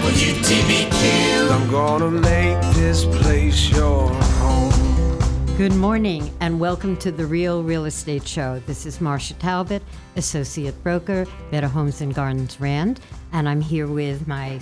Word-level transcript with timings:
WTBQ. 0.00 1.50
I'm 1.50 1.70
gonna 1.70 2.10
make 2.10 2.58
this 2.74 3.04
place 3.04 3.68
your 3.68 4.08
home. 4.08 5.18
Good 5.58 5.74
morning 5.74 6.34
and 6.40 6.58
welcome 6.58 6.96
to 6.98 7.12
the 7.12 7.26
Real 7.26 7.62
Real 7.62 7.84
Estate 7.84 8.26
Show. 8.26 8.62
This 8.66 8.86
is 8.86 8.96
Marsha 8.96 9.36
Talbot, 9.38 9.82
Associate 10.16 10.74
Broker, 10.82 11.26
Better 11.50 11.68
Homes 11.68 12.00
and 12.00 12.14
Gardens 12.14 12.58
Rand, 12.58 12.98
and 13.32 13.46
I'm 13.46 13.60
here 13.60 13.86
with 13.86 14.26
my 14.26 14.58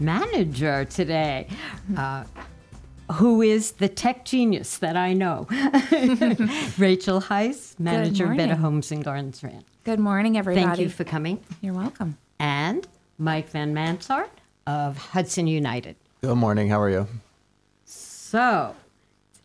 manager 0.00 0.84
today, 0.84 1.48
uh, 1.96 2.24
who 3.14 3.40
is 3.40 3.72
the 3.72 3.88
tech 3.88 4.26
genius 4.26 4.76
that 4.78 4.98
I 4.98 5.14
know, 5.14 5.46
Rachael 6.78 7.24
Weiss, 7.30 7.74
Manager 7.78 8.32
of 8.32 8.36
Better. 8.36 8.54
Homes 8.54 8.92
and 8.92 9.02
Gardens 9.02 9.42
Rand. 9.42 9.64
Good 9.84 9.98
morning, 9.98 10.36
everybody. 10.36 10.66
Thank 10.66 10.78
you 10.78 10.90
for 10.90 11.04
coming. 11.04 11.42
You're 11.62 11.72
welcome. 11.72 12.18
And 12.38 12.86
Mike 13.16 13.50
Vanmansart 13.50 14.28
of 14.68 14.98
Hudson 14.98 15.46
United. 15.46 15.96
Good 16.20 16.34
morning. 16.36 16.68
How 16.68 16.80
are 16.80 16.90
you? 16.90 17.08
So, 17.86 18.76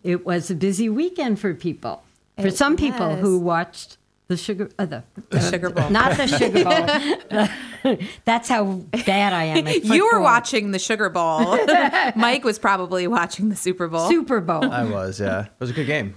it 0.03 0.25
was 0.25 0.51
a 0.51 0.55
busy 0.55 0.89
weekend 0.89 1.39
for 1.39 1.53
people. 1.53 2.03
For 2.37 2.47
It 2.47 2.57
some 2.57 2.75
people 2.75 3.15
who 3.15 3.39
watched 3.39 3.97
the 4.27 4.35
sugar, 4.35 4.69
uh, 4.77 4.85
the, 4.85 5.03
The 5.29 5.39
Sugar 5.39 5.69
Bowl. 5.69 5.89
not 5.89 6.17
the 6.17 6.27
Sugar 6.27 6.63
Bowl. 6.63 7.97
That's 8.25 8.49
how 8.49 8.65
bad 9.05 9.31
I 9.33 9.43
am. 9.45 9.67
At 9.67 9.83
You 9.85 10.09
were 10.11 10.19
watching 10.19 10.71
the 10.71 10.79
Sugar 10.79 11.09
Bowl. 11.09 11.57
Mike 12.15 12.43
was 12.43 12.59
probably 12.59 13.07
watching 13.07 13.49
the 13.49 13.55
Super 13.55 13.87
Bowl. 13.87 14.09
Super 14.09 14.41
Bowl. 14.41 14.65
I 14.69 14.83
was, 14.83 15.19
yeah. 15.19 15.45
It 15.45 15.51
was 15.59 15.69
a 15.69 15.73
good 15.73 15.87
game. 15.87 16.15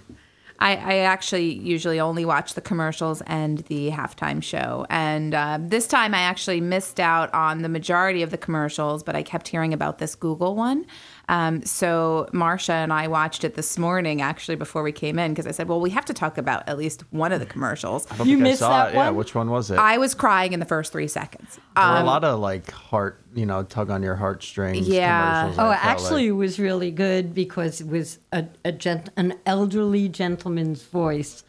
I, 0.59 0.77
I 0.77 0.97
actually 0.99 1.53
usually 1.53 2.01
only 2.01 2.25
watch 2.25 2.55
the 2.55 2.61
commercials 2.61 3.23
and 3.27 3.59
the 3.59 3.91
halftime 3.91 4.43
show. 4.43 4.87
And 4.89 5.35
uh, 5.35 5.59
this 5.61 5.87
time 5.87 6.15
I 6.15 6.21
actually 6.21 6.61
missed 6.61 6.99
out 7.01 7.33
on 7.35 7.63
the 7.63 7.69
majority 7.69 8.23
of 8.23 8.31
the 8.31 8.39
commercials, 8.39 9.03
but 9.03 9.15
I 9.15 9.23
kept 9.23 9.49
hearing 9.49 9.73
about 9.73 9.99
this 9.99 10.15
Google 10.15 10.55
one. 10.55 10.87
Um, 11.29 11.65
so 11.65 12.29
Marsha 12.33 12.71
and 12.71 12.93
I 12.93 13.09
watched 13.09 13.43
it 13.43 13.55
this 13.57 13.77
morning 13.79 14.23
actually 14.23 14.55
before 14.55 14.85
we 14.85 14.93
came 14.93 15.19
in 15.19 15.33
because 15.33 15.47
I 15.47 15.51
said, 15.51 15.67
well, 15.69 15.81
we 15.81 15.91
have 15.91 16.05
to 16.05 16.15
talk 16.15 16.39
about 16.39 16.69
at 16.69 16.79
least 16.79 17.03
one 17.11 17.33
of 17.33 17.41
the 17.41 17.47
commercials. 17.47 18.07
I 18.13 18.17
don't 18.17 18.29
You 18.29 18.37
think 18.37 18.47
I 18.47 18.51
missed 18.51 18.59
saw 18.61 18.69
that 18.85 18.93
it. 18.93 18.95
Yeah, 18.95 19.07
one? 19.07 19.17
which 19.17 19.35
one 19.35 19.51
was 19.51 19.71
it? 19.73 19.79
I 19.79 19.99
was 19.99 20.15
crying 20.15 20.53
in 20.53 20.61
the 20.61 20.67
first 20.67 20.93
three 20.93 21.09
seconds. 21.09 21.59
there 21.75 21.85
were 21.85 21.97
a 21.97 22.01
Um, 22.01 22.07
lot 22.07 22.23
of 22.23 22.39
like 22.39 22.71
heart, 22.71 23.21
you 23.35 23.45
know, 23.45 23.65
tug 23.65 23.91
on 23.91 24.05
your 24.05 24.15
heartstrings. 24.15 24.87
Yeah. 24.87 25.53
Oh, 25.59 25.67
I 25.67 25.75
actually, 25.75 26.23
like. 26.23 26.29
it 26.29 26.33
was 26.33 26.61
really 26.61 26.93
good 26.93 27.35
because 27.35 27.81
it 27.81 27.89
was 27.89 28.21
a, 28.31 28.45
a 28.65 28.71
gent- 28.71 29.11
an 29.17 29.35
elderly 29.47 30.09
gentleman's 30.09 30.85
voice 30.85 31.43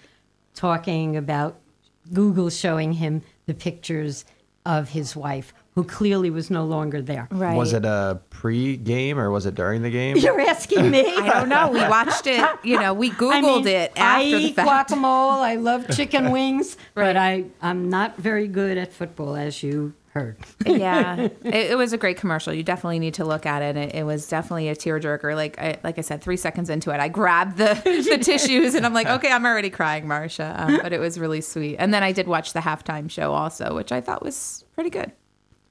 talking 0.56 1.16
about 1.16 1.60
Google 2.12 2.50
showing 2.50 2.94
him 2.94 3.22
the 3.46 3.54
pictures 3.54 4.26
of 4.66 4.90
his 4.90 5.16
wife, 5.16 5.54
who 5.78 5.84
clearly 5.84 6.32
was 6.32 6.50
no 6.50 6.66
longer 6.66 7.04
there. 7.04 7.28
right. 7.30 7.56
Was 7.56 7.72
it 7.72 7.86
a 7.86 8.20
pre-game 8.32 9.20
or 9.20 9.30
was 9.30 9.46
it 9.46 9.54
during 9.54 9.84
the 9.84 9.92
game? 9.92 10.18
You're 10.18 10.42
asking 10.42 10.90
me? 10.90 11.06
I 11.18 11.30
don't 11.40 11.50
know. 11.50 11.70
We 11.70 11.82
watched 11.82 12.26
it. 12.26 12.44
You 12.64 12.80
know, 12.80 12.96
we 12.96 13.12
Googled 13.12 13.32
I 13.34 13.42
mean, 13.42 13.68
it 13.68 13.92
after 13.96 14.02
I 14.02 14.32
the 14.32 14.38
eat 14.38 14.56
fact. 14.56 14.90
guacamole. 14.90 15.40
I 15.42 15.56
love 15.58 15.88
chicken 15.96 16.32
wings, 16.38 16.78
Right. 16.96 17.14
but 17.14 17.16
I 17.18 17.46
I'm 17.62 17.90
not 17.92 18.18
very 18.18 18.48
good 18.48 18.80
at 18.80 18.92
football, 18.92 19.36
as 19.36 19.62
you 19.62 19.94
heard. 20.14 20.38
yeah, 20.66 21.16
it, 21.44 21.44
it 21.54 21.78
was 21.78 21.94
a 21.94 21.98
great 21.98 22.18
commercial. 22.18 22.52
You 22.52 22.64
definitely 22.64 22.98
need 22.98 23.14
to 23.16 23.24
look 23.26 23.46
at 23.46 23.62
it. 23.62 23.78
It, 23.78 23.94
it 23.98 24.04
was 24.04 24.28
definitely 24.28 24.70
a 24.70 24.76
tearjerker. 24.76 25.36
Like 25.36 25.60
I, 25.60 25.78
like 25.84 26.00
I 26.00 26.02
said, 26.02 26.24
three 26.24 26.38
seconds 26.38 26.72
into 26.72 26.90
it, 26.90 27.00
I 27.00 27.08
grabbed 27.08 27.58
the, 27.58 27.80
the 27.84 28.18
tissues 28.18 28.74
and 28.74 28.84
I'm 28.84 28.96
like, 28.96 29.06
okay, 29.06 29.32
I'm 29.32 29.46
already 29.46 29.70
crying, 29.70 30.06
Marsha. 30.06 30.60
Um, 30.60 30.80
but 30.82 30.92
it 30.92 31.00
was 31.00 31.20
really 31.20 31.42
sweet. 31.42 31.76
And 31.78 31.94
then 31.94 32.02
I 32.02 32.14
did 32.14 32.28
watch 32.28 32.54
the 32.54 32.62
halftime 32.62 33.12
show 33.12 33.32
also, 33.34 33.76
which 33.76 33.92
I 33.92 34.02
thought 34.02 34.24
was 34.24 34.66
pretty 34.74 34.90
good. 34.90 35.12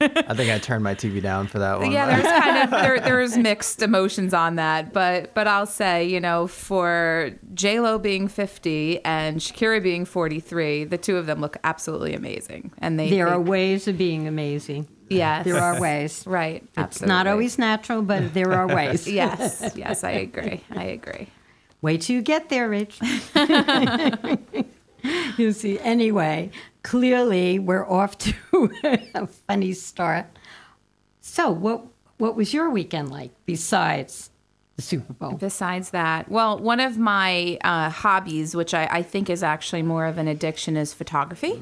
I 0.00 0.34
think 0.34 0.50
I 0.50 0.58
turned 0.58 0.84
my 0.84 0.94
TV 0.94 1.22
down 1.22 1.46
for 1.46 1.58
that 1.58 1.78
one. 1.78 1.90
Yeah, 1.90 2.06
there's 2.06 2.42
kind 2.44 2.62
of 2.64 2.70
there, 2.70 3.00
there's 3.00 3.36
mixed 3.38 3.80
emotions 3.82 4.34
on 4.34 4.56
that, 4.56 4.92
but 4.92 5.32
but 5.34 5.48
I'll 5.48 5.66
say 5.66 6.04
you 6.04 6.20
know 6.20 6.46
for 6.46 7.30
J 7.54 7.80
Lo 7.80 7.98
being 7.98 8.28
50 8.28 9.02
and 9.04 9.38
Shakira 9.38 9.82
being 9.82 10.04
43, 10.04 10.84
the 10.84 10.98
two 10.98 11.16
of 11.16 11.26
them 11.26 11.40
look 11.40 11.56
absolutely 11.64 12.14
amazing, 12.14 12.72
and 12.78 12.98
they 12.98 13.08
There 13.08 13.26
they- 13.26 13.32
are 13.32 13.40
ways 13.40 13.88
of 13.88 13.96
being 13.96 14.26
amazing. 14.28 14.86
yes 15.08 15.44
There 15.44 15.56
are 15.58 15.80
ways. 15.80 16.24
right. 16.40 16.62
It's 16.76 17.00
not 17.00 17.26
always 17.26 17.58
natural, 17.58 18.02
but 18.02 18.34
there 18.34 18.52
are 18.52 18.66
ways. 18.66 19.08
Yes, 19.16 19.72
yes, 19.76 20.04
I 20.04 20.10
agree. 20.10 20.62
I 20.74 20.84
agree. 20.84 21.28
Wait 21.80 22.02
till 22.02 22.16
you 22.16 22.22
get 22.22 22.48
there, 22.48 22.68
Rich. 22.68 22.98
you 25.36 25.52
see. 25.52 25.78
Anyway, 25.80 26.50
clearly 26.86 27.58
we're 27.58 27.84
off 27.84 28.16
to 28.16 28.32
a 29.14 29.26
funny 29.26 29.72
start. 29.72 30.26
So, 31.20 31.50
what 31.50 31.84
what 32.18 32.36
was 32.36 32.54
your 32.54 32.70
weekend 32.70 33.10
like 33.10 33.32
besides 33.44 34.30
the 34.76 34.82
Super 34.82 35.12
Bowl? 35.12 35.32
Besides 35.32 35.90
that, 35.90 36.30
well, 36.30 36.58
one 36.58 36.78
of 36.78 36.96
my 36.96 37.58
uh, 37.64 37.90
hobbies, 37.90 38.54
which 38.54 38.72
I, 38.72 38.86
I 38.86 39.02
think 39.02 39.28
is 39.28 39.42
actually 39.42 39.82
more 39.82 40.06
of 40.06 40.16
an 40.16 40.28
addiction, 40.28 40.76
is 40.76 40.94
photography. 40.94 41.60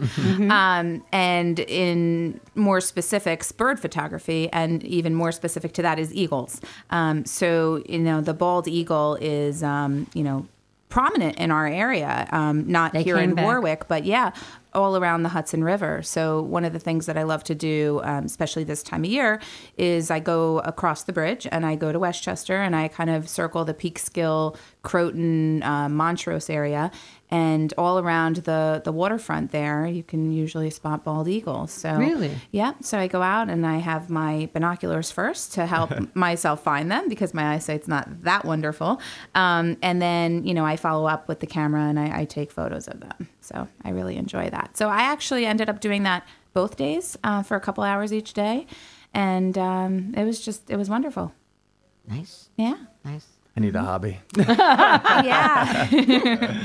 Um, 0.51 1.03
and 1.11 1.59
in 1.61 2.39
more 2.55 2.81
specifics, 2.81 3.51
bird 3.51 3.81
photography, 3.81 4.51
and 4.53 4.85
even 4.85 5.15
more 5.15 5.33
specific 5.33 5.73
to 5.73 5.83
that 5.83 5.99
is 5.99 6.15
eagles. 6.15 6.61
Um, 6.91 7.25
so, 7.25 7.83
you 7.89 7.99
know, 7.99 8.21
the 8.21 8.35
bald 8.35 8.69
eagle 8.69 9.17
is, 9.21 9.63
um, 9.63 10.07
you 10.13 10.23
know, 10.23 10.47
prominent 10.95 11.37
in 11.39 11.51
our 11.51 11.67
area, 11.67 12.29
um, 12.31 12.71
not 12.71 12.93
They 12.93 13.03
here 13.03 13.19
in 13.19 13.35
back. 13.35 13.45
Warwick, 13.45 13.89
but 13.89 14.05
yeah, 14.05 14.31
all 14.75 14.97
around 14.97 15.25
the 15.25 15.29
Hudson 15.29 15.65
River. 15.65 16.03
So 16.05 16.41
one 16.41 16.65
of 16.65 16.73
the 16.73 16.79
things 16.79 17.07
that 17.07 17.19
I 17.19 17.25
love 17.25 17.43
to 17.45 17.55
do, 17.55 18.01
um, 18.05 18.27
especially 18.27 18.63
this 18.63 18.81
time 18.81 19.03
of 19.03 19.11
year, 19.11 19.41
is 19.77 20.13
I 20.13 20.21
go 20.21 20.61
across 20.61 21.03
the 21.03 21.13
bridge 21.13 21.49
and 21.51 21.67
I 21.67 21.75
go 21.75 21.91
to 21.91 21.99
Westchester 21.99 22.63
and 22.63 22.77
I 22.77 22.87
kind 22.87 23.11
of 23.11 23.29
circle 23.29 23.65
the 23.65 23.75
Peekskill, 23.75 24.57
Croton, 24.83 25.65
uh, 25.65 25.89
Montrose 25.89 26.49
area. 26.49 26.93
And 27.31 27.73
all 27.79 27.99
around 27.99 28.37
the, 28.37 28.83
the 28.85 28.93
waterfront 28.93 29.51
there, 29.51 29.87
you 29.87 30.03
can 30.03 30.31
usually 30.31 30.71
spot 30.71 31.05
bald 31.05 31.27
eagles. 31.27 31.73
So 31.73 31.97
Really? 31.97 32.31
yeah. 32.53 32.75
So 32.81 32.99
I 32.99 33.09
go 33.09 33.23
out 33.23 33.49
and 33.49 33.67
I 33.67 33.79
have 33.79 34.11
my 34.11 34.49
binoculars 34.53 35.11
first 35.11 35.55
to 35.55 35.67
help 35.67 35.91
myself 36.15 36.63
find 36.63 36.93
them 36.93 37.09
because 37.09 37.33
my 37.35 37.55
eyesight's 37.55 37.89
not 37.89 38.23
that 38.25 38.45
wonderful. 38.45 39.01
Um, 39.35 39.79
and 39.83 40.01
then, 40.01 40.45
you 40.45 40.55
know, 40.55 40.65
I 40.67 40.77
follow 40.77 41.07
up 41.07 41.27
with 41.27 41.41
the 41.41 41.47
camera 41.47 41.81
and 41.83 41.99
I, 41.99 42.21
I 42.21 42.25
take 42.27 42.53
photos 42.53 42.87
of 42.89 43.01
them. 43.01 43.29
So 43.41 43.67
I 43.85 43.91
really 43.91 44.17
enjoy 44.17 44.51
that. 44.51 44.77
So 44.77 44.89
I 44.89 45.01
actually 45.03 45.47
ended 45.47 45.69
up 45.71 45.81
doing 45.81 46.03
that 46.05 46.27
both 46.53 46.77
days 46.77 47.17
uh, 47.25 47.43
for 47.43 47.57
a 47.57 47.61
couple 47.61 47.83
hours 47.85 48.13
each 48.13 48.35
day. 48.35 48.67
And 49.13 49.57
um, 49.59 50.15
it 50.17 50.25
was 50.25 50.45
just, 50.45 50.71
it 50.71 50.77
was 50.77 50.89
wonderful. 50.91 51.33
Nice, 52.07 52.51
Yeah. 52.57 52.77
nice. 53.05 53.27
I 53.57 53.61
need 53.61 53.77
a 53.77 53.83
hobby. 53.83 54.19
yeah. 54.37 55.85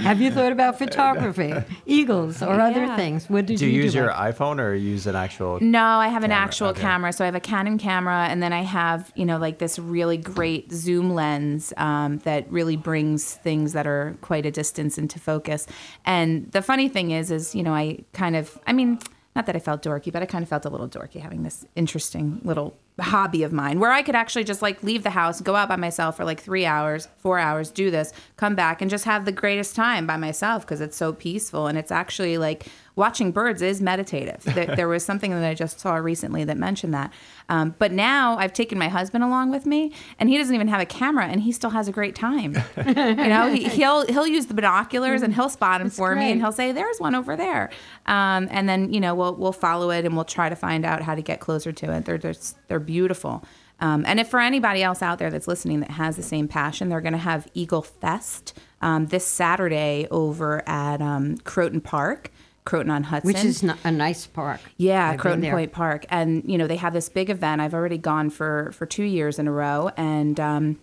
Have 0.01 0.19
you 0.21 0.31
thought 0.31 0.51
about 0.51 0.77
photography, 0.77 1.53
eagles, 1.85 2.41
or 2.41 2.59
other 2.59 2.85
Yeah. 2.85 2.95
things? 2.95 3.29
What 3.29 3.45
did 3.45 3.59
Do 3.59 3.67
you 3.67 3.73
you 3.73 3.83
use 3.83 3.93
do? 3.93 3.99
your 3.99 4.09
iPhone 4.09 4.59
or 4.59 4.73
use 4.73 5.05
an 5.05 5.15
actual? 5.15 5.59
No, 5.61 5.83
I 5.83 6.07
have 6.07 6.23
an 6.23 6.31
Camera, 6.31 6.43
actual 6.45 6.67
okay. 6.69 6.81
camera. 6.81 7.13
So 7.13 7.23
I 7.23 7.27
have 7.27 7.35
a 7.35 7.39
Canon 7.39 7.77
camera, 7.77 8.25
and 8.29 8.41
then 8.41 8.53
I 8.53 8.63
have, 8.63 9.11
you 9.15 9.25
know, 9.25 9.37
like 9.37 9.59
this 9.59 9.77
really 9.77 10.17
great 10.17 10.71
zoom 10.71 11.13
lens 11.13 11.73
um, 11.77 12.17
that 12.19 12.51
really 12.51 12.75
brings 12.75 13.35
things 13.35 13.73
that 13.73 13.85
are 13.85 14.17
quite 14.21 14.45
a 14.47 14.51
distance 14.51 14.97
into 14.97 15.19
focus. 15.19 15.67
And 16.05 16.51
the 16.53 16.61
funny 16.63 16.89
thing 16.89 17.11
is, 17.11 17.29
is 17.29 17.53
you 17.53 17.61
know, 17.63 17.73
I 17.73 17.99
kind 18.13 18.35
of, 18.35 18.57
I 18.65 18.73
mean, 18.73 18.97
not 19.35 19.45
that 19.45 19.55
I 19.55 19.59
felt 19.59 19.83
dorky, 19.83 20.11
but 20.11 20.23
I 20.23 20.25
kind 20.25 20.41
of 20.41 20.49
felt 20.49 20.65
a 20.65 20.69
little 20.69 20.89
dorky 20.89 21.19
having 21.21 21.43
this 21.43 21.65
interesting 21.75 22.41
little 22.43 22.75
hobby 22.99 23.43
of 23.43 23.51
mine 23.51 23.79
where 23.79 23.91
I 23.91 24.01
could 24.01 24.15
actually 24.15 24.43
just 24.43 24.61
like 24.61 24.83
leave 24.83 25.03
the 25.03 25.09
house, 25.09 25.41
go 25.41 25.55
out 25.55 25.69
by 25.69 25.75
myself 25.75 26.17
for 26.17 26.25
like 26.25 26.39
three 26.41 26.65
hours, 26.65 27.07
four 27.17 27.39
hours, 27.39 27.71
do 27.71 27.91
this, 27.91 28.13
come 28.37 28.55
back 28.55 28.81
and 28.81 28.89
just 28.89 29.05
have 29.05 29.25
the 29.25 29.31
greatest 29.31 29.75
time 29.75 30.05
by 30.07 30.17
myself 30.17 30.65
because 30.65 30.81
it's 30.81 30.97
so 30.97 31.13
peaceful. 31.13 31.67
And 31.67 31.77
it's 31.77 31.91
actually 31.91 32.37
like 32.37 32.67
watching 32.99 33.31
birds 33.31 33.61
is 33.61 33.81
meditative. 33.81 34.43
there, 34.43 34.65
there 34.75 34.87
was 34.87 35.03
something 35.03 35.31
that 35.31 35.43
I 35.43 35.53
just 35.55 35.79
saw 35.79 35.95
recently 35.95 36.43
that 36.43 36.57
mentioned 36.57 36.93
that. 36.93 37.11
Um, 37.47 37.73
but 37.79 37.91
now 37.91 38.37
I've 38.37 38.53
taken 38.53 38.77
my 38.77 38.89
husband 38.89 39.23
along 39.23 39.49
with 39.49 39.65
me 39.65 39.93
and 40.19 40.29
he 40.29 40.37
doesn't 40.37 40.53
even 40.53 40.67
have 40.67 40.81
a 40.81 40.85
camera 40.85 41.25
and 41.25 41.41
he 41.41 41.51
still 41.51 41.71
has 41.71 41.87
a 41.87 41.91
great 41.91 42.13
time. 42.13 42.53
you 42.85 42.93
know, 42.93 43.51
he, 43.51 43.67
he'll, 43.69 44.05
he'll 44.05 44.27
use 44.27 44.45
the 44.45 44.53
binoculars 44.53 45.23
and 45.23 45.33
he'll 45.33 45.49
spot 45.49 45.79
them 45.79 45.89
for 45.89 46.15
me 46.15 46.31
and 46.31 46.41
he'll 46.41 46.51
say, 46.51 46.71
there's 46.71 46.99
one 46.99 47.15
over 47.15 47.35
there. 47.35 47.71
Um, 48.05 48.47
and 48.51 48.67
then, 48.67 48.93
you 48.93 48.99
know, 48.99 49.15
we'll, 49.15 49.33
we'll 49.33 49.51
follow 49.53 49.89
it 49.89 50.05
and 50.05 50.15
we'll 50.15 50.25
try 50.25 50.49
to 50.49 50.55
find 50.55 50.85
out 50.85 51.01
how 51.01 51.15
to 51.15 51.21
get 51.21 51.39
closer 51.39 51.71
to 51.71 51.91
it. 51.93 52.05
They're 52.05 52.17
just, 52.17 52.57
they're 52.67 52.79
beautiful. 52.89 53.43
Um, 53.79 54.03
and 54.07 54.19
if 54.19 54.27
for 54.29 54.39
anybody 54.39 54.81
else 54.81 55.03
out 55.03 55.19
there 55.19 55.29
that's 55.29 55.47
listening 55.47 55.79
that 55.81 55.91
has 55.91 56.15
the 56.15 56.23
same 56.23 56.47
passion, 56.47 56.89
they're 56.89 57.01
going 57.01 57.13
to 57.13 57.19
have 57.19 57.47
Eagle 57.53 57.83
Fest 57.83 58.57
um, 58.81 59.05
this 59.05 59.25
Saturday 59.25 60.07
over 60.09 60.67
at 60.67 61.01
um, 61.01 61.37
Croton 61.43 61.79
Park, 61.79 62.31
Croton 62.65 62.89
on 62.89 63.03
Hudson. 63.03 63.27
Which 63.27 63.43
is 63.43 63.63
a 63.83 63.91
nice 63.91 64.25
park. 64.25 64.59
Yeah, 64.77 65.11
I've 65.11 65.19
Croton. 65.19 65.47
Point 65.51 65.71
Park, 65.71 66.07
and 66.09 66.43
you 66.49 66.57
know 66.57 66.65
they 66.65 66.77
have 66.77 66.93
this 66.93 67.09
big 67.09 67.29
event. 67.29 67.61
I've 67.61 67.75
already 67.75 67.99
gone 67.99 68.31
for 68.31 68.71
for 68.73 68.87
two 68.87 69.03
years 69.03 69.37
in 69.37 69.47
a 69.47 69.51
row, 69.51 69.91
and 69.95 70.39
um, 70.39 70.79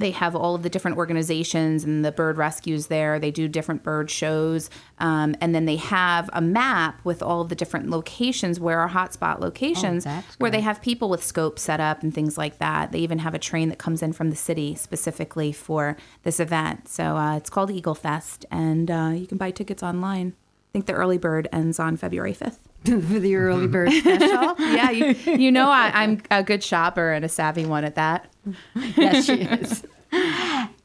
they 0.00 0.10
have 0.12 0.34
all 0.36 0.54
of 0.54 0.62
the 0.62 0.68
different 0.70 0.96
organizations 0.96 1.84
and 1.84 2.04
the 2.04 2.12
bird 2.12 2.36
rescues 2.36 2.86
there. 2.86 3.18
They 3.18 3.30
do 3.30 3.48
different 3.48 3.82
bird 3.82 4.10
shows. 4.10 4.70
Um, 4.98 5.34
and 5.40 5.54
then 5.54 5.64
they 5.64 5.76
have 5.76 6.28
a 6.32 6.40
map 6.40 7.00
with 7.04 7.22
all 7.22 7.40
of 7.40 7.48
the 7.48 7.54
different 7.54 7.90
locations 7.90 8.58
where 8.60 8.80
are 8.80 8.88
hotspot 8.88 9.40
locations 9.40 10.06
Oh, 10.06 10.22
where 10.38 10.50
they 10.50 10.60
have 10.60 10.80
people 10.80 11.08
with 11.08 11.22
scopes 11.22 11.62
set 11.62 11.80
up 11.80 12.02
and 12.02 12.14
things 12.14 12.38
like 12.38 12.58
that. 12.58 12.92
They 12.92 13.00
even 13.00 13.18
have 13.18 13.34
a 13.34 13.38
train 13.38 13.68
that 13.68 13.78
comes 13.78 14.02
in 14.02 14.12
from 14.12 14.30
the 14.30 14.36
city 14.36 14.74
specifically 14.74 15.52
for 15.52 15.96
this 16.22 16.40
event. 16.40 16.88
So 16.88 17.16
uh, 17.16 17.36
it's 17.36 17.50
called 17.50 17.70
Eagle 17.70 17.94
Fest, 17.94 18.46
and 18.50 18.90
uh, 18.90 19.10
you 19.14 19.26
can 19.26 19.38
buy 19.38 19.50
tickets 19.50 19.82
online. 19.82 20.34
I 20.38 20.70
think 20.72 20.86
the 20.86 20.92
early 20.92 21.18
bird 21.18 21.48
ends 21.52 21.78
on 21.78 21.96
February 21.96 22.34
5th. 22.34 22.58
for 22.84 23.18
the 23.18 23.34
early 23.36 23.66
bird 23.66 23.90
special. 23.92 24.54
Yeah, 24.58 24.90
you, 24.90 25.14
you 25.32 25.50
know 25.50 25.68
I, 25.68 25.90
I'm 25.94 26.22
a 26.30 26.42
good 26.42 26.62
shopper 26.62 27.12
and 27.12 27.24
a 27.24 27.28
savvy 27.28 27.66
one 27.66 27.84
at 27.84 27.96
that. 27.96 28.30
yes, 28.96 29.24
she 29.26 29.40
is. 29.42 29.84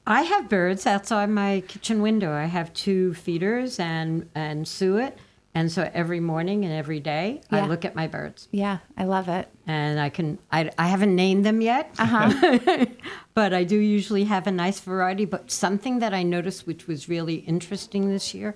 I 0.06 0.22
have 0.24 0.50
birds 0.50 0.86
outside 0.86 1.30
my 1.30 1.64
kitchen 1.68 2.02
window. 2.02 2.32
I 2.34 2.46
have 2.46 2.74
two 2.74 3.14
feeders 3.14 3.80
and 3.80 4.30
and 4.36 4.68
suet, 4.68 5.18
and 5.56 5.72
so 5.72 5.90
every 5.94 6.20
morning 6.20 6.66
and 6.66 6.74
every 6.74 7.00
day 7.00 7.42
I 7.50 7.66
look 7.66 7.86
at 7.86 7.96
my 7.96 8.08
birds, 8.08 8.48
Yeah, 8.52 8.80
I 8.98 9.06
love 9.06 9.30
it. 9.30 9.48
and 9.66 10.00
I 10.00 10.10
can 10.10 10.40
I, 10.52 10.70
I 10.78 10.88
haven't 10.88 11.16
named 11.16 11.46
them 11.46 11.62
yet, 11.62 11.90
uh-huh. 11.98 12.86
but 13.34 13.54
I 13.54 13.64
do 13.64 13.78
usually 13.78 14.26
have 14.26 14.46
a 14.46 14.52
nice 14.52 14.82
variety. 14.82 15.24
But 15.26 15.52
something 15.52 16.00
that 16.00 16.14
I 16.14 16.24
noticed, 16.24 16.68
which 16.68 16.86
was 16.88 17.08
really 17.08 17.36
interesting 17.36 18.10
this 18.10 18.34
year, 18.34 18.56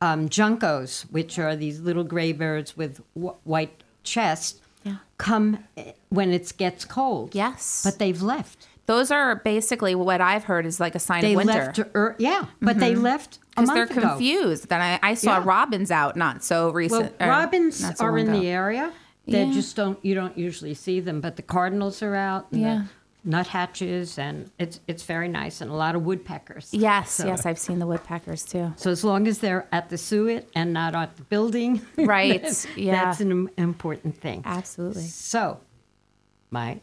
um, 0.00 0.28
juncos, 0.30 1.02
which 1.10 1.38
are 1.38 1.54
these 1.54 1.80
little 1.80 2.04
gray 2.04 2.32
birds 2.32 2.76
with 2.78 3.02
w- 3.14 3.36
white 3.44 3.82
chest, 4.04 4.62
Yeah. 4.88 4.96
come 5.18 5.58
eh, 5.76 5.92
when 6.10 6.32
it 6.32 6.52
gets 6.56 6.84
cold. 6.84 7.34
Yes. 7.34 7.82
but 7.84 7.98
they've 7.98 8.20
left. 8.22 8.66
Those 8.86 9.10
are 9.10 9.36
basically 9.36 9.94
what 9.94 10.20
I've 10.22 10.44
heard 10.44 10.64
is 10.64 10.80
like 10.80 10.94
a 10.94 10.98
sign 10.98 11.20
They 11.22 11.32
of 11.34 11.36
winter. 11.36 11.52
left, 11.52 11.78
er, 11.94 12.16
yeah, 12.18 12.46
but 12.62 12.78
they 12.80 12.94
left 12.94 13.38
because 13.50 13.68
they're 13.68 13.82
ago. 13.84 14.00
confused. 14.00 14.68
Then 14.70 14.80
I, 14.80 14.98
I 15.02 15.14
saw 15.14 15.38
Yeah. 15.38 15.44
robins 15.44 15.90
out 15.90 16.16
not 16.16 16.42
so 16.42 16.66
Well, 16.66 16.72
recent. 16.72 17.12
or 17.20 17.28
robins 17.28 17.76
so 17.98 18.04
are 18.04 18.16
in 18.16 18.28
ago. 18.30 18.40
the 18.40 18.46
area. 18.48 18.92
They 19.26 19.44
Yeah. 19.44 19.52
just 19.52 19.76
don't. 19.76 20.02
You 20.02 20.14
don't 20.14 20.38
usually 20.38 20.72
see 20.72 21.00
them, 21.00 21.20
but 21.20 21.36
the 21.36 21.42
cardinals 21.42 22.02
are 22.02 22.14
out. 22.14 22.46
Yeah. 22.50 22.74
The 22.78 22.88
nuthatches, 23.28 24.18
and 24.18 24.50
it's 24.58 24.80
it's 24.88 25.02
very 25.04 25.28
nice, 25.28 25.60
and 25.60 25.70
a 25.70 25.74
lot 25.74 25.94
of 25.94 26.02
woodpeckers. 26.02 26.70
Yes, 26.72 27.10
So- 27.12 27.26
yes, 27.26 27.46
I've 27.46 27.58
seen 27.58 27.78
the 27.78 27.86
woodpeckers 27.86 28.42
too. 28.42 28.72
So 28.76 28.90
as 28.90 29.04
long 29.04 29.28
as 29.28 29.38
they're 29.38 29.66
at 29.70 29.90
the 29.90 29.98
suet 29.98 30.48
and 30.54 30.72
not 30.72 30.94
at 30.94 31.16
the 31.16 31.22
building, 31.24 31.82
Right, 31.96 32.32
that's- 32.42 32.66
yeah. 32.76 32.92
that's 33.04 33.20
an 33.20 33.48
important 33.56 34.16
thing. 34.20 34.42
Absolutely. 34.44 35.02
So, 35.04 35.60
Mike, 36.50 36.82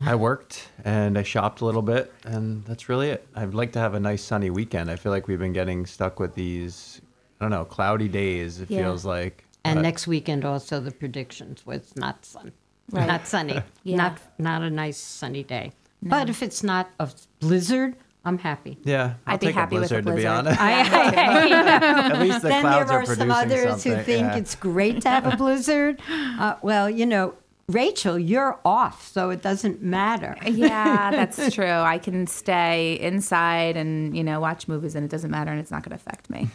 I 0.00 0.14
worked 0.14 0.68
and 0.84 1.16
I 1.18 1.22
shopped 1.22 1.60
a 1.60 1.64
little 1.66 1.82
bit, 1.82 2.12
and 2.24 2.64
that's 2.64 2.88
really 2.88 3.10
it. 3.10 3.26
I'd 3.34 3.54
like 3.54 3.72
to 3.72 3.78
have 3.78 3.94
a 3.94 4.00
nice 4.00 4.22
sunny 4.24 4.50
weekend. 4.50 4.90
I 4.90 4.96
feel 4.96 5.12
like 5.12 5.28
we've 5.28 5.38
been 5.38 5.52
getting 5.52 5.86
stuck 5.86 6.18
with 6.18 6.34
these, 6.34 7.00
I 7.40 7.44
don't 7.44 7.50
know, 7.50 7.64
cloudy 7.64 8.08
days. 8.08 8.60
It 8.60 8.70
Yeah. 8.70 8.82
feels 8.82 9.04
like. 9.04 9.44
and 9.66 9.76
But 9.78 9.82
next 9.82 10.06
weekend 10.06 10.44
also 10.44 10.78
the 10.80 10.90
predictions 10.90 11.64
was 11.64 11.94
not 11.96 12.24
sun, 12.26 12.52
Right. 12.90 13.06
not 13.06 13.26
sunny, 13.26 13.60
Yeah. 13.82 13.96
not 13.96 14.18
not 14.38 14.62
a 14.62 14.70
nice 14.70 14.98
sunny 14.98 15.42
day. 15.42 15.72
But 16.02 16.28
if 16.28 16.42
it's 16.42 16.62
not 16.62 16.90
a 17.00 17.08
blizzard, 17.40 17.96
I'm 18.26 18.38
happy. 18.38 18.78
Yeah, 18.84 19.14
I'll 19.26 19.34
I'd 19.34 19.40
be 19.40 19.46
take 19.46 19.54
happy 19.54 19.76
a 19.76 19.80
with 19.80 19.92
a 19.92 20.02
blizzard, 20.02 20.06
to 20.06 20.22
be 20.22 20.26
honest. 20.26 20.60
I, 20.60 20.72
I, 20.80 22.08
At 22.10 22.20
least 22.20 22.42
the 22.42 22.48
then 22.48 22.62
there 22.62 22.72
clouds 22.84 22.90
are 22.90 23.00
are 23.00 23.06
some 23.06 23.28
producing 23.28 23.52
others 23.52 23.84
who 23.84 23.96
think 24.02 24.26
yeah. 24.26 24.36
it's 24.36 24.54
great 24.54 25.02
to 25.02 25.08
have 25.08 25.26
a 25.26 25.36
blizzard. 25.36 26.00
Uh, 26.34 26.56
well, 26.62 26.90
you 26.90 27.06
know, 27.06 27.34
Rachael, 27.68 28.18
you're 28.18 28.58
off, 28.64 29.06
so 29.08 29.30
it 29.30 29.40
doesn't 29.40 29.82
matter. 29.82 30.36
Yeah, 30.44 31.10
that's 31.12 31.54
true. 31.54 31.64
I 31.66 31.98
can 31.98 32.26
stay 32.26 33.00
inside 33.00 33.76
and 33.76 34.14
you 34.16 34.22
know 34.22 34.38
watch 34.40 34.68
movies, 34.68 34.94
and 34.94 35.04
it 35.04 35.10
doesn't 35.10 35.30
matter, 35.30 35.50
and 35.50 35.58
it's 35.58 35.70
not 35.70 35.82
going 35.82 35.96
to 35.96 36.02
affect 36.02 36.28
me. 36.30 36.48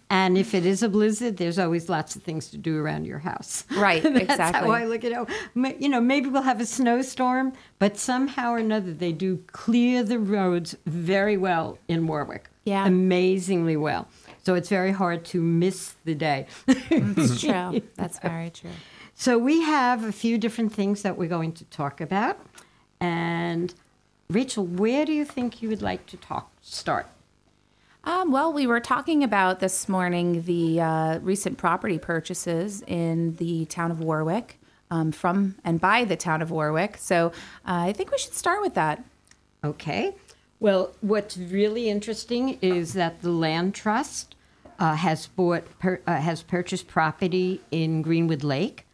And 0.10 0.36
if 0.36 0.54
it 0.54 0.66
is 0.66 0.82
a 0.82 0.88
blizzard, 0.88 1.36
there's 1.36 1.58
always 1.58 1.88
lots 1.88 2.16
of 2.16 2.22
things 2.22 2.48
to 2.50 2.58
do 2.58 2.78
around 2.78 3.06
your 3.06 3.18
house. 3.18 3.64
Right, 3.76 4.02
That's 4.02 4.20
exactly. 4.20 4.68
how 4.68 4.74
I 4.74 4.84
look 4.84 5.04
at 5.04 5.12
it. 5.12 5.80
You 5.80 5.88
know, 5.88 6.00
maybe 6.00 6.28
we'll 6.28 6.42
have 6.42 6.60
a 6.60 6.66
snowstorm, 6.66 7.52
but 7.78 7.96
somehow 7.96 8.52
or 8.52 8.58
another, 8.58 8.92
they 8.92 9.12
do 9.12 9.42
clear 9.52 10.02
the 10.02 10.18
roads 10.18 10.76
very 10.86 11.36
well 11.36 11.78
in 11.88 12.06
Warwick. 12.06 12.48
Yeah. 12.64 12.86
Amazingly 12.86 13.76
well. 13.76 14.08
So 14.42 14.54
it's 14.54 14.68
very 14.68 14.92
hard 14.92 15.24
to 15.26 15.40
miss 15.40 15.94
the 16.04 16.14
day. 16.14 16.46
It's 16.66 17.40
true. 17.40 17.82
That's 17.96 18.18
very 18.18 18.50
true. 18.50 18.70
So 19.20 19.36
we 19.36 19.60
have 19.60 20.02
a 20.02 20.12
few 20.12 20.38
different 20.38 20.72
things 20.72 21.02
that 21.02 21.18
we're 21.18 21.28
going 21.28 21.52
to 21.52 21.64
talk 21.66 22.00
about. 22.00 22.38
And 23.00 23.74
Rachael, 24.30 24.64
where 24.64 25.04
do 25.04 25.12
you 25.12 25.26
think 25.26 25.60
you 25.60 25.68
would 25.68 25.82
like 25.82 26.06
to 26.06 26.16
talk 26.16 26.50
start? 26.62 27.06
Um, 28.04 28.32
well, 28.32 28.50
we 28.50 28.66
were 28.66 28.80
talking 28.80 29.22
about 29.22 29.60
this 29.60 29.90
morning 29.90 30.44
the 30.44 30.80
uh, 30.80 31.18
recent 31.18 31.58
property 31.58 31.98
purchases 31.98 32.82
in 32.86 33.36
the 33.36 33.66
town 33.66 33.90
of 33.90 34.00
Warwick 34.00 34.58
um, 34.90 35.12
from 35.12 35.56
and 35.64 35.78
by 35.78 36.04
the 36.04 36.16
town 36.16 36.40
of 36.40 36.50
Warwick. 36.50 36.96
So 36.96 37.26
uh, 37.26 37.32
I 37.88 37.92
think 37.92 38.10
we 38.10 38.16
should 38.16 38.32
start 38.32 38.62
with 38.62 38.72
that. 38.72 39.04
Okay. 39.62 40.14
Well, 40.60 40.94
what's 41.02 41.36
really 41.36 41.90
interesting 41.90 42.58
is 42.62 42.94
that 42.94 43.20
the 43.20 43.32
Land 43.32 43.74
Trust 43.74 44.34
uh, 44.78 44.94
has 44.94 45.26
bought 45.26 45.78
per, 45.78 46.00
uh, 46.06 46.16
has 46.16 46.42
purchased 46.42 46.88
property 46.88 47.60
in 47.70 48.00
Greenwood 48.00 48.42
Lake, 48.42 48.86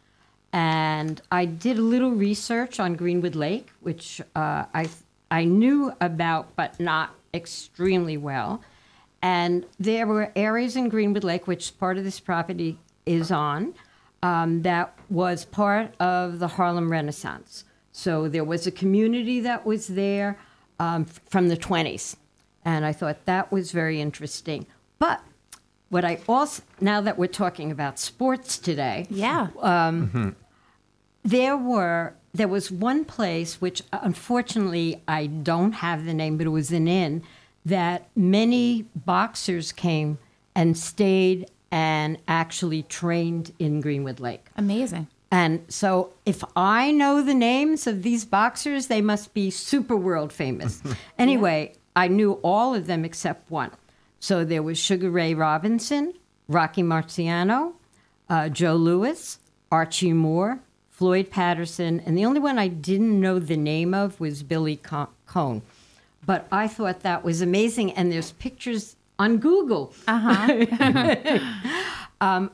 and 0.53 1.21
I 1.31 1.45
did 1.45 1.77
a 1.77 1.81
little 1.81 2.11
research 2.11 2.79
on 2.79 2.95
Greenwood 2.95 3.35
Lake, 3.35 3.69
which 3.81 4.21
uh, 4.35 4.65
I 4.73 4.89
I 5.29 5.43
knew 5.43 5.91
about, 5.99 6.55
but 6.55 6.79
not 6.79 7.13
extremely 7.33 8.17
well. 8.17 8.61
And 9.21 9.65
there 9.79 10.07
were 10.07 10.31
areas 10.35 10.75
in 10.75 10.89
Greenwood 10.89 11.23
Lake, 11.23 11.47
which 11.47 11.77
part 11.77 11.97
of 11.97 12.03
this 12.03 12.19
property 12.19 12.77
is 13.05 13.31
on, 13.31 13.73
um, 14.23 14.61
that 14.61 14.97
was 15.09 15.45
part 15.45 15.93
of 15.99 16.39
the 16.39 16.47
Harlem 16.47 16.91
Renaissance. 16.91 17.65
So 17.91 18.27
there 18.27 18.43
was 18.43 18.67
a 18.67 18.71
community 18.71 19.39
that 19.41 19.65
was 19.65 19.87
there 19.87 20.37
um, 20.79 21.05
from 21.05 21.47
the 21.47 21.57
20s. 21.57 22.15
And 22.63 22.85
I 22.85 22.93
thought 22.93 23.25
that 23.25 23.51
was 23.51 23.71
very 23.71 23.99
interesting. 23.99 24.67
But 24.99 25.21
what 25.89 26.03
I 26.05 26.19
also, 26.27 26.63
now 26.81 27.01
that 27.01 27.17
we're 27.17 27.27
talking 27.27 27.71
about 27.71 27.97
sports 27.99 28.57
today, 28.57 29.07
Yeah. 29.09 29.47
there 31.23 31.57
were 31.57 32.13
there 32.33 32.47
was 32.47 32.69
one 32.71 33.03
place 33.03 33.59
which 33.59 33.81
uh, 33.91 33.99
unfortunately 34.03 35.01
I 35.07 35.25
don't 35.25 35.71
have 35.73 36.05
the 36.05 36.13
name, 36.13 36.37
but 36.37 36.45
it 36.45 36.51
was 36.51 36.71
an 36.71 36.87
inn 36.87 37.23
that 37.65 38.07
many 38.15 38.85
boxers 38.95 39.71
came 39.71 40.19
and 40.55 40.77
stayed 40.77 41.49
and 41.71 42.17
actually 42.27 42.83
trained 42.83 43.53
in 43.59 43.81
Greenwood 43.81 44.19
Lake. 44.19 44.45
Amazing. 44.55 45.07
And 45.31 45.65
so 45.67 46.13
if 46.25 46.43
I 46.55 46.91
know 46.91 47.21
the 47.21 47.33
names 47.33 47.87
of 47.87 48.03
these 48.03 48.23
boxers, 48.23 48.87
they 48.87 49.01
must 49.01 49.33
be 49.33 49.49
super 49.49 49.95
world 49.97 50.31
famous. 50.31 50.81
anyway, 51.19 51.73
I 51.95 52.07
knew 52.07 52.33
all 52.43 52.73
of 52.75 52.87
them 52.87 53.03
except 53.03 53.49
one. 53.51 53.71
So 54.19 54.43
there 54.43 54.63
was 54.63 54.77
Sugar 54.77 55.09
Ray 55.09 55.33
Robinson, 55.33 56.13
Rocky 56.47 56.83
Marciano, 56.83 57.73
uh, 58.29 58.49
Joe 58.49 58.75
Louis, 58.75 59.39
Archie 59.71 60.13
Moore, 60.13 60.59
Floyd 60.89 61.29
Patterson, 61.29 62.01
and 62.05 62.17
the 62.17 62.25
only 62.25 62.39
one 62.39 62.57
I 62.57 62.67
didn't 62.67 63.19
know 63.19 63.39
the 63.39 63.57
name 63.57 63.93
of 63.93 64.19
was 64.19 64.43
Billy 64.43 64.77
Co- 64.77 65.09
Cone. 65.27 65.61
But 66.25 66.47
I 66.51 66.67
thought 66.67 67.01
that 67.01 67.23
was 67.23 67.41
amazing, 67.41 67.91
and 67.93 68.11
there's 68.11 68.31
pictures 68.33 68.95
on 69.19 69.37
Google 69.37 69.93
um, 70.07 70.67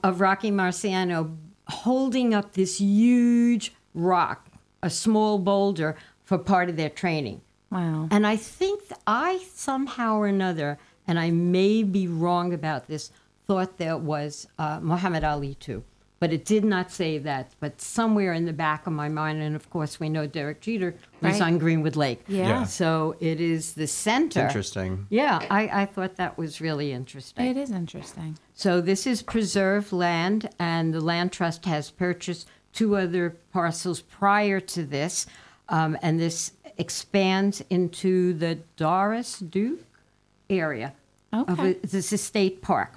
of 0.04 0.22
Rocky 0.22 0.52
Marciano 0.52 1.36
holding 1.68 2.34
up 2.34 2.54
this 2.54 2.80
huge 2.80 3.74
rock, 3.94 4.48
a 4.82 4.90
small 4.90 5.40
boulder, 5.40 5.96
for 6.24 6.38
part 6.38 6.70
of 6.70 6.78
their 6.78 6.90
training. 6.90 7.42
Wow. 7.72 8.08
And 8.12 8.28
I 8.28 8.36
think 8.36 8.88
th- 8.88 9.00
I 9.08 9.44
somehow 9.54 10.18
or 10.18 10.28
another, 10.28 10.78
and 11.08 11.20
I 11.20 11.32
may 11.32 11.84
be 11.84 12.08
wrong 12.08 12.54
about 12.54 12.88
this, 12.88 13.12
thought 13.48 13.78
there 13.78 13.98
was 13.98 14.48
uh, 14.58 14.80
Muhammad 14.82 15.24
Ali 15.24 15.56
too. 15.56 15.84
But 16.20 16.32
it 16.32 16.46
did 16.46 16.64
not 16.64 16.90
say 16.90 17.18
that. 17.18 17.52
But 17.60 17.82
somewhere 17.82 18.32
in 18.32 18.46
the 18.46 18.54
back 18.54 18.88
of 18.88 18.94
my 18.94 19.10
mind, 19.10 19.42
and 19.42 19.58
of 19.58 19.70
course 19.70 20.00
we 20.00 20.08
know 20.08 20.26
Derek 20.26 20.62
Jeter 20.62 20.96
was 21.22 21.34
Right. 21.34 21.42
on 21.42 21.58
Greenwood 21.58 21.98
Lake. 21.98 22.24
Yeah. 22.30 22.48
Yeah. 22.48 22.64
So 22.64 23.18
it 23.20 23.42
is 23.42 23.74
the 23.74 23.88
center. 23.88 24.40
Interesting. 24.46 25.06
Yeah, 25.10 25.46
I, 25.52 25.82
I 25.82 25.86
thought 25.86 26.16
that 26.16 26.38
was 26.38 26.62
really 26.62 26.94
interesting. 26.94 27.46
It 27.46 27.58
is 27.58 27.72
interesting. 27.72 28.38
So 28.54 28.80
this 28.80 29.06
is 29.06 29.22
preserved 29.22 29.92
land, 29.92 30.50
and 30.60 30.94
the 30.94 31.02
land 31.02 31.34
trust 31.34 31.66
has 31.66 31.92
purchased 31.92 32.48
two 32.72 32.96
other 32.96 33.36
parcels 33.52 34.00
prior 34.02 34.62
to 34.62 34.84
this, 34.86 35.26
um, 35.68 35.98
and 36.02 36.22
this 36.22 36.54
expands 36.78 37.62
into 37.70 38.34
the 38.34 38.60
Doris 38.78 39.40
Duke 39.40 39.82
area 40.60 40.94
of 41.32 41.50
Okay. 41.60 41.72
it- 41.72 41.84
this 41.92 42.12
estate 42.14 42.62
park. 42.62 42.94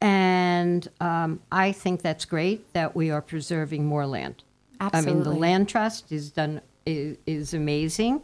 And 0.00 0.86
um, 1.00 1.40
I 1.50 1.72
think 1.72 2.02
that's 2.02 2.24
great 2.24 2.72
that 2.74 2.94
we 2.94 3.10
are 3.10 3.22
preserving 3.22 3.86
more 3.86 4.06
land. 4.06 4.42
I 4.80 5.00
mean, 5.00 5.22
the 5.22 5.32
land 5.32 5.68
trust 5.68 6.12
is 6.12 6.30
done 6.30 6.60
is, 6.84 7.16
is 7.26 7.54
amazing, 7.54 8.20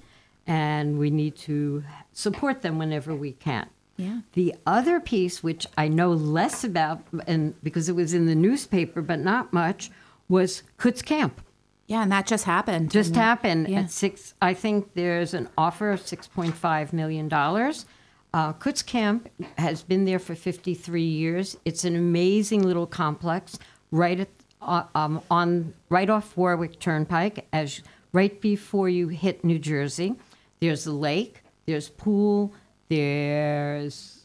and 0.47 0.99
we 0.99 1.09
need 1.11 1.37
to 1.37 1.83
support 2.13 2.61
them 2.61 2.77
whenever 2.77 3.15
we 3.15 3.33
can. 3.33 3.69
Yeah. 3.97 4.21
The 4.35 4.55
other 4.67 5.01
piece, 5.01 5.43
which 5.43 5.67
I 5.79 5.89
know 5.89 6.11
less 6.13 6.65
about, 6.65 7.03
and 7.27 7.55
because 7.63 7.89
it 7.89 7.95
was 7.95 8.13
in 8.13 8.27
the 8.27 8.35
newspaper, 8.35 9.01
but 9.01 9.21
not 9.21 9.53
much, 9.53 9.91
was 10.29 10.63
Kutz 10.79 11.03
Camp. 11.05 11.41
Yeah, 11.87 12.03
and 12.03 12.13
that 12.13 12.27
just 12.27 12.45
happened. 12.45 12.91
Just 12.91 13.15
happened 13.15 13.69
Yeah. 13.69 13.81
at 13.81 13.91
six. 13.91 14.35
I 14.43 14.53
think 14.55 14.93
there's 14.95 15.33
an 15.35 15.49
offer 15.57 15.93
of 15.93 16.01
six 16.07 16.27
point 16.29 16.55
five 16.55 16.93
million 16.93 17.29
dollars. 17.29 17.87
Uh, 18.33 18.53
Kutz 18.53 18.85
Camp 18.85 19.29
has 19.59 19.83
been 19.83 20.05
there 20.05 20.19
for 20.19 20.35
53 20.35 21.03
years. 21.03 21.57
It's 21.65 21.85
an 21.85 21.97
amazing 21.97 22.63
little 22.63 22.87
complex 22.87 23.59
right 23.91 24.21
at 24.21 24.29
uh, 24.63 24.85
um, 24.95 25.23
on 25.31 25.73
right 25.89 26.09
off 26.11 26.37
Warwick 26.37 26.79
Turnpike, 26.79 27.47
as 27.53 27.81
right 28.13 28.41
before 28.41 28.89
you 28.89 29.09
hit 29.09 29.45
New 29.45 29.59
Jersey. 29.59 30.17
There's 30.61 30.87
a 30.87 30.93
lake. 30.93 31.43
There's 31.67 31.89
pool. 31.89 32.53
There's 32.89 34.21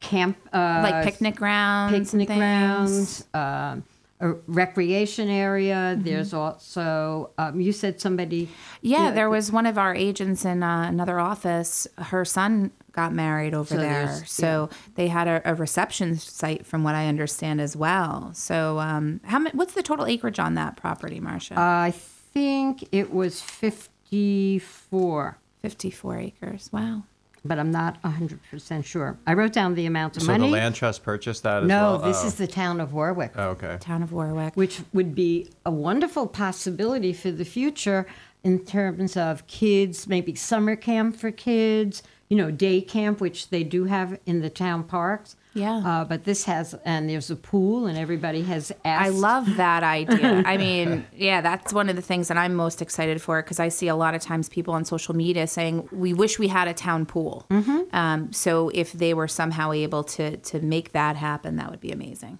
camp. 0.00 0.36
Uh, 0.52 0.80
like 0.82 1.04
picnic 1.04 1.36
grounds. 1.36 2.10
picnic 2.10 2.28
grounds, 2.28 3.24
um, 3.32 3.84
a 4.22 4.32
recreation 4.46 5.28
area. 5.28 5.74
Mm-hmm. 5.74 6.04
There's 6.04 6.32
also 6.32 7.32
um, 7.36 7.60
you 7.60 7.72
said 7.72 8.00
somebody. 8.00 8.48
Yeah, 8.80 9.10
there 9.10 9.28
was 9.28 9.52
one 9.52 9.66
of 9.66 9.76
our 9.76 9.94
agents 9.94 10.44
in 10.44 10.62
uh, 10.62 10.84
another 10.88 11.18
office. 11.18 11.86
Her 11.98 12.24
son 12.24 12.70
got 12.92 13.12
married 13.12 13.52
over 13.52 13.74
So 13.74 13.76
there, 13.76 14.24
so 14.26 14.70
they 14.94 15.08
had 15.08 15.26
a, 15.26 15.42
a 15.44 15.54
reception 15.54 16.16
site, 16.18 16.64
from 16.64 16.84
what 16.84 16.94
I 16.94 17.08
understand, 17.08 17.60
as 17.60 17.74
well. 17.76 18.30
So, 18.34 18.78
um, 18.78 19.20
how 19.24 19.38
many, 19.38 19.56
What's 19.56 19.74
the 19.74 19.82
total 19.82 20.06
acreage 20.06 20.38
on 20.38 20.54
that 20.54 20.76
property, 20.76 21.18
Marsha? 21.18 21.56
I 21.56 21.90
think 21.90 22.88
it 22.92 23.12
was 23.12 23.42
54, 23.42 25.38
Fifty-four 25.62 26.16
acres. 26.18 26.70
Wow. 26.72 27.04
But 27.44 27.58
I'm 27.58 27.70
not 27.70 27.98
100 28.02 28.40
percent 28.50 28.84
sure. 28.84 29.18
I 29.26 29.34
wrote 29.34 29.52
down 29.52 29.74
the 29.74 29.86
amount 29.86 30.16
of 30.16 30.22
So 30.22 30.32
money. 30.32 30.46
the 30.46 30.52
land 30.52 30.74
trust 30.74 31.02
purchased 31.02 31.42
that 31.42 31.62
as 31.64 31.68
no, 31.68 31.92
well? 31.92 31.98
this 31.98 32.22
Oh. 32.22 32.26
is 32.26 32.34
the 32.36 32.46
town 32.46 32.80
of 32.80 32.92
Warwick. 32.92 33.32
Oh, 33.36 33.50
okay. 33.50 33.78
Town 33.80 34.02
of 34.02 34.12
Warwick. 34.12 34.56
which 34.56 34.80
would 34.92 35.14
be 35.14 35.50
a 35.66 35.70
wonderful 35.70 36.26
possibility 36.26 37.12
for 37.12 37.30
the 37.30 37.44
future 37.44 38.06
in 38.44 38.60
terms 38.64 39.16
of 39.16 39.46
kids, 39.46 40.06
maybe 40.08 40.34
summer 40.34 40.76
camp 40.76 41.16
for 41.16 41.30
kids, 41.30 42.02
you 42.28 42.36
know, 42.36 42.50
day 42.50 42.80
camp, 42.80 43.20
which 43.20 43.50
they 43.50 43.62
do 43.64 43.84
have 43.84 44.18
in 44.26 44.40
the 44.40 44.50
town 44.50 44.82
parks. 44.84 45.36
Yeah. 45.54 45.82
Uh, 45.84 46.04
but 46.04 46.24
this 46.24 46.44
has, 46.44 46.74
and 46.84 47.08
there's 47.08 47.30
a 47.30 47.36
pool, 47.36 47.86
and 47.86 47.98
everybody 47.98 48.42
has 48.42 48.72
asked. 48.84 49.06
I 49.06 49.08
love 49.10 49.56
that 49.56 49.82
idea. 49.82 50.42
I 50.46 50.56
mean, 50.56 51.06
yeah, 51.14 51.40
that's 51.40 51.72
one 51.72 51.88
of 51.88 51.96
the 51.96 52.02
things 52.02 52.28
that 52.28 52.38
I'm 52.38 52.54
most 52.54 52.80
excited 52.80 53.20
for 53.20 53.42
because 53.42 53.60
I 53.60 53.68
see 53.68 53.88
a 53.88 53.96
lot 53.96 54.14
of 54.14 54.22
times 54.22 54.48
people 54.48 54.72
on 54.74 54.84
social 54.84 55.14
media 55.14 55.46
saying 55.46 55.88
we 55.92 56.14
wish 56.14 56.38
we 56.38 56.48
had 56.48 56.68
a 56.68 56.74
town 56.74 57.06
pool. 57.06 57.46
Um, 57.92 58.32
so 58.32 58.70
if 58.70 58.92
they 58.92 59.14
were 59.14 59.28
somehow 59.28 59.72
able 59.72 60.04
to 60.04 60.36
to 60.38 60.60
make 60.60 60.92
that 60.92 61.16
happen, 61.16 61.56
that 61.56 61.70
would 61.70 61.80
be 61.80 61.92
amazing. 61.92 62.38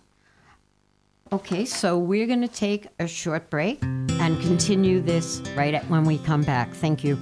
Okay, 1.33 1.65
so 1.65 1.99
we're 1.99 2.27
going 2.27 2.43
to 2.43 2.49
take 2.49 2.89
a 2.99 3.09
short 3.09 3.49
break 3.49 3.83
and 3.83 4.39
continue 4.43 5.01
this 5.01 5.41
right 5.57 5.73
at 5.73 5.83
when 5.89 6.05
we 6.05 6.19
come 6.19 6.43
back. 6.43 6.71
Thank 6.75 7.03
you. 7.05 7.19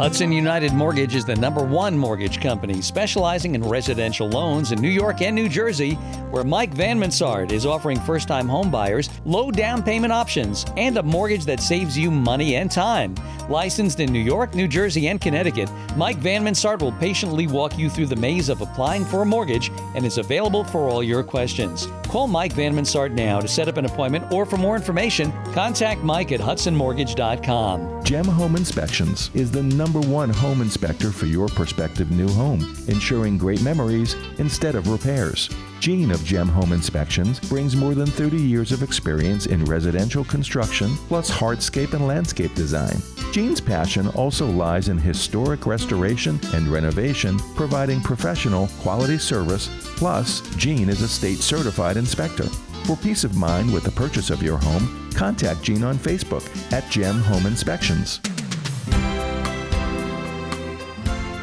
Hudson 0.00 0.32
United 0.32 0.72
Mortgage 0.72 1.14
is 1.14 1.26
the 1.26 1.36
number 1.36 1.62
one 1.62 1.94
mortgage 1.94 2.40
company 2.40 2.80
specializing 2.80 3.54
in 3.54 3.62
residential 3.62 4.30
loans 4.30 4.72
in 4.72 4.80
New 4.80 4.88
York 4.88 5.20
and 5.20 5.36
New 5.36 5.46
Jersey, 5.46 5.92
where 6.30 6.42
Mike 6.42 6.74
Vanmansart 6.74 7.52
is 7.52 7.66
offering 7.66 8.00
first 8.00 8.26
time 8.26 8.48
homebuyers 8.48 9.10
low 9.26 9.50
down 9.50 9.82
payment 9.82 10.10
options 10.10 10.64
and 10.78 10.96
a 10.96 11.02
mortgage 11.02 11.44
that 11.44 11.60
saves 11.60 11.98
you 11.98 12.10
money 12.10 12.56
and 12.56 12.70
time. 12.70 13.14
Licensed 13.50 14.00
in 14.00 14.10
New 14.10 14.22
York, 14.22 14.54
New 14.54 14.68
Jersey, 14.68 15.08
and 15.08 15.20
Connecticut, 15.20 15.70
Mike 15.98 16.18
Vanmansart 16.20 16.80
will 16.80 16.92
patiently 16.92 17.46
walk 17.46 17.76
you 17.76 17.90
through 17.90 18.06
the 18.06 18.16
maze 18.16 18.48
of 18.48 18.62
applying 18.62 19.04
for 19.04 19.20
a 19.20 19.26
mortgage 19.26 19.70
and 19.94 20.06
is 20.06 20.16
available 20.16 20.64
for 20.64 20.88
all 20.88 21.02
your 21.02 21.22
questions. 21.22 21.88
Call 22.10 22.26
Mike 22.26 22.54
Vanmansart 22.54 23.12
now 23.12 23.38
to 23.38 23.46
set 23.46 23.68
up 23.68 23.76
an 23.76 23.84
appointment 23.84 24.32
or 24.32 24.44
for 24.44 24.56
more 24.56 24.74
information, 24.74 25.30
contact 25.52 26.02
Mike 26.02 26.32
at 26.32 26.40
hudsonmortgage.com. 26.40 28.02
Gem 28.02 28.24
Home 28.24 28.56
Inspections 28.56 29.30
is 29.32 29.52
the 29.52 29.62
number 29.62 30.00
one 30.00 30.30
home 30.30 30.60
inspector 30.60 31.12
for 31.12 31.26
your 31.26 31.46
prospective 31.46 32.10
new 32.10 32.26
home, 32.26 32.62
ensuring 32.88 33.38
great 33.38 33.62
memories 33.62 34.16
instead 34.38 34.74
of 34.74 34.88
repairs. 34.88 35.48
Gene 35.78 36.10
of 36.10 36.22
Gem 36.24 36.48
Home 36.48 36.72
Inspections 36.72 37.38
brings 37.40 37.76
more 37.76 37.94
than 37.94 38.06
30 38.06 38.36
years 38.36 38.72
of 38.72 38.82
experience 38.82 39.46
in 39.46 39.64
residential 39.64 40.24
construction, 40.24 40.94
plus 41.08 41.30
hardscape 41.30 41.94
and 41.94 42.06
landscape 42.06 42.54
design. 42.54 43.00
Gene's 43.32 43.60
passion 43.60 44.08
also 44.08 44.46
lies 44.46 44.88
in 44.88 44.98
historic 44.98 45.64
restoration 45.64 46.38
and 46.52 46.68
renovation, 46.68 47.38
providing 47.54 48.00
professional, 48.00 48.66
quality 48.82 49.16
service. 49.16 49.70
Plus, 49.96 50.42
Gene 50.56 50.88
is 50.88 51.00
a 51.00 51.08
state 51.08 51.38
certified 51.38 51.96
inspector. 52.00 52.48
For 52.86 52.96
peace 52.96 53.22
of 53.22 53.36
mind 53.36 53.72
with 53.72 53.84
the 53.84 53.92
purchase 53.92 54.30
of 54.30 54.42
your 54.42 54.58
home, 54.58 55.12
contact 55.14 55.62
Gene 55.62 55.84
on 55.84 55.96
Facebook 55.96 56.44
at 56.72 56.90
Gem 56.90 57.20
Home 57.20 57.46
Inspections. 57.46 58.18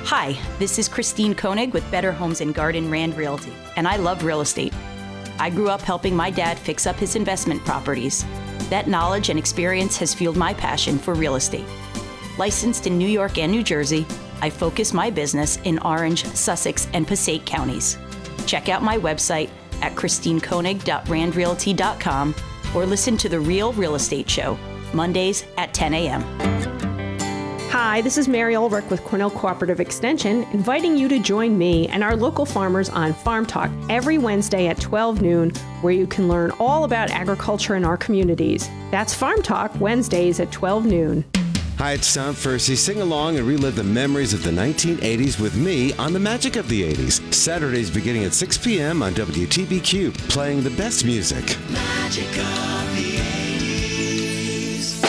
Hi, 0.04 0.38
this 0.60 0.80
is 0.80 0.90
Christine 0.90 1.36
Koenig 1.36 1.74
with 1.74 1.90
Better 1.92 2.12
Homes 2.12 2.42
and 2.42 2.54
Garden 2.54 2.90
Rand 2.90 3.16
Realty, 3.16 3.54
and 3.78 3.88
I 3.88 3.98
love 3.98 4.24
real 4.24 4.42
estate. 4.42 4.74
I 5.40 5.50
grew 5.50 5.70
up 5.70 5.82
helping 5.82 6.16
my 6.16 6.32
dad 6.32 6.58
fix 6.58 6.88
up 6.88 6.96
his 6.96 7.16
investment 7.16 7.64
properties. 7.64 8.26
That 8.70 8.88
knowledge 8.88 9.30
and 9.30 9.38
experience 9.38 9.96
has 9.98 10.14
fueled 10.14 10.38
my 10.38 10.54
passion 10.54 10.98
for 10.98 11.14
real 11.14 11.36
estate. 11.36 11.68
Licensed 12.38 12.88
in 12.88 12.98
New 12.98 13.08
York 13.08 13.38
and 13.38 13.52
New 13.52 13.64
Jersey, 13.64 14.06
I 14.42 14.50
focus 14.50 14.94
my 14.94 15.10
business 15.10 15.58
in 15.64 15.80
Orange, 15.80 16.26
Sussex, 16.26 16.88
and 16.94 17.08
Passaic 17.08 17.46
counties. 17.46 17.98
Check 18.46 18.70
out 18.70 18.82
my 18.84 18.98
website 18.98 19.50
at 19.82 19.96
christinekoenig.randrealty.com 19.96 22.36
or 22.76 22.86
listen 22.86 23.18
to 23.18 23.30
The 23.30 23.40
Real 23.40 23.74
Real 23.74 23.96
Estate 23.96 24.30
Show, 24.30 24.58
Mondays 24.94 25.46
at 25.58 25.74
10 25.74 25.94
a.m. 25.94 26.22
Hi, 27.70 28.02
this 28.02 28.18
is 28.18 28.28
Mary 28.28 28.56
Ulrich 28.56 28.86
with 28.90 29.04
Cornell 29.04 29.30
Cooperative 29.30 29.80
Extension, 29.80 30.44
inviting 30.54 30.98
you 30.98 31.08
to 31.10 31.20
join 31.20 31.58
me 31.58 31.88
and 31.90 32.04
our 32.04 32.16
local 32.16 32.46
farmers 32.46 32.90
on 32.90 33.14
Farm 33.14 33.46
Talk 33.46 33.70
every 33.90 34.18
Wednesday 34.18 34.68
at 34.68 34.80
12 34.80 35.22
noon, 35.22 35.52
where 35.82 35.94
you 35.94 36.08
can 36.08 36.28
learn 36.28 36.52
all 36.60 36.86
about 36.86 37.12
agriculture 37.12 37.76
in 37.76 37.86
our 37.86 37.98
communities. 37.98 38.68
That's 38.90 39.14
Farm 39.14 39.44
Talk, 39.44 39.80
Wednesdays 39.80 40.40
at 40.40 40.52
12 40.52 40.86
noon. 40.86 41.26
Hi, 41.78 41.92
it's 41.92 42.12
Tom 42.12 42.34
Fursey. 42.34 42.76
Sing 42.76 43.02
along 43.02 43.38
and 43.38 43.46
relive 43.46 43.76
the 43.76 43.84
memories 43.84 44.34
of 44.34 44.42
the 44.42 44.50
1980s 44.50 45.40
with 45.40 45.56
me 45.56 45.94
on 45.98 46.12
The 46.12 46.18
Magic 46.18 46.56
of 46.56 46.68
the 46.70 46.82
80s. 46.92 47.32
Saturdays 47.32 47.92
beginning 47.92 48.24
at 48.24 48.34
6 48.34 48.58
p.m. 48.58 49.04
on 49.04 49.14
WTBQ, 49.14 50.18
playing 50.28 50.64
the 50.64 50.72
best 50.72 51.06
music. 51.06 51.56
Magic 51.70 52.30
of 52.30 52.96
the 52.96 53.18
80s. 54.72 55.02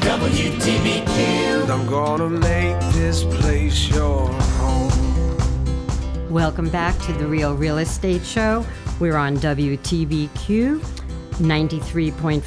WTBQ. 0.00 1.68
I'm 1.68 1.86
gonna 1.86 2.30
make 2.30 2.80
this 2.94 3.24
place 3.24 3.86
your 3.90 4.32
home. 4.32 6.30
Welcome 6.30 6.70
back 6.70 6.98
to 7.00 7.12
the 7.12 7.26
Real 7.26 7.54
Real 7.54 7.76
Estate 7.76 8.24
Show. 8.24 8.64
We're 8.98 9.18
on 9.18 9.36
WTBQ 9.36 10.80
93.5 10.80 12.40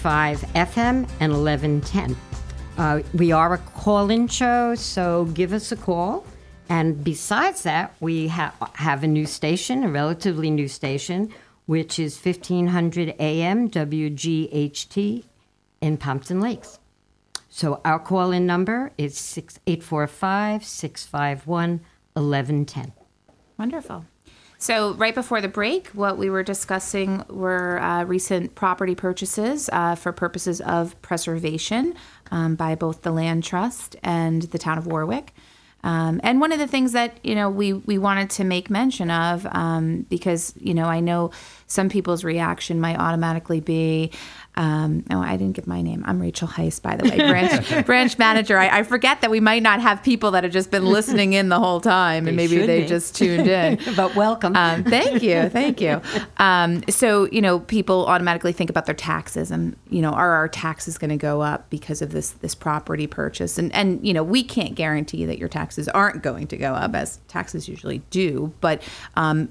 FM 0.56 1.08
and 1.20 1.32
1110. 1.32 2.33
Uh, 2.78 3.02
we 3.14 3.32
are 3.32 3.54
a 3.54 3.58
call 3.60 4.10
in 4.10 4.28
show, 4.28 4.74
so 4.74 5.26
give 5.34 5.54
us 5.54 5.72
a 5.72 5.76
call. 5.76 6.26
And 6.70 7.04
besides 7.04 7.64
that, 7.64 7.94
we 8.00 8.30
ha- 8.30 8.56
have 8.74 9.04
a 9.04 9.08
new 9.08 9.28
station, 9.28 9.84
a 9.84 9.90
relatively 9.90 10.50
new 10.50 10.68
station, 10.68 11.32
which 11.68 12.00
is 12.00 12.18
1500 12.18 13.16
AM 13.20 13.70
WGHT 13.70 15.24
in 15.82 15.98
Pompton 15.98 16.42
Lakes. 16.42 16.80
So 17.50 17.80
our 17.86 18.00
call 18.00 18.32
in 18.32 18.48
number 18.48 18.92
is 18.98 19.38
845 19.68 20.66
651 20.66 21.82
1110. 22.16 22.94
Wonderful. 23.60 24.06
So, 24.64 24.94
right 24.94 25.14
before 25.14 25.42
the 25.42 25.50
break, 25.50 25.90
what 25.90 26.18
we 26.18 26.30
were 26.30 26.42
discussing 26.42 27.26
were 27.28 27.82
uh, 27.82 28.06
recent 28.06 28.56
property 28.56 28.96
purchases 28.96 29.70
uh, 29.74 29.96
for 29.96 30.14
purposes 30.14 30.62
of 30.62 31.00
preservation 31.02 31.96
um, 32.34 32.56
by 32.56 32.74
both 32.74 33.04
the 33.04 33.12
Land 33.12 33.44
Trust 33.44 33.96
and 34.02 34.42
the 34.42 34.58
town 34.58 34.80
of 34.80 34.88
Warwick. 34.88 35.34
Um, 35.84 36.20
and 36.24 36.42
one 36.42 36.52
of 36.52 36.60
the 36.60 36.68
things 36.68 36.94
that 36.94 37.18
you 37.24 37.36
know 37.36 37.50
we 37.50 37.74
we 37.74 37.98
wanted 37.98 38.30
to 38.32 38.44
make 38.44 38.70
mention 38.70 39.12
of 39.12 39.46
um, 39.52 40.06
because 40.10 40.54
you 40.58 40.74
know 40.74 40.86
I 40.86 41.00
know 41.00 41.32
some 41.68 41.90
people's 41.90 42.24
reaction 42.24 42.80
might 42.80 42.98
automatically 42.98 43.60
be, 43.60 44.12
um, 44.56 45.04
oh, 45.10 45.20
I 45.20 45.36
didn't 45.36 45.54
give 45.54 45.66
my 45.66 45.82
name. 45.82 46.04
I'm 46.06 46.22
Rachael 46.22 46.50
Weiss, 46.58 46.80
by 46.80 46.96
the 46.96 47.10
way, 47.10 47.18
branch 47.18 47.86
branch 47.86 48.18
manager. 48.20 48.58
I, 48.58 48.80
I 48.80 48.84
forget 48.84 49.22
that 49.22 49.32
we 49.32 49.40
might 49.40 49.64
not 49.64 49.82
have 49.82 50.04
people 50.04 50.32
that 50.32 50.44
have 50.44 50.54
just 50.54 50.70
been 50.70 50.86
listening 50.98 51.34
in 51.34 51.50
the 51.50 51.60
whole 51.60 51.82
time, 51.82 52.28
and 52.28 52.38
They 52.38 52.48
maybe 52.48 52.66
they 52.66 52.82
be. 52.82 52.88
just 52.88 53.16
tuned 53.16 53.48
in. 53.48 53.80
but 53.96 54.16
welcome. 54.16 54.56
Um, 54.56 54.84
thank 54.84 55.24
you, 55.24 55.50
thank 55.50 55.82
you. 55.82 56.02
Um, 56.38 56.84
so 56.88 57.28
you 57.32 57.42
know, 57.42 57.60
people 57.62 58.06
automatically 58.06 58.52
think 58.52 58.70
about 58.70 58.86
their 58.86 58.96
taxes, 58.96 59.50
and 59.50 59.76
you 59.90 60.02
know, 60.02 60.12
are 60.12 60.32
our 60.34 60.48
taxes 60.48 60.98
going 61.00 61.10
to 61.10 61.18
go 61.18 61.42
up 61.42 61.70
because 61.72 62.02
of 62.02 62.12
this 62.12 62.30
this 62.32 62.54
property 62.54 63.08
purchase? 63.08 63.58
And 63.58 63.74
and 63.74 64.06
you 64.06 64.14
know, 64.14 64.24
we 64.24 64.44
can't 64.44 64.76
guarantee 64.76 65.26
that 65.26 65.40
your 65.40 65.50
taxes 65.50 65.88
aren't 65.90 66.22
going 66.22 66.46
to 66.48 66.58
go 66.58 66.74
up, 66.74 66.94
as 66.94 67.20
taxes 67.28 67.68
usually 67.68 68.00
do. 68.12 68.54
But 68.62 68.84
um, 69.16 69.50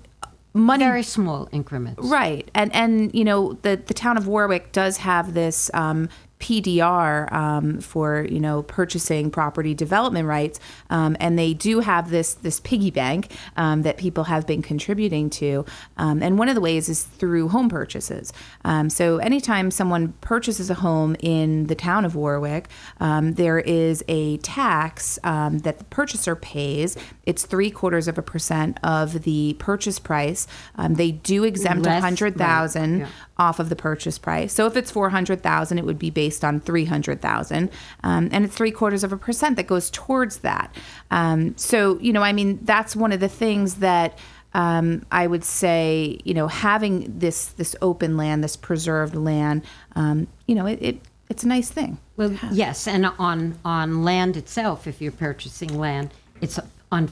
money 0.55 0.85
Very 0.85 1.03
small 1.03 1.49
increments. 1.53 2.05
Right, 2.05 2.51
and 2.55 2.75
and 2.75 3.15
you 3.15 3.25
know 3.25 3.55
the 3.63 3.81
the 3.85 3.95
town 3.95 4.17
of 4.17 4.27
Warwick 4.27 4.73
does 4.73 4.99
have 4.99 5.35
this 5.35 5.71
um, 5.75 6.09
PDR 6.43 7.33
um, 7.33 7.81
for 7.81 8.27
you 8.29 8.41
know 8.41 8.63
purchasing 8.65 9.31
property 9.31 9.75
development 9.75 10.27
rights, 10.27 10.59
um, 10.91 11.17
and 11.21 11.39
they 11.39 11.55
do 11.55 11.81
have 11.81 12.11
this 12.11 12.35
this 12.35 12.61
piggy 12.61 12.91
bank 12.91 13.31
um, 13.57 13.83
that 13.83 13.97
people 13.97 14.25
have 14.25 14.47
been 14.47 14.61
contributing 14.61 15.31
to, 15.31 15.65
um, 15.97 16.23
and 16.23 16.39
one 16.39 16.49
of 16.49 16.55
the 16.57 16.61
ways 16.61 16.89
is 16.89 17.05
through 17.05 17.49
home 17.49 17.69
purchases. 17.69 18.33
Um, 18.65 18.91
so 18.91 19.19
anytime 19.19 19.71
someone 19.71 20.15
purchases 20.21 20.69
a 20.69 20.75
home 20.75 21.17
in 21.21 21.69
the 21.69 21.77
town 21.77 22.05
of 22.05 22.17
Warwick, 22.17 22.69
um, 22.99 23.35
there 23.35 23.61
is 23.61 24.05
a 24.09 24.39
tax 24.39 25.21
um, 25.23 25.61
that 25.61 25.79
the 25.79 25.85
purchaser 25.85 26.35
pays. 26.35 26.97
It's 27.25 27.47
three 27.47 27.71
quarters 27.71 28.09
of 28.09 28.19
a 28.19 28.23
percent 28.23 28.79
of 28.83 29.23
the 29.23 29.55
purchase 29.61 30.01
price. 30.01 30.49
Um, 30.75 30.95
they 30.95 31.13
do 31.13 31.45
exempt 31.45 31.87
a 31.87 32.01
hundred 32.01 32.37
thousand. 32.37 33.07
Off 33.39 33.59
of 33.59 33.69
the 33.69 33.77
purchase 33.77 34.19
price. 34.19 34.53
So 34.53 34.67
if 34.67 34.77
it's 34.77 34.91
four 34.91 35.11
hundred 35.11 35.43
thousand, 35.43 35.79
it 35.79 35.85
would 35.85 35.99
be 35.99 36.11
based 36.11 36.45
on 36.45 36.61
three 36.61 36.85
hundred 36.85 37.21
thousand, 37.21 37.71
um, 38.03 38.29
and 38.33 38.45
it's 38.45 38.55
three 38.55 38.71
quarters 38.71 39.05
of 39.05 39.13
a 39.13 39.17
percent 39.17 39.57
that 39.57 39.67
goes 39.67 39.91
towards 39.91 40.39
that. 40.39 40.75
Um, 41.11 41.57
so 41.57 41.99
you 42.01 42.13
know, 42.13 42.23
I 42.23 42.33
mean, 42.33 42.61
that's 42.63 42.95
one 42.97 43.13
of 43.13 43.21
the 43.21 43.29
things 43.29 43.77
that. 43.77 44.19
Um, 44.55 45.07
I 45.11 45.29
would 45.29 45.45
say, 45.45 46.19
you 46.25 46.35
know, 46.35 46.47
having 46.47 47.19
this 47.19 47.47
this 47.47 47.75
open 47.81 48.19
land, 48.19 48.45
this 48.45 48.55
preserved 48.55 49.15
land, 49.15 49.65
um, 49.97 50.27
you 50.47 50.55
know, 50.55 50.67
it, 50.67 50.79
it 50.83 51.01
it's 51.31 51.43
a 51.43 51.49
nice 51.49 51.71
thing. 51.71 51.97
Well, 52.19 52.37
yes, 52.51 52.87
and 52.87 53.07
on 53.19 53.59
on 53.65 54.05
land 54.05 54.37
itself, 54.37 54.87
if 54.87 55.01
you're 55.01 55.11
purchasing 55.11 55.79
land, 55.79 56.13
it's 56.43 56.61
on 56.91 57.09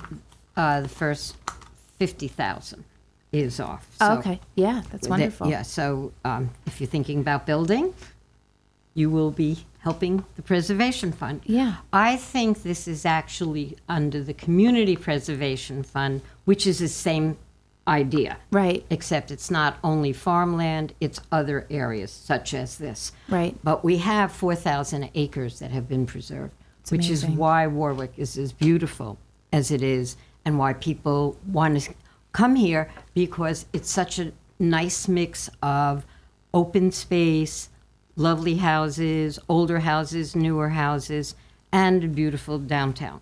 uh, 0.55 0.83
the 0.83 0.91
first 0.91 1.35
fifty 1.99 2.29
thousand 2.29 2.85
is 3.33 3.61
off. 3.61 3.87
Oh, 4.01 4.15
So 4.15 4.19
okay, 4.19 4.41
yeah, 4.55 4.83
that's 4.91 5.05
that- 5.07 5.11
wonderful. 5.11 5.49
yeah, 5.49 5.63
so 5.63 6.13
um, 6.25 6.51
if 6.67 6.81
you're 6.81 6.89
thinking 6.89 7.21
about 7.21 7.47
building, 7.47 7.95
you 8.95 9.09
will 9.11 9.31
be 9.31 9.65
helping 9.81 10.25
the 10.37 10.43
preservation 10.43 11.13
fund. 11.13 11.41
Yeah. 11.45 11.77
I 11.93 12.17
think 12.17 12.63
this 12.63 12.87
is 12.89 13.07
actually 13.07 13.77
under 13.89 14.23
the 14.23 14.35
community 14.35 14.97
preservation 14.97 15.83
fund, 15.83 16.21
which 16.45 16.67
is 16.67 16.81
the 16.81 16.89
same 16.89 17.39
idea. 17.89 18.37
Right. 18.51 18.85
Except 18.91 19.31
it's 19.31 19.51
not 19.51 19.79
only 19.83 20.13
farmland, 20.13 20.93
it's 21.01 21.21
other 21.33 21.67
areas 21.71 22.11
such 22.11 22.53
as 22.53 22.77
this. 22.79 23.13
Right. 23.29 23.57
But 23.65 23.83
we 23.85 23.99
have 23.99 24.33
4,000 24.33 25.11
acres 25.15 25.61
that 25.61 25.71
have 25.71 25.89
been 25.89 26.05
preserved, 26.05 26.53
which 26.91 27.07
amazing. 27.07 27.31
is 27.33 27.37
why 27.37 27.67
Warwick 27.67 28.13
is 28.19 28.37
as 28.37 28.53
beautiful 28.53 29.19
as 29.53 29.71
it 29.71 29.83
is 29.83 30.17
and 30.45 30.59
why 30.59 30.73
people 30.75 31.39
want 31.47 31.81
to 31.81 31.95
come 32.33 32.57
here 32.57 32.91
because 33.15 33.67
it's 33.73 33.91
such 33.91 34.19
a 34.19 34.33
nice 34.59 35.09
mix 35.09 35.51
of 35.63 36.05
open 36.53 36.93
space, 36.93 37.69
lovely 38.17 38.57
houses, 38.57 39.39
older 39.49 39.81
houses, 39.81 40.35
newer 40.37 40.71
houses, 40.71 41.35
and 41.73 42.05
a 42.05 42.09
beautiful 42.09 42.59
downtown. 42.59 43.21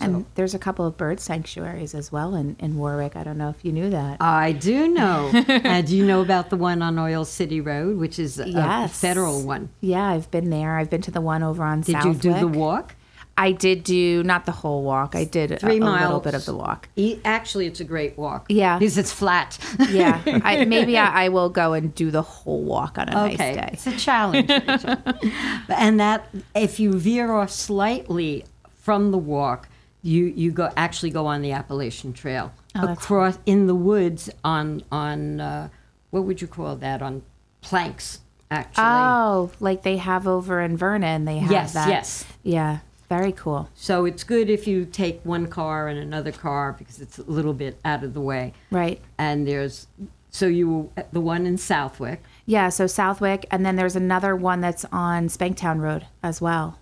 And 0.00 0.26
there's 0.36 0.54
a 0.54 0.60
couple 0.60 0.86
of 0.86 0.96
bird 0.96 1.18
sanctuaries 1.18 1.92
as 1.92 2.12
well 2.12 2.36
in, 2.36 2.54
in 2.60 2.76
Warwick. 2.76 3.16
I 3.16 3.24
don't 3.24 3.36
know 3.36 3.48
if 3.48 3.64
you 3.64 3.72
knew 3.72 3.90
that. 3.90 4.18
I 4.22 4.52
do 4.52 4.86
know. 4.86 5.28
uh, 5.48 5.82
do 5.82 5.96
you 5.96 6.06
know 6.06 6.20
about 6.22 6.50
the 6.50 6.56
one 6.56 6.82
on 6.82 6.96
Oil 7.00 7.24
City 7.24 7.60
Road, 7.60 7.96
which 7.98 8.20
is 8.20 8.38
a, 8.38 8.44
a 8.44 8.46
Yes. 8.46 9.00
federal 9.00 9.42
one? 9.42 9.70
Yeah, 9.80 10.04
I've 10.04 10.30
been 10.30 10.50
there. 10.50 10.78
I've 10.78 10.88
been 10.88 11.02
to 11.02 11.10
the 11.10 11.20
one 11.20 11.42
over 11.42 11.64
on 11.64 11.80
Did 11.80 11.92
Southwick. 11.94 12.14
you 12.24 12.32
do 12.32 12.38
the 12.38 12.46
walk? 12.46 12.94
I 13.38 13.52
did 13.52 13.84
do 13.84 14.24
not 14.24 14.46
the 14.46 14.52
whole 14.52 14.82
walk. 14.82 15.14
I 15.14 15.22
did 15.24 15.52
a, 15.52 15.58
Three 15.58 15.76
a 15.76 15.80
miles. 15.80 16.02
little 16.02 16.20
bit 16.20 16.34
of 16.34 16.44
the 16.44 16.54
walk. 16.56 16.88
Actually, 17.24 17.66
it's 17.66 17.78
a 17.78 17.84
great 17.84 18.18
walk. 18.18 18.46
Yeah. 18.48 18.78
Because 18.78 18.98
it's 18.98 19.12
flat. 19.12 19.58
Yeah, 19.88 20.20
I, 20.26 20.64
maybe 20.66 20.98
I, 20.98 21.26
I 21.26 21.28
will 21.28 21.48
go 21.48 21.72
and 21.72 21.94
do 21.94 22.10
the 22.10 22.22
whole 22.22 22.64
walk 22.64 22.98
on 22.98 23.08
a 23.08 23.24
okay. 23.26 23.36
nice 23.36 23.56
day. 23.56 23.70
It's 23.72 23.86
a 23.86 23.96
challenge. 23.96 24.50
and 25.68 26.00
that, 26.00 26.28
if 26.56 26.80
you 26.80 26.92
veer 26.94 27.32
off 27.32 27.50
slightly 27.50 28.44
from 28.74 29.12
the 29.12 29.18
walk, 29.18 29.68
you, 30.02 30.24
you 30.24 30.50
go 30.50 30.72
actually 30.76 31.10
go 31.10 31.26
on 31.26 31.40
the 31.40 31.52
Appalachian 31.52 32.12
Trail 32.12 32.52
Oh, 32.74 32.92
across 32.92 33.38
in 33.46 33.66
the 33.66 33.74
woods 33.74 34.30
on 34.44 34.82
on 34.92 35.40
uh, 35.40 35.68
what 36.10 36.24
would 36.24 36.40
you 36.40 36.46
call 36.46 36.76
that 36.76 37.02
on 37.02 37.22
planks 37.60 38.20
actually. 38.50 38.84
Oh, 38.84 39.50
like 39.60 39.82
they 39.82 39.96
have 39.96 40.26
over 40.28 40.60
in 40.60 40.76
Vernon. 40.76 41.24
They 41.24 41.38
have 41.38 41.50
Yes, 41.50 41.72
that. 41.74 41.88
yes. 41.88 42.24
Yeah, 42.42 42.78
very 43.08 43.32
cool. 43.32 43.68
So 43.74 44.04
it's 44.04 44.22
good 44.24 44.50
if 44.50 44.66
you 44.66 44.84
take 44.84 45.20
one 45.24 45.46
car 45.46 45.88
and 45.88 45.98
another 45.98 46.32
car 46.32 46.74
because 46.78 47.00
it's 47.00 47.18
a 47.18 47.22
little 47.22 47.54
bit 47.54 47.78
out 47.84 48.04
of 48.04 48.12
the 48.14 48.20
way. 48.20 48.52
Right. 48.70 49.00
And 49.18 49.46
there's 49.48 49.86
so 50.30 50.46
you 50.46 50.90
the 51.12 51.20
one 51.20 51.46
in 51.46 51.56
Southwick. 51.56 52.22
Yeah, 52.44 52.68
so 52.68 52.86
Southwick, 52.86 53.46
and 53.50 53.64
then 53.64 53.76
there's 53.76 53.96
another 53.96 54.36
one 54.36 54.60
that's 54.60 54.84
on 54.92 55.28
Spanktown 55.28 55.80
Road 55.80 56.06
as 56.22 56.40
well. 56.40 56.78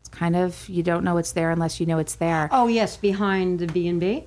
It's 0.00 0.08
kind 0.08 0.34
of 0.36 0.68
you 0.68 0.82
don't 0.82 1.04
know 1.04 1.18
it's 1.18 1.32
there 1.32 1.50
unless 1.50 1.78
you 1.80 1.86
know 1.86 1.98
it's 1.98 2.16
there. 2.16 2.48
Oh 2.52 2.66
yes, 2.66 2.96
behind 2.96 3.58
the 3.60 3.66
B 3.66 3.86
and 3.88 4.00
B. 4.00 4.24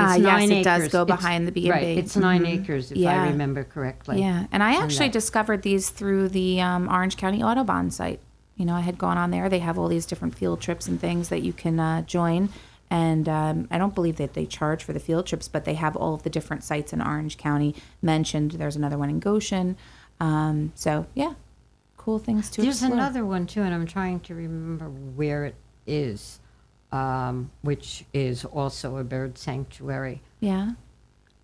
Ah, 0.00 0.14
It's 0.14 0.22
yes, 0.22 0.26
nine 0.26 0.52
it 0.52 0.62
does 0.62 0.80
acres. 0.82 0.92
go 0.92 1.02
It's- 1.02 1.16
behind 1.16 1.48
the 1.48 1.50
B&B. 1.52 1.70
Right, 1.72 1.98
it's 1.98 2.16
9 2.16 2.42
Mhm. 2.42 2.62
acres 2.62 2.92
if 2.92 2.98
Yeah. 2.98 3.20
I 3.24 3.28
remember 3.30 3.64
correctly. 3.64 4.20
Yeah, 4.20 4.46
and 4.52 4.62
I 4.62 4.80
actually 4.80 5.08
discovered 5.08 5.62
these 5.62 5.90
through 5.90 6.28
the 6.28 6.60
um, 6.60 6.88
Orange 6.88 7.16
County 7.16 7.42
Audubon 7.42 7.90
site. 7.90 8.20
You 8.58 8.66
know, 8.66 8.74
I 8.74 8.80
had 8.80 8.98
gone 8.98 9.16
on 9.16 9.30
there. 9.30 9.48
They 9.48 9.60
have 9.60 9.78
all 9.78 9.88
these 9.88 10.04
different 10.04 10.34
field 10.36 10.60
trips 10.60 10.86
and 10.86 11.00
things 11.00 11.30
that 11.30 11.40
you 11.40 11.54
can 11.54 11.80
uh, 11.80 12.02
join. 12.02 12.50
And 12.90 13.28
um, 13.28 13.68
I 13.70 13.78
don't 13.78 13.94
believe 13.94 14.16
that 14.16 14.34
they 14.34 14.46
charge 14.46 14.82
for 14.84 14.92
the 14.92 15.00
field 15.00 15.26
trips, 15.26 15.46
but 15.48 15.64
they 15.64 15.74
have 15.74 15.94
all 15.96 16.14
of 16.14 16.22
the 16.24 16.30
different 16.30 16.64
sites 16.64 16.92
in 16.92 17.00
Orange 17.00 17.38
County 17.38 17.74
mentioned. 18.02 18.52
There's 18.52 18.76
another 18.76 18.98
one 18.98 19.10
in 19.10 19.20
Goshen. 19.20 19.76
Um, 20.20 20.72
so, 20.74 21.06
yeah, 21.14 21.34
cool 21.96 22.18
things 22.18 22.50
to 22.50 22.62
There's 22.62 22.82
explore. 22.82 22.98
another 22.98 23.24
one 23.24 23.46
too, 23.46 23.62
and 23.62 23.72
I'm 23.74 23.86
trying 23.86 24.20
to 24.20 24.34
remember 24.34 24.86
where 24.88 25.44
it 25.44 25.54
is, 25.86 26.40
um, 26.90 27.50
which 27.62 28.04
is 28.12 28.44
also 28.44 28.96
a 28.96 29.04
bird 29.04 29.38
sanctuary. 29.38 30.22
Yeah. 30.40 30.72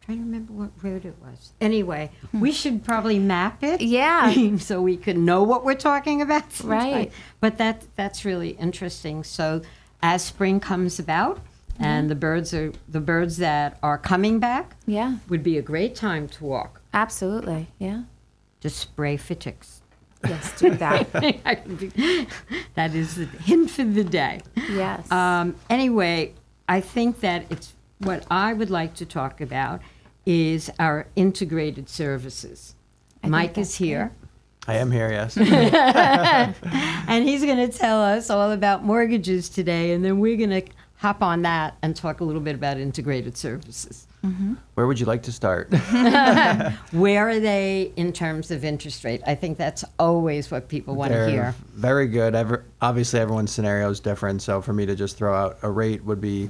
Trying 0.04 0.18
to 0.18 0.24
remember 0.24 0.52
what 0.52 0.70
road 0.82 1.04
it 1.04 1.14
was. 1.22 1.52
Anyway, 1.60 2.10
we 2.32 2.52
should 2.52 2.84
probably 2.84 3.18
map 3.18 3.62
it. 3.62 3.80
Yeah. 3.80 4.56
so 4.58 4.82
we 4.82 4.96
could 4.96 5.16
know 5.18 5.42
what 5.42 5.64
we're 5.64 5.74
talking 5.74 6.20
about. 6.22 6.52
sometime. 6.52 6.78
Right. 6.94 7.12
But 7.40 7.58
that 7.58 7.84
that's 7.96 8.24
really 8.24 8.50
interesting. 8.50 9.24
So 9.24 9.62
as 10.02 10.24
spring 10.24 10.60
comes 10.60 10.98
about 10.98 11.40
Mm-hmm. 11.74 11.84
and 11.84 12.08
the 12.08 12.14
birds 12.14 12.54
are 12.54 12.72
the 12.88 13.00
birds 13.00 13.38
that 13.38 13.78
are 13.82 13.98
coming 13.98 14.38
back 14.38 14.76
Yeah, 14.86 15.16
would 15.28 15.42
be 15.42 15.58
a 15.58 15.62
great 15.62 15.96
time 15.96 16.28
to 16.28 16.44
walk. 16.44 16.80
absolutely. 16.92 17.66
Yeah. 17.80 18.02
To 18.60 18.70
spray 18.70 19.16
for 19.16 19.34
ticks. 19.34 19.82
Yes, 20.24 20.56
do 20.60 20.70
that. 20.70 21.10
that 22.76 22.94
is 22.94 23.16
the 23.16 23.24
hint 23.26 23.70
for 23.70 23.82
the 23.82 24.04
day. 24.04 24.40
yes. 24.70 25.10
Um, 25.10 25.56
anyway, 25.68 26.34
I 26.68 26.80
think 26.80 27.18
that 27.20 27.44
it's 27.50 27.72
what 27.98 28.26
I 28.30 28.52
would 28.52 28.70
like 28.70 28.94
to 28.94 29.06
talk 29.06 29.40
about 29.40 29.80
is 30.26 30.70
our 30.78 31.06
integrated 31.16 31.88
services. 31.88 32.74
think 33.20 33.32
Mike 33.32 33.58
is 33.58 33.76
here, 33.76 34.12
I 34.66 34.76
am 34.76 34.90
here, 34.90 35.10
yes. 35.10 35.36
and 37.06 37.28
he's 37.28 37.44
going 37.44 37.70
to 37.70 37.76
tell 37.76 38.00
us 38.00 38.30
all 38.30 38.52
about 38.52 38.82
mortgages 38.82 39.48
today, 39.48 39.92
and 39.92 40.04
then 40.04 40.20
we're 40.20 40.36
going 40.36 40.62
to 40.62 40.62
hop 40.96 41.22
on 41.22 41.42
that 41.42 41.76
and 41.82 41.94
talk 41.94 42.20
a 42.20 42.24
little 42.24 42.40
bit 42.40 42.54
about 42.54 42.78
integrated 42.78 43.36
services. 43.36 44.06
Where 44.72 44.86
would 44.86 44.98
you 44.98 45.04
like 45.04 45.22
to 45.24 45.32
start? 45.32 45.70
Where 46.92 47.28
are 47.28 47.40
they 47.40 47.92
in 47.96 48.10
terms 48.10 48.50
of 48.50 48.64
interest 48.64 49.04
rate? 49.04 49.20
I 49.26 49.34
think 49.34 49.58
that's 49.58 49.84
always 49.98 50.50
what 50.50 50.68
people 50.68 50.94
want 50.94 51.12
to 51.12 51.18
They're 51.18 51.28
hear. 51.28 51.54
Very 51.74 52.06
good. 52.06 52.34
Ever, 52.34 52.64
obviously, 52.80 53.20
everyone's 53.20 53.52
scenario 53.52 53.90
is 53.90 54.00
different. 54.00 54.40
So 54.40 54.62
for 54.62 54.72
me 54.72 54.86
to 54.86 54.96
just 54.96 55.18
throw 55.18 55.34
out 55.34 55.58
a 55.60 55.70
rate 55.70 56.02
would 56.04 56.22
be 56.22 56.48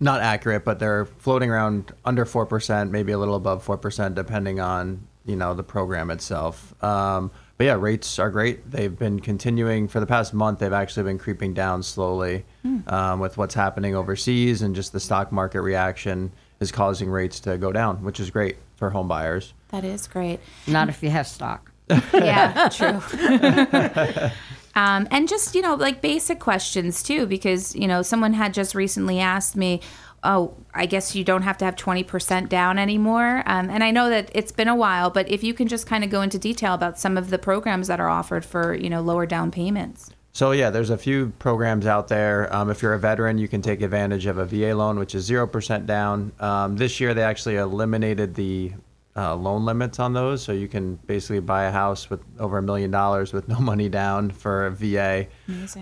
not 0.00 0.20
accurate, 0.20 0.64
but 0.64 0.78
they're 0.78 1.06
floating 1.06 1.50
around 1.50 1.92
under 2.04 2.24
four 2.24 2.46
percent, 2.46 2.90
maybe 2.90 3.12
a 3.12 3.18
little 3.18 3.34
above 3.34 3.62
four 3.62 3.76
percent, 3.78 4.14
depending 4.14 4.60
on 4.60 5.06
you 5.24 5.36
know 5.36 5.54
the 5.54 5.62
program 5.62 6.10
itself. 6.10 6.74
Um, 6.82 7.30
but 7.58 7.64
yeah, 7.64 7.76
rates 7.78 8.18
are 8.18 8.30
great. 8.30 8.70
They've 8.70 8.96
been 8.96 9.20
continuing 9.20 9.88
for 9.88 9.98
the 9.98 10.06
past 10.06 10.34
month. 10.34 10.58
They've 10.58 10.72
actually 10.72 11.04
been 11.04 11.18
creeping 11.18 11.54
down 11.54 11.82
slowly 11.82 12.44
um, 12.86 13.18
with 13.18 13.38
what's 13.38 13.54
happening 13.54 13.94
overseas 13.94 14.60
and 14.60 14.74
just 14.74 14.92
the 14.92 15.00
stock 15.00 15.32
market 15.32 15.62
reaction. 15.62 16.32
is 16.60 16.70
causing 16.70 17.08
rates 17.08 17.40
to 17.40 17.56
go 17.56 17.72
down, 17.72 18.04
which 18.04 18.20
is 18.20 18.30
great 18.30 18.56
for 18.76 18.90
home 18.90 19.08
buyers. 19.08 19.54
That 19.68 19.84
is 19.84 20.06
great. 20.06 20.40
Not 20.66 20.90
if 20.90 21.02
you 21.02 21.08
have 21.10 21.26
stock. 21.26 21.72
yeah, 22.12 22.68
true. 22.68 23.00
um, 24.76 25.08
and 25.10 25.26
just 25.26 25.54
you 25.54 25.62
know, 25.62 25.74
like 25.74 26.00
basic 26.00 26.38
questions 26.38 27.02
too, 27.02 27.26
because 27.26 27.74
you 27.74 27.88
know, 27.88 28.02
someone 28.02 28.34
had 28.34 28.54
just 28.54 28.74
recently 28.74 29.18
asked 29.18 29.56
me, 29.56 29.80
"Oh, 30.22 30.54
I 30.74 30.84
guess 30.84 31.16
you 31.16 31.24
don't 31.24 31.42
have 31.42 31.58
to 31.58 31.64
have 31.64 31.74
twenty 31.74 32.04
percent 32.04 32.50
down 32.50 32.78
anymore." 32.78 33.42
Um, 33.46 33.70
and 33.70 33.82
I 33.82 33.90
know 33.90 34.10
that 34.10 34.30
it's 34.34 34.52
been 34.52 34.68
a 34.68 34.76
while, 34.76 35.10
but 35.10 35.28
if 35.30 35.42
you 35.42 35.54
can 35.54 35.66
just 35.66 35.86
kind 35.86 36.04
of 36.04 36.10
go 36.10 36.20
into 36.20 36.38
detail 36.38 36.74
about 36.74 36.98
some 36.98 37.16
of 37.16 37.30
the 37.30 37.38
programs 37.38 37.88
that 37.88 37.98
are 37.98 38.08
offered 38.08 38.44
for 38.44 38.74
you 38.74 38.90
know 38.90 39.00
lower 39.00 39.26
down 39.26 39.50
payments. 39.50 40.10
So 40.32 40.50
yeah, 40.50 40.68
there's 40.68 40.90
a 40.90 40.98
few 40.98 41.32
programs 41.38 41.86
out 41.86 42.08
there. 42.08 42.54
Um, 42.54 42.68
if 42.68 42.82
you're 42.82 42.92
a 42.92 42.98
veteran, 42.98 43.38
you 43.38 43.48
can 43.48 43.62
take 43.62 43.80
advantage 43.80 44.26
of 44.26 44.36
a 44.36 44.44
VA 44.44 44.74
loan, 44.76 44.98
which 44.98 45.14
is 45.14 45.24
zero 45.24 45.46
percent 45.46 45.86
down. 45.86 46.32
Um, 46.38 46.76
this 46.76 47.00
year, 47.00 47.14
they 47.14 47.22
actually 47.22 47.56
eliminated 47.56 48.34
the 48.34 48.72
uh, 49.16 49.34
loan 49.34 49.64
limits 49.64 49.98
on 49.98 50.12
those, 50.12 50.42
so 50.42 50.52
you 50.52 50.68
can 50.68 50.96
basically 51.06 51.40
buy 51.40 51.64
a 51.64 51.72
house 51.72 52.10
with 52.10 52.20
over 52.38 52.58
a 52.58 52.62
million 52.62 52.90
dollars 52.90 53.32
with 53.32 53.48
no 53.48 53.58
money 53.60 53.88
down 53.88 54.30
for 54.30 54.66
a 54.66 54.70
VA. 54.70 55.26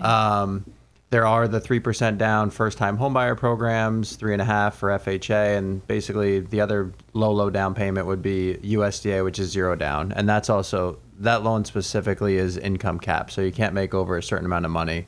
Um, 0.01 0.65
there 1.09 1.27
are 1.27 1.47
the 1.47 1.59
three 1.59 1.79
percent 1.79 2.17
down 2.17 2.49
first-time 2.49 2.97
homebuyer 2.97 3.37
programs, 3.37 4.15
three 4.15 4.33
and 4.33 4.41
a 4.41 4.45
half 4.45 4.75
for 4.77 4.89
FHA, 4.89 5.57
and 5.57 5.85
basically 5.87 6.39
the 6.39 6.61
other 6.61 6.93
low, 7.13 7.31
low 7.31 7.49
down 7.49 7.73
payment 7.73 8.07
would 8.07 8.21
be 8.21 8.57
USDA, 8.63 9.23
which 9.23 9.39
is 9.39 9.49
zero 9.49 9.75
down, 9.75 10.11
and 10.13 10.27
that's 10.27 10.49
also 10.49 10.99
that 11.19 11.43
loan 11.43 11.65
specifically 11.65 12.37
is 12.37 12.57
income 12.57 12.99
cap, 12.99 13.31
so 13.31 13.41
you 13.41 13.51
can't 13.51 13.73
make 13.73 13.93
over 13.93 14.17
a 14.17 14.23
certain 14.23 14.45
amount 14.45 14.65
of 14.65 14.71
money 14.71 15.07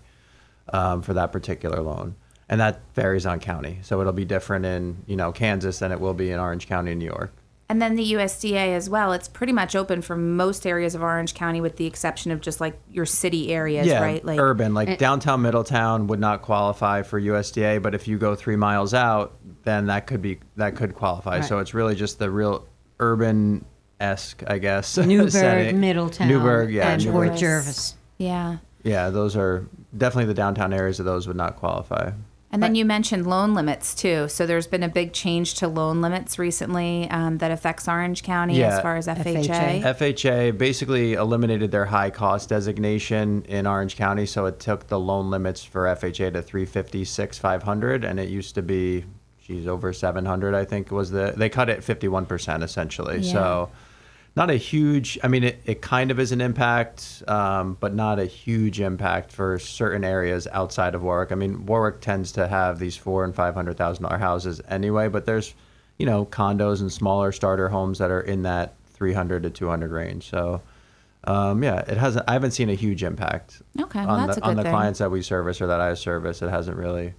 um, 0.71 1.01
for 1.01 1.13
that 1.13 1.31
particular 1.31 1.81
loan, 1.81 2.15
and 2.49 2.61
that 2.61 2.81
varies 2.93 3.25
on 3.25 3.39
county. 3.39 3.79
So 3.81 3.99
it'll 4.01 4.13
be 4.13 4.25
different 4.25 4.65
in 4.65 5.03
you 5.07 5.15
know 5.15 5.31
Kansas 5.31 5.79
than 5.79 5.91
it 5.91 5.99
will 5.99 6.13
be 6.13 6.31
in 6.31 6.39
Orange 6.39 6.67
County, 6.67 6.93
New 6.93 7.05
York. 7.05 7.33
And 7.69 7.81
then 7.81 7.95
the 7.95 8.13
USDA 8.13 8.75
as 8.75 8.89
well. 8.89 9.11
It's 9.11 9.27
pretty 9.27 9.51
much 9.51 9.75
open 9.75 10.01
for 10.01 10.15
most 10.15 10.65
areas 10.65 10.95
of 10.95 11.01
Orange 11.01 11.33
County, 11.33 11.59
with 11.59 11.75
the 11.75 11.85
exception 11.85 12.31
of 12.31 12.39
just 12.39 12.61
like 12.61 12.79
your 12.89 13.05
city 13.05 13.51
areas, 13.53 13.87
yeah, 13.87 14.01
right? 14.01 14.23
Like 14.23 14.39
urban, 14.39 14.73
like 14.73 14.97
downtown 14.97 15.41
Middletown 15.41 16.07
would 16.07 16.19
not 16.19 16.41
qualify 16.43 17.01
for 17.01 17.19
USDA, 17.19 17.81
but 17.81 17.93
if 17.93 18.07
you 18.07 18.17
go 18.17 18.35
three 18.35 18.55
miles 18.55 18.93
out, 18.93 19.37
then 19.63 19.87
that 19.87 20.07
could 20.07 20.21
be 20.21 20.39
that 20.55 20.75
could 20.75 20.95
qualify. 20.95 21.41
So 21.41 21.59
it's 21.59 21.73
really 21.73 21.95
just 21.95 22.19
the 22.19 22.31
real 22.31 22.65
urban 22.99 23.65
esque, 23.99 24.43
I 24.47 24.59
guess. 24.59 24.97
Newburgh, 24.97 25.31
setting. 25.31 25.81
Middletown, 25.81 26.29
Newburgh, 26.29 26.71
yeah, 26.71 26.89
and 26.89 27.03
Newburgh. 27.03 27.29
Port 27.29 27.39
Jervis. 27.39 27.95
Yeah. 28.17 28.57
Yeah, 28.83 29.09
those 29.09 29.35
are 29.35 29.67
definitely 29.97 30.25
the 30.25 30.33
downtown 30.33 30.71
areas 30.71 30.99
of 30.99 31.05
those 31.05 31.27
would 31.27 31.35
not 31.35 31.57
qualify. 31.57 32.11
And 32.49 32.63
then 32.63 32.75
you 32.75 32.85
mentioned 32.85 33.27
loan 33.27 33.53
limits 33.53 33.93
too. 33.93 34.29
So 34.29 34.45
there's 34.45 34.67
been 34.67 34.83
a 34.83 34.87
big 34.89 35.11
change 35.11 35.55
to 35.55 35.67
loan 35.67 36.01
limits 36.01 36.39
recently 36.39 37.09
um, 37.09 37.39
that 37.39 37.51
affects 37.51 37.87
Orange 37.87 38.23
County 38.23 38.57
yeah, 38.57 38.77
as 38.77 38.81
far 38.81 38.95
as 38.95 39.07
FHA. 39.07 39.81
FHA. 39.81 39.95
FHA 39.95 40.57
basically 40.57 41.13
eliminated 41.13 41.71
their 41.71 41.85
high 41.85 42.09
cost 42.09 42.49
designation 42.49 43.43
in 43.43 43.67
Orange 43.67 43.97
County, 43.97 44.25
so 44.25 44.45
it 44.45 44.59
took 44.59 44.87
the 44.87 44.99
loan 44.99 45.29
limits 45.29 45.63
for 45.63 45.83
FHA 45.85 46.33
to 46.33 46.41
356 46.41 47.37
500 47.37 48.05
and 48.05 48.19
it 48.19 48.29
used 48.29 48.55
to 48.55 48.61
be 48.61 49.03
geez 49.43 49.67
over 49.67 49.93
700 49.93 50.53
I 50.53 50.65
think 50.65 50.91
was 50.91 51.11
the 51.11 51.33
they 51.35 51.49
cut 51.49 51.69
it 51.69 51.81
51% 51.81 52.63
essentially. 52.63 53.19
Yeah. 53.19 53.31
So 53.31 53.71
not 54.37 54.49
a 54.51 54.55
huge 54.55 55.17
I 55.23 55.27
mean 55.27 55.43
it, 55.43 55.59
it 55.65 55.81
kind 55.81 56.11
of 56.11 56.19
is 56.19 56.31
an 56.31 56.39
impact 56.39 57.23
um, 57.27 57.75
but 57.79 57.93
not 57.93 58.19
a 58.19 58.25
huge 58.25 58.79
impact 58.79 59.31
for 59.33 59.59
certain 59.59 60.03
areas 60.05 60.47
outside 60.51 60.95
of 60.95 61.03
Warwick. 61.03 61.31
I 61.31 61.35
mean 61.35 61.65
Warwick 61.65 61.99
tends 61.99 62.31
to 62.33 62.47
have 62.47 62.79
these 62.79 62.95
4 62.95 63.25
and 63.25 63.35
500,000 63.35 64.03
dollar 64.03 64.17
houses 64.17 64.61
anyway, 64.69 65.09
but 65.09 65.25
there's 65.25 65.55
you 65.97 66.05
know 66.05 66.25
condos 66.25 66.79
and 66.81 66.91
smaller 66.91 67.31
starter 67.31 67.67
homes 67.67 67.97
that 67.97 68.11
are 68.11 68.21
in 68.21 68.43
that 68.43 68.75
300 68.93 69.43
to 69.43 69.49
200 69.49 69.91
range. 69.91 70.29
So 70.29 70.61
um, 71.23 71.61
yeah, 71.61 71.79
it 71.79 71.97
hasn't. 71.97 72.23
I 72.27 72.33
haven't 72.33 72.51
seen 72.51 72.69
a 72.69 72.73
huge 72.73 73.03
impact 73.03 73.61
Okay, 73.81 73.99
well, 73.99 74.11
on 74.15 74.27
the 74.27 74.41
on 74.43 74.55
the 74.55 74.63
thing. 74.63 74.71
clients 74.71 74.99
that 74.99 75.11
we 75.11 75.21
service 75.21 75.59
or 75.59 75.67
that 75.67 75.81
I 75.81 75.93
service. 75.95 76.41
It 76.41 76.49
hasn't 76.49 76.77
really 76.77 77.15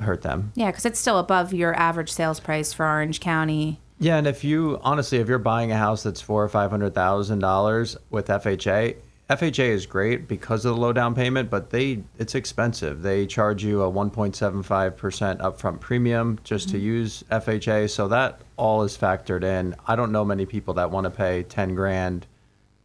hurt 0.00 0.20
them. 0.22 0.52
Yeah, 0.56 0.70
because 0.70 0.84
it's 0.84 0.98
still 0.98 1.18
above 1.18 1.54
your 1.54 1.74
average 1.74 2.12
sales 2.12 2.38
price 2.38 2.72
for 2.74 2.84
Orange 2.86 3.20
County. 3.20 3.80
Yeah, 4.02 4.16
and 4.16 4.26
if 4.26 4.42
you 4.42 4.80
honestly, 4.82 5.18
if 5.18 5.28
you're 5.28 5.38
buying 5.38 5.70
a 5.70 5.76
house 5.76 6.02
that's 6.02 6.20
four 6.20 6.42
or 6.42 6.48
five 6.48 6.72
hundred 6.72 6.92
thousand 6.92 7.38
dollars 7.38 7.96
with 8.10 8.26
FHA, 8.26 8.96
FHA 9.30 9.68
is 9.68 9.86
great 9.86 10.26
because 10.26 10.64
of 10.64 10.74
the 10.74 10.80
low 10.80 10.92
down 10.92 11.14
payment, 11.14 11.48
but 11.48 11.70
they 11.70 12.02
it's 12.18 12.34
expensive. 12.34 13.02
They 13.02 13.26
charge 13.26 13.62
you 13.62 13.80
a 13.82 13.88
one 13.88 14.10
point 14.10 14.34
seven 14.34 14.64
five 14.64 14.96
percent 14.96 15.38
upfront 15.38 15.78
premium 15.78 16.40
just 16.42 16.68
to 16.70 16.78
use 16.78 17.22
FHA, 17.30 17.90
so 17.90 18.08
that 18.08 18.40
all 18.56 18.82
is 18.82 18.98
factored 18.98 19.44
in. 19.44 19.76
I 19.86 19.94
don't 19.94 20.10
know 20.10 20.24
many 20.24 20.46
people 20.46 20.74
that 20.74 20.90
want 20.90 21.04
to 21.04 21.10
pay 21.10 21.44
ten 21.44 21.76
grand, 21.76 22.26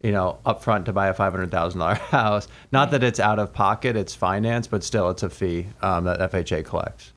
you 0.04 0.12
know, 0.12 0.38
upfront 0.46 0.86
to 0.86 0.94
buy 0.94 1.08
a 1.08 1.16
five 1.16 1.34
hundred 1.34 1.50
thousand 1.50 1.80
dollar 1.80 1.96
house. 2.12 2.48
Not 2.72 2.92
that 2.92 3.02
it's 3.02 3.20
out 3.20 3.40
of 3.40 3.54
pocket; 3.54 3.96
it's 3.96 4.14
finance, 4.14 4.68
but 4.68 4.84
still, 4.84 5.10
it's 5.10 5.24
a 5.24 5.32
fee 5.32 5.66
um, 5.82 6.04
that 6.04 6.32
FHA 6.32 6.64
collects. 6.64 7.12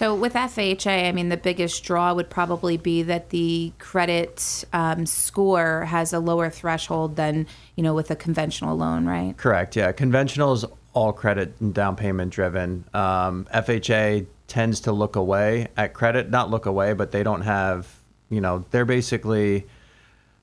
So 0.00 0.14
with 0.14 0.32
FHA, 0.32 1.08
I 1.10 1.12
mean, 1.12 1.28
the 1.28 1.36
biggest 1.36 1.84
draw 1.84 2.14
would 2.14 2.30
probably 2.30 2.78
be 2.78 3.02
that 3.02 3.28
the 3.28 3.70
credit 3.78 4.64
um, 4.72 5.04
score 5.04 5.84
has 5.84 6.14
a 6.14 6.18
lower 6.18 6.48
threshold 6.48 7.16
than 7.16 7.46
you 7.76 7.82
know 7.82 7.92
with 7.92 8.10
a 8.10 8.16
conventional 8.16 8.78
loan, 8.78 9.04
right? 9.04 9.36
Correct. 9.36 9.76
Yeah. 9.76 9.92
Conventional 9.92 10.54
is 10.54 10.64
all 10.94 11.12
credit 11.12 11.52
and 11.60 11.74
down 11.74 11.96
payment 11.96 12.32
driven. 12.32 12.86
Um, 12.94 13.46
FHA 13.52 14.24
tends 14.48 14.80
to 14.80 14.92
look 14.92 15.16
away 15.16 15.68
at 15.76 15.92
credit, 15.92 16.30
not 16.30 16.48
look 16.48 16.64
away, 16.64 16.94
but 16.94 17.10
they 17.10 17.22
don't 17.22 17.42
have, 17.42 17.86
you 18.30 18.40
know, 18.40 18.64
they're 18.70 18.86
basically 18.86 19.66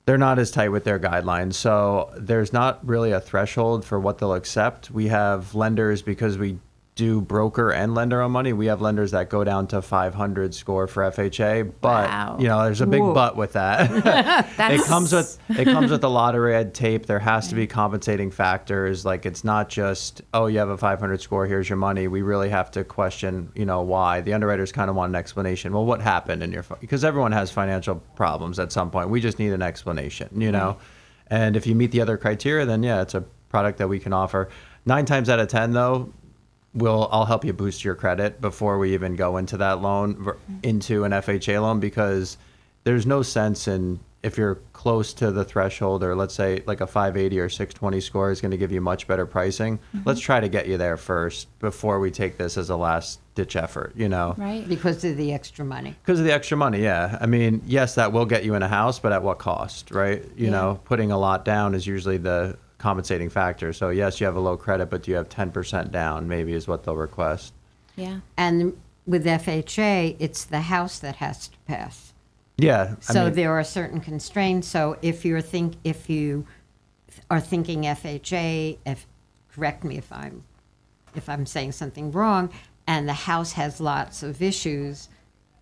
they're 0.06 0.18
not 0.18 0.38
as 0.38 0.52
tight 0.52 0.68
with 0.68 0.84
their 0.84 1.00
guidelines. 1.00 1.54
So 1.54 2.12
there's 2.16 2.52
not 2.52 2.86
really 2.86 3.10
a 3.10 3.20
threshold 3.20 3.84
for 3.84 3.98
what 3.98 4.18
they'll 4.18 4.34
accept. 4.34 4.92
We 4.92 5.08
have 5.08 5.56
lenders 5.56 6.00
because 6.00 6.38
we 6.38 6.60
do 6.98 7.20
broker 7.20 7.70
and 7.70 7.94
lender 7.94 8.20
on 8.20 8.32
money. 8.32 8.52
We 8.52 8.66
have 8.66 8.80
lenders 8.80 9.12
that 9.12 9.28
go 9.28 9.44
down 9.44 9.68
to 9.68 9.80
500 9.80 10.52
score 10.52 10.88
for 10.88 11.04
FHA, 11.04 11.72
but 11.80 12.08
Wow. 12.08 12.36
you 12.40 12.48
know, 12.48 12.64
there's 12.64 12.80
a 12.80 12.88
big 12.88 13.00
Whoa. 13.00 13.14
but 13.14 13.36
with 13.36 13.52
that. 13.52 13.88
it 14.58 14.84
comes 14.84 15.12
with 15.12 15.38
it 15.48 15.64
comes 15.64 15.92
with 15.92 16.02
a 16.02 16.08
lot 16.08 16.34
of 16.34 16.40
red 16.40 16.74
tape. 16.74 17.06
There 17.06 17.20
has 17.20 17.46
to 17.48 17.54
be 17.54 17.68
compensating 17.68 18.32
factors. 18.32 19.04
Like 19.04 19.26
it's 19.26 19.44
not 19.44 19.68
just 19.68 20.22
oh 20.34 20.46
you 20.46 20.58
have 20.58 20.70
a 20.70 20.76
500 20.76 21.20
score, 21.20 21.46
here's 21.46 21.68
your 21.68 21.76
money. 21.76 22.08
We 22.08 22.22
really 22.22 22.48
have 22.48 22.68
to 22.72 22.82
question 22.82 23.52
you 23.54 23.64
know 23.64 23.82
why. 23.82 24.20
The 24.20 24.32
underwriters 24.34 24.72
kind 24.72 24.90
of 24.90 24.96
want 24.96 25.10
an 25.10 25.16
explanation. 25.16 25.72
Well, 25.72 25.86
what 25.86 26.00
happened 26.00 26.42
in 26.42 26.50
your 26.50 26.64
because 26.80 27.04
everyone 27.04 27.30
has 27.30 27.48
financial 27.52 27.94
problems 28.16 28.58
at 28.58 28.72
some 28.72 28.90
point. 28.90 29.08
We 29.08 29.20
just 29.20 29.38
need 29.38 29.52
an 29.52 29.62
explanation, 29.62 30.28
you 30.40 30.50
know. 30.50 30.78
And 31.28 31.54
if 31.56 31.64
you 31.64 31.76
meet 31.76 31.92
the 31.92 32.00
other 32.00 32.16
criteria, 32.16 32.66
then 32.66 32.82
yeah, 32.82 33.02
it's 33.02 33.14
a 33.14 33.20
product 33.50 33.78
that 33.78 33.86
we 33.86 34.00
can 34.00 34.12
offer. 34.12 34.48
Nine 34.84 35.04
times 35.04 35.28
out 35.28 35.38
of 35.38 35.46
ten, 35.46 35.70
though, 35.72 36.12
we'll 36.74 37.08
I'll 37.10 37.24
help 37.24 37.44
you 37.44 37.52
boost 37.52 37.84
your 37.84 37.94
credit 37.94 38.40
before 38.40 38.78
we 38.78 38.94
even 38.94 39.16
go 39.16 39.36
into 39.36 39.56
that 39.58 39.80
loan 39.80 40.14
mm-hmm. 40.14 40.56
into 40.62 41.04
an 41.04 41.12
FHA 41.12 41.60
loan 41.62 41.80
because 41.80 42.36
there's 42.84 43.06
no 43.06 43.22
sense 43.22 43.68
in 43.68 44.00
if 44.22 44.36
you're 44.36 44.56
close 44.72 45.12
to 45.14 45.30
the 45.30 45.44
threshold 45.44 46.02
or 46.02 46.14
let's 46.16 46.34
say 46.34 46.62
like 46.66 46.80
a 46.80 46.86
580 46.86 47.38
or 47.38 47.48
620 47.48 48.00
score 48.00 48.30
is 48.32 48.40
going 48.40 48.50
to 48.50 48.56
give 48.56 48.72
you 48.72 48.80
much 48.80 49.06
better 49.06 49.26
pricing. 49.26 49.78
Mm-hmm. 49.78 50.00
Let's 50.04 50.20
try 50.20 50.40
to 50.40 50.48
get 50.48 50.66
you 50.66 50.76
there 50.76 50.96
first 50.96 51.46
before 51.60 52.00
we 52.00 52.10
take 52.10 52.36
this 52.36 52.56
as 52.58 52.68
a 52.68 52.76
last 52.76 53.20
ditch 53.36 53.54
effort, 53.54 53.92
you 53.94 54.08
know. 54.08 54.34
Right. 54.36 54.68
because 54.68 55.04
of 55.04 55.16
the 55.16 55.32
extra 55.32 55.64
money. 55.64 55.94
Because 56.04 56.18
of 56.18 56.26
the 56.26 56.32
extra 56.32 56.56
money, 56.56 56.82
yeah. 56.82 57.16
I 57.20 57.26
mean, 57.26 57.62
yes, 57.64 57.94
that 57.94 58.12
will 58.12 58.26
get 58.26 58.44
you 58.44 58.54
in 58.54 58.62
a 58.62 58.68
house, 58.68 58.98
but 58.98 59.12
at 59.12 59.22
what 59.22 59.38
cost, 59.38 59.92
right? 59.92 60.24
You 60.36 60.46
Yeah. 60.46 60.50
know, 60.50 60.80
putting 60.84 61.12
a 61.12 61.18
lot 61.18 61.44
down 61.44 61.74
is 61.74 61.86
usually 61.86 62.18
the 62.18 62.56
compensating 62.78 63.28
factor. 63.28 63.72
So, 63.72 63.90
yes, 63.90 64.20
you 64.20 64.26
have 64.26 64.36
a 64.36 64.40
low 64.40 64.56
credit, 64.56 64.88
but 64.88 65.02
do 65.02 65.10
you 65.10 65.16
have 65.16 65.28
10% 65.28 65.90
down, 65.90 66.28
maybe 66.28 66.52
is 66.52 66.66
what 66.66 66.84
they'll 66.84 66.96
request. 66.96 67.52
Yeah. 67.96 68.20
And 68.36 68.80
with 69.06 69.26
FHA, 69.26 70.16
it's 70.18 70.44
the 70.44 70.60
house 70.62 70.98
that 71.00 71.16
has 71.16 71.48
to 71.48 71.58
pass. 71.66 72.12
Yeah. 72.56 72.94
I 73.08 73.12
So 73.12 73.24
mean, 73.24 73.34
there 73.34 73.52
are 73.52 73.64
certain 73.64 74.00
constraints. 74.00 74.68
So 74.68 74.96
if 75.02 75.24
you're 75.24 75.40
think 75.40 75.74
if 75.84 76.08
you 76.10 76.46
are 77.30 77.40
thinking 77.40 77.82
FHA, 77.82 78.78
if 78.86 79.06
correct 79.52 79.84
me 79.84 79.98
if 79.98 80.12
I'm 80.12 80.44
if 81.14 81.28
I'm 81.28 81.46
saying 81.46 81.72
something 81.72 82.12
wrong, 82.12 82.50
and 82.86 83.08
the 83.08 83.12
house 83.12 83.52
has 83.52 83.80
lots 83.80 84.22
of 84.22 84.40
issues, 84.40 85.08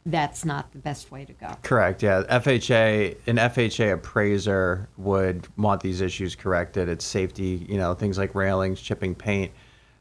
that's 0.07 0.45
not 0.45 0.71
the 0.73 0.79
best 0.79 1.11
way 1.11 1.25
to 1.25 1.33
go. 1.33 1.49
Correct. 1.63 2.03
Yeah. 2.03 2.23
FHA, 2.31 3.17
an 3.27 3.37
FHA 3.37 3.95
appraiser 3.95 4.89
would 4.97 5.47
want 5.59 5.83
these 5.83 6.01
issues 6.01 6.37
corrected. 6.37 6.89
It's 6.89 7.05
safety, 7.05 7.67
you 7.69 7.77
know, 7.77 7.93
things 7.93 8.17
like 8.17 8.35
railings, 8.35 8.81
chipping 8.81 9.17
paint, 9.17 9.53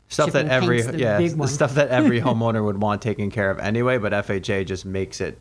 stuff 0.08 0.28
Chipping 0.28 0.48
that 0.48 0.54
every 0.54 0.82
the 0.84 0.98
yeah, 0.98 1.20
the 1.20 1.48
stuff 1.48 1.74
that 1.74 1.90
every 1.90 2.22
homeowner 2.28 2.64
would 2.64 2.80
want 2.80 3.02
taken 3.02 3.32
care 3.32 3.50
of 3.50 3.58
anyway. 3.58 3.98
But 3.98 4.14
FHA 4.14 4.68
just 4.68 4.86
makes 4.86 5.20
it 5.20 5.40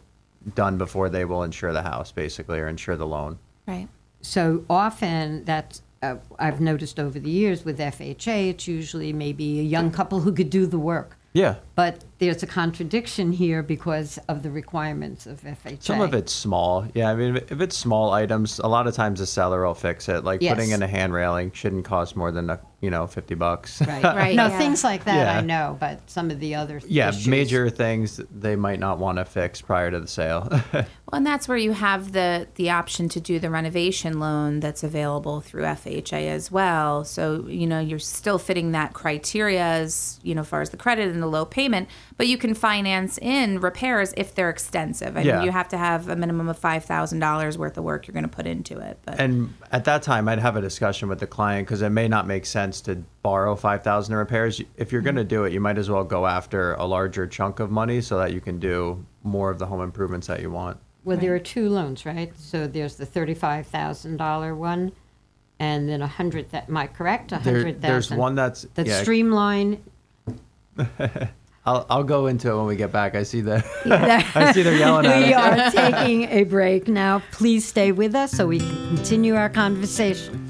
done 0.55 0.79
before 0.79 1.11
they 1.11 1.27
will 1.27 1.42
insure 1.42 1.72
the 1.72 1.83
house, 1.83 2.11
basically, 2.11 2.59
or 2.59 2.66
insure 2.66 2.96
the 2.96 3.07
loan. 3.07 3.38
Right. 3.66 3.88
So 4.22 4.64
often 4.70 5.44
that's 5.44 5.83
uh, 6.03 6.16
I've 6.38 6.61
noticed 6.61 6.98
over 6.98 7.18
the 7.18 7.31
years 7.31 7.66
with 7.66 7.79
FHA, 7.79 8.50
it's 8.50 8.66
usually 8.66 9.12
maybe 9.12 9.61
a 9.61 9.62
young 9.62 9.90
couple 9.90 10.20
who 10.20 10.33
could 10.33 10.48
do 10.48 10.64
the 10.64 10.79
work. 10.79 11.18
Yeah. 11.34 11.56
But 11.74 12.04
there's 12.20 12.44
a 12.44 12.46
contradiction 12.46 13.32
here 13.32 13.60
because 13.64 14.18
of 14.28 14.44
the 14.44 14.50
requirements 14.52 15.26
of 15.26 15.40
FHA. 15.42 15.82
Some 15.82 16.00
of 16.00 16.14
it's 16.14 16.32
small. 16.32 16.86
Yeah, 16.94 17.10
I 17.10 17.16
mean, 17.16 17.36
if 17.36 17.60
it's 17.60 17.76
small 17.76 18.12
items, 18.12 18.60
a 18.60 18.68
lot 18.68 18.86
of 18.86 18.94
times 18.94 19.18
the 19.18 19.26
seller 19.26 19.66
will 19.66 19.74
fix 19.74 20.08
it. 20.08 20.22
Like 20.22 20.40
putting 20.40 20.70
in 20.70 20.80
a 20.82 20.86
hand 20.86 21.12
railing 21.12 21.50
shouldn't 21.50 21.84
cost 21.84 22.14
more 22.14 22.30
than, 22.30 22.50
a, 22.50 22.60
you 22.80 22.88
know, 22.90 23.08
50 23.08 23.34
bucks. 23.34 23.80
Right. 23.82 24.04
Right, 24.14 24.36
No, 24.36 24.46
yeah. 24.46 24.58
things 24.58 24.84
like 24.84 25.04
that 25.04 25.36
I 25.36 25.40
know, 25.40 25.76
but 25.80 26.08
some 26.08 26.30
of 26.30 26.38
the 26.38 26.54
other 26.54 26.80
Yeah, 26.86 27.08
issues- 27.08 27.26
major 27.26 27.68
things 27.68 28.20
they 28.30 28.54
might 28.54 28.78
not 28.78 28.98
want 29.00 29.18
to 29.18 29.24
fix 29.24 29.60
prior 29.60 29.90
to 29.90 29.98
the 30.00 30.06
sale. 30.06 30.48
Well, 31.14 31.18
and 31.18 31.27
that's 31.29 31.46
where 31.46 31.57
you 31.57 31.70
have 31.70 32.11
the 32.11 32.48
the 32.57 32.70
option 32.70 33.09
to 33.11 33.20
do 33.20 33.38
the 33.38 33.48
renovation 33.48 34.18
loan 34.18 34.59
that's 34.59 34.83
available 34.83 35.40
through 35.40 35.62
FHA 35.62 36.27
as 36.27 36.50
well. 36.50 37.05
So 37.05 37.46
you 37.46 37.68
know 37.68 37.79
you're 37.79 38.00
still 38.00 38.37
fitting 38.37 38.72
that 38.72 38.94
criteria 38.94 39.62
as 39.62 40.18
you 40.24 40.35
know, 40.35 40.42
far 40.42 40.61
as 40.61 40.70
the 40.70 40.77
credit 40.77 41.11
and 41.11 41.22
the 41.22 41.29
low 41.29 41.44
payment, 41.44 41.88
but 42.16 42.27
you 42.27 42.37
can 42.37 42.53
finance 42.53 43.16
in 43.18 43.61
repairs 43.61 44.12
if 44.16 44.35
they're 44.35 44.50
extensive. 44.50 45.16
I 45.16 45.20
Yeah. 45.20 45.37
mean, 45.37 45.44
you 45.44 45.53
have 45.53 45.68
to 45.68 45.79
have 45.79 46.09
a 46.09 46.16
minimum 46.16 46.48
of 46.48 46.59
five 46.59 46.85
thousand 46.85 47.20
dollars 47.20 47.57
worth 47.57 47.79
of 47.79 47.85
work 47.85 48.09
you're 48.09 48.12
going 48.12 48.24
to 48.24 48.29
put 48.29 48.48
into 48.48 48.81
it. 48.81 48.98
But 49.05 49.20
and 49.20 49.55
at 49.70 49.85
that 49.85 50.03
time, 50.03 50.29
I'd 50.29 50.40
have 50.40 50.57
a 50.57 50.61
discussion 50.61 51.09
with 51.09 51.20
the 51.20 51.29
client 51.29 51.68
because 51.68 51.83
it 51.83 51.90
may 51.90 52.09
not 52.09 52.27
make 52.27 52.44
sense 52.44 52.81
to 52.81 53.05
borrow 53.22 53.55
5000 53.55 54.12
in 54.12 54.18
repairs. 54.18 54.61
If 54.77 54.90
you're 54.90 55.00
going 55.00 55.14
to 55.14 55.22
do 55.22 55.44
it, 55.44 55.53
you 55.53 55.61
might 55.61 55.79
as 55.79 55.88
well 55.88 56.03
go 56.03 56.27
after 56.27 56.74
a 56.74 56.85
larger 56.87 57.29
chunk 57.29 57.61
of 57.61 57.70
money 57.70 58.00
so 58.00 58.18
that 58.18 58.33
you 58.33 58.40
can 58.40 58.59
do 58.59 59.07
more 59.22 59.50
of 59.50 59.61
the 59.61 59.66
home 59.66 59.81
improvements 59.81 60.27
that 60.27 60.40
you 60.40 60.50
want. 60.50 60.77
Well, 61.04 61.16
there 61.18 61.34
are 61.34 61.38
two 61.38 61.68
loans, 61.68 62.06
right? 62.06 62.32
So 62.38 62.66
there's 62.66 62.96
the 62.96 63.06
thirty-five 63.06 63.66
thousand 63.66 64.16
dollar 64.16 64.54
one, 64.54 64.92
and 65.58 65.88
then 65.88 66.00
a 66.02 66.06
hundred. 66.06 66.50
That 66.52 66.68
am 66.68 66.76
I 66.76 66.86
correct? 66.86 67.32
A 67.32 67.38
There- 67.42 67.54
hundred 67.56 67.80
thousand. 67.82 67.90
there's 67.90 68.10
one 68.10 68.34
that's- 68.34 68.66
that's 68.74 68.88
yeah. 68.88 69.02
streamline. 69.02 69.82
I'll, 71.66 71.86
I'll 71.88 72.04
go 72.04 72.26
into 72.26 72.50
it 72.50 72.56
when 72.58 72.66
we 72.66 72.76
get 72.76 72.92
back. 72.92 73.14
I 73.14 73.22
see 73.22 73.40
the 73.40 73.64
I 74.34 74.52
see 74.52 74.62
they're 74.62 74.76
yelling 74.76 75.06
at 75.06 75.18
we 75.26 75.32
us. 75.32 75.74
are 75.74 75.90
taking 75.90 76.24
a 76.24 76.44
break 76.44 76.88
now. 76.88 77.22
Please 77.32 77.66
stay 77.66 77.90
with 77.90 78.14
us 78.14 78.32
so 78.32 78.46
we 78.46 78.58
can 78.58 78.96
continue 78.96 79.34
our 79.34 79.48
conversation. 79.48 80.43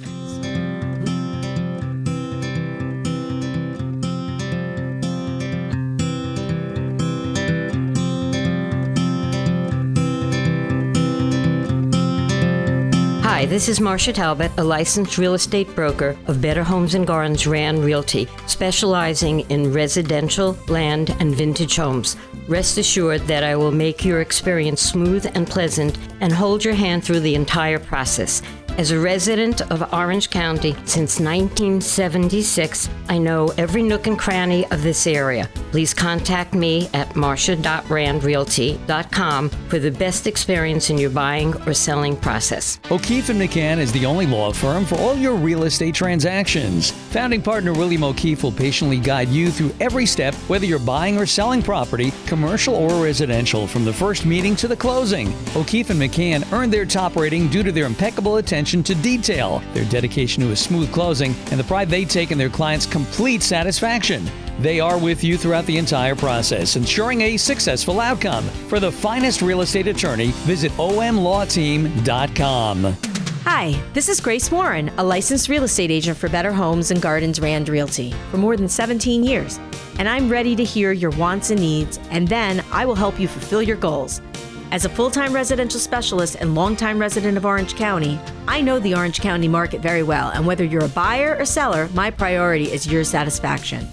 Hi, 13.44 13.50
this 13.50 13.68
is 13.68 13.78
Marsha 13.78 14.14
Talbot, 14.14 14.52
a 14.56 14.64
licensed 14.64 15.18
real 15.18 15.34
estate 15.34 15.68
broker 15.74 16.16
of 16.28 16.40
Better 16.40 16.64
Homes 16.64 16.94
and 16.94 17.06
Gardens 17.06 17.46
Rand 17.46 17.84
Realty, 17.84 18.26
specializing 18.46 19.40
in 19.50 19.70
residential, 19.70 20.56
land, 20.68 21.14
and 21.20 21.34
vintage 21.34 21.76
homes. 21.76 22.16
Rest 22.48 22.78
assured 22.78 23.20
that 23.26 23.44
I 23.44 23.54
will 23.54 23.70
make 23.70 24.02
your 24.02 24.22
experience 24.22 24.80
smooth 24.80 25.30
and 25.34 25.46
pleasant 25.46 25.98
and 26.22 26.32
hold 26.32 26.64
your 26.64 26.72
hand 26.72 27.04
through 27.04 27.20
the 27.20 27.34
entire 27.34 27.78
process. 27.78 28.40
As 28.76 28.90
a 28.90 28.98
resident 28.98 29.60
of 29.70 29.94
Orange 29.94 30.30
County 30.30 30.72
since 30.84 31.20
1976, 31.20 32.90
I 33.08 33.18
know 33.18 33.54
every 33.56 33.84
nook 33.84 34.08
and 34.08 34.18
cranny 34.18 34.66
of 34.72 34.82
this 34.82 35.06
area. 35.06 35.48
Please 35.70 35.94
contact 35.94 36.54
me 36.54 36.88
at 36.92 37.14
marcia.randrealty.com 37.14 39.48
for 39.48 39.78
the 39.78 39.92
best 39.92 40.26
experience 40.26 40.90
in 40.90 40.98
your 40.98 41.10
buying 41.10 41.54
or 41.68 41.72
selling 41.72 42.16
process. 42.16 42.80
O'Keefe 42.90 43.28
and 43.28 43.40
McCann 43.40 43.78
is 43.78 43.92
the 43.92 44.04
only 44.04 44.26
law 44.26 44.52
firm 44.52 44.84
for 44.84 44.96
all 44.96 45.14
your 45.14 45.36
real 45.36 45.62
estate 45.64 45.94
transactions. 45.94 46.90
Founding 46.90 47.42
partner 47.42 47.72
William 47.72 48.02
O'Keefe 48.02 48.42
will 48.42 48.50
patiently 48.50 48.98
guide 48.98 49.28
you 49.28 49.52
through 49.52 49.72
every 49.78 50.06
step, 50.06 50.34
whether 50.48 50.66
you're 50.66 50.80
buying 50.80 51.16
or 51.16 51.26
selling 51.26 51.62
property, 51.62 52.12
commercial 52.26 52.74
or 52.74 53.04
residential, 53.04 53.68
from 53.68 53.84
the 53.84 53.92
first 53.92 54.26
meeting 54.26 54.56
to 54.56 54.66
the 54.66 54.74
closing. 54.74 55.32
O'Keefe 55.54 55.90
and 55.90 56.00
McCann 56.00 56.52
earned 56.52 56.72
their 56.72 56.84
top 56.84 57.14
rating 57.14 57.46
due 57.48 57.62
to 57.62 57.70
their 57.70 57.86
impeccable 57.86 58.38
attention 58.38 58.63
to 58.64 58.94
detail, 58.94 59.62
their 59.72 59.84
dedication 59.84 60.42
to 60.42 60.52
a 60.52 60.56
smooth 60.56 60.90
closing, 60.92 61.34
and 61.50 61.60
the 61.60 61.64
pride 61.64 61.90
they 61.90 62.04
take 62.04 62.30
in 62.30 62.38
their 62.38 62.48
clients' 62.48 62.86
complete 62.86 63.42
satisfaction. 63.42 64.24
They 64.60 64.78
are 64.80 64.98
with 64.98 65.22
you 65.22 65.36
throughout 65.36 65.66
the 65.66 65.76
entire 65.78 66.14
process, 66.14 66.76
ensuring 66.76 67.20
a 67.22 67.36
successful 67.36 68.00
outcome. 68.00 68.44
For 68.68 68.78
the 68.80 68.92
finest 68.92 69.42
real 69.42 69.60
estate 69.60 69.88
attorney, 69.88 70.28
visit 70.46 70.72
omlawteam.com. 70.72 72.96
Hi, 73.44 73.78
this 73.92 74.08
is 74.08 74.20
Grace 74.20 74.50
Warren, 74.50 74.88
a 74.96 75.04
licensed 75.04 75.50
real 75.50 75.64
estate 75.64 75.90
agent 75.90 76.16
for 76.16 76.30
Better 76.30 76.50
Homes 76.50 76.90
and 76.90 77.02
Gardens 77.02 77.40
Rand 77.40 77.68
Realty 77.68 78.12
for 78.30 78.38
more 78.38 78.56
than 78.56 78.70
17 78.70 79.22
years. 79.22 79.60
And 79.98 80.08
I'm 80.08 80.30
ready 80.30 80.56
to 80.56 80.64
hear 80.64 80.92
your 80.92 81.10
wants 81.10 81.50
and 81.50 81.60
needs, 81.60 82.00
and 82.10 82.26
then 82.26 82.64
I 82.72 82.86
will 82.86 82.94
help 82.94 83.20
you 83.20 83.28
fulfill 83.28 83.62
your 83.62 83.76
goals. 83.76 84.22
As 84.70 84.84
a 84.84 84.88
full 84.88 85.10
time 85.10 85.32
residential 85.32 85.80
specialist 85.80 86.36
and 86.40 86.54
longtime 86.54 86.98
resident 86.98 87.36
of 87.36 87.44
Orange 87.44 87.74
County, 87.76 88.18
I 88.48 88.60
know 88.60 88.78
the 88.78 88.94
Orange 88.94 89.20
County 89.20 89.48
market 89.48 89.80
very 89.80 90.02
well, 90.02 90.30
and 90.30 90.46
whether 90.46 90.64
you're 90.64 90.84
a 90.84 90.88
buyer 90.88 91.36
or 91.38 91.44
seller, 91.44 91.88
my 91.94 92.10
priority 92.10 92.72
is 92.72 92.86
your 92.86 93.04
satisfaction. 93.04 93.86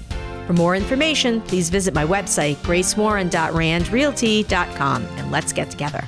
For 0.47 0.53
more 0.53 0.75
information, 0.75 1.41
please 1.41 1.69
visit 1.69 1.93
my 1.93 2.05
website, 2.05 2.55
gracewarren.randrealty.com, 2.57 5.05
and 5.05 5.31
let's 5.31 5.53
get 5.53 5.69
together. 5.69 6.03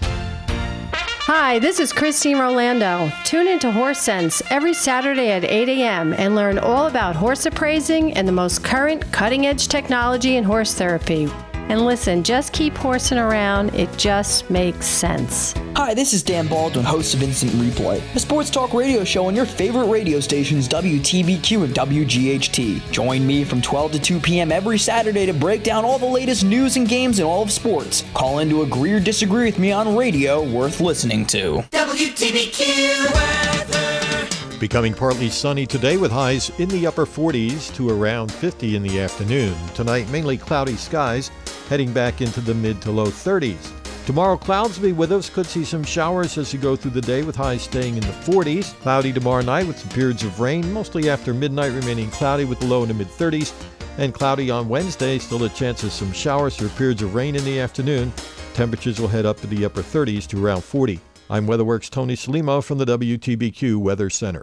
Hi, 1.26 1.58
this 1.60 1.80
is 1.80 1.93
Christine 1.93 2.38
Rolando. 2.38 3.10
Tune 3.23 3.47
into 3.47 3.71
Horse 3.71 3.99
Sense 3.99 4.41
every 4.49 4.73
Saturday 4.73 5.32
at 5.32 5.45
8 5.45 5.69
a.m. 5.69 6.13
and 6.13 6.36
learn 6.36 6.58
all 6.58 6.88
about 6.88 7.15
horse 7.15 7.45
appraising 7.45 8.13
and 8.13 8.28
the 8.28 8.34
most 8.34 8.62
current 8.62 9.10
cutting 9.13 9.45
edge 9.45 9.69
technology 9.69 10.36
in 10.36 10.43
horse 10.43 10.73
therapy. 10.73 11.32
And 11.69 11.86
listen, 11.86 12.23
just 12.23 12.54
keep 12.54 12.76
horsing 12.76 13.17
around, 13.17 13.73
it 13.73 13.89
just 13.97 14.49
makes 14.49 14.86
sense. 14.86 15.54
Hi, 15.76 15.93
this 15.93 16.13
is 16.13 16.21
Dan 16.21 16.47
Baldwin, 16.47 16.86
host 16.86 17.13
of 17.13 17.23
Instant 17.23 17.52
Replay, 17.54 17.99
a 18.15 18.19
sports 18.19 18.49
talk 18.49 18.73
radio 18.73 19.04
show 19.04 19.26
on 19.26 19.36
your 19.36 19.45
favorite 19.45 19.88
radio 19.88 20.19
stations 20.19 20.67
WTBQ 20.67 21.63
and 21.63 21.73
WGHT. 21.73 22.91
Join 22.91 23.26
me 23.26 23.43
from 23.43 23.62
12 23.62 23.93
to 23.93 23.99
2 23.99 24.19
p.m. 24.19 24.52
every 24.52 24.78
Saturday 24.78 25.26
to 25.26 25.34
break 25.34 25.63
down 25.63 25.84
all 25.86 25.97
the 25.97 26.06
latest 26.06 26.43
news 26.43 26.76
and 26.76 26.88
games 26.88 27.19
in 27.19 27.26
all 27.26 27.41
of 27.41 27.52
sports. 27.52 28.04
Call 28.13 28.39
in 28.39 28.49
to 28.49 28.62
agree 28.62 28.93
or 28.93 28.99
disagree 28.99 29.45
with 29.45 29.58
me 29.58 29.71
on 29.71 29.95
radio 29.95 30.43
worth 30.43 30.80
listening 30.80 31.26
to. 31.28 31.63
WTBQ 31.71 33.13
weather. 33.13 34.60
Becoming 34.60 34.93
partly 34.93 35.30
sunny 35.30 35.65
today 35.65 35.97
with 35.97 36.10
highs 36.10 36.49
in 36.60 36.69
the 36.69 36.88
upper 36.88 37.06
40s 37.06 37.73
to 37.76 37.89
around 37.89 38.32
50 38.32 38.78
in 38.78 38.84
the 38.84 39.02
afternoon. 39.02 39.54
Tonight, 39.76 40.10
mainly 40.10 40.38
cloudy 40.38 40.78
skies, 40.78 41.32
heading 41.69 41.91
back 41.93 42.21
into 42.21 42.41
the 42.41 42.54
mid 42.54 42.82
to 42.82 42.91
low 42.91 43.08
30s. 43.08 43.71
Tomorrow, 44.06 44.38
clouds 44.38 44.78
will 44.78 44.88
be 44.88 44.91
with 44.91 45.13
us. 45.13 45.30
Could 45.30 45.45
see 45.45 45.63
some 45.63 45.84
showers 45.84 46.38
as 46.38 46.52
you 46.54 46.60
go 46.60 46.76
through 46.76 46.91
the 46.91 47.02
day 47.02 47.23
with 47.23 47.38
highs 47.38 47.62
staying 47.62 47.95
in 47.95 48.02
the 48.02 48.08
40s. 48.08 48.73
Cloudy 48.82 49.13
tomorrow 49.13 49.41
night 49.41 49.65
with 49.65 49.80
some 49.80 49.89
periods 49.91 50.23
of 50.23 50.41
rain, 50.41 50.73
mostly 50.73 51.10
after 51.10 51.34
midnight, 51.34 51.71
remaining 51.71 52.12
cloudy 52.12 52.43
with 52.43 52.60
the 52.60 52.65
low 52.65 52.82
in 52.82 52.89
the 52.89 52.93
mid 52.93 53.08
30s. 53.08 53.54
And 53.97 54.13
cloudy 54.13 54.52
on 54.52 54.67
Wednesday, 54.67 55.19
still 55.19 55.43
a 55.43 55.49
chance 55.49 55.84
of 55.84 55.93
some 55.93 56.12
showers 56.12 56.62
or 56.62 56.67
periods 56.69 57.02
of 57.02 57.15
rain 57.15 57.36
in 57.36 57.45
the 57.45 57.60
afternoon. 57.62 58.12
Temperatures 58.54 58.99
will 58.99 59.08
head 59.08 59.26
up 59.26 59.39
to 59.39 59.47
the 59.47 59.63
upper 59.63 59.82
30s 59.82 60.28
to 60.28 60.45
around 60.45 60.63
40. 60.63 60.99
I'm 61.30 61.47
WeatherWorks 61.47 61.89
Tony 61.89 62.15
Salimo 62.15 62.62
from 62.63 62.80
the 62.80 62.86
WTBQ 62.86 63.78
Weather 63.78 64.10
Center. 64.10 64.41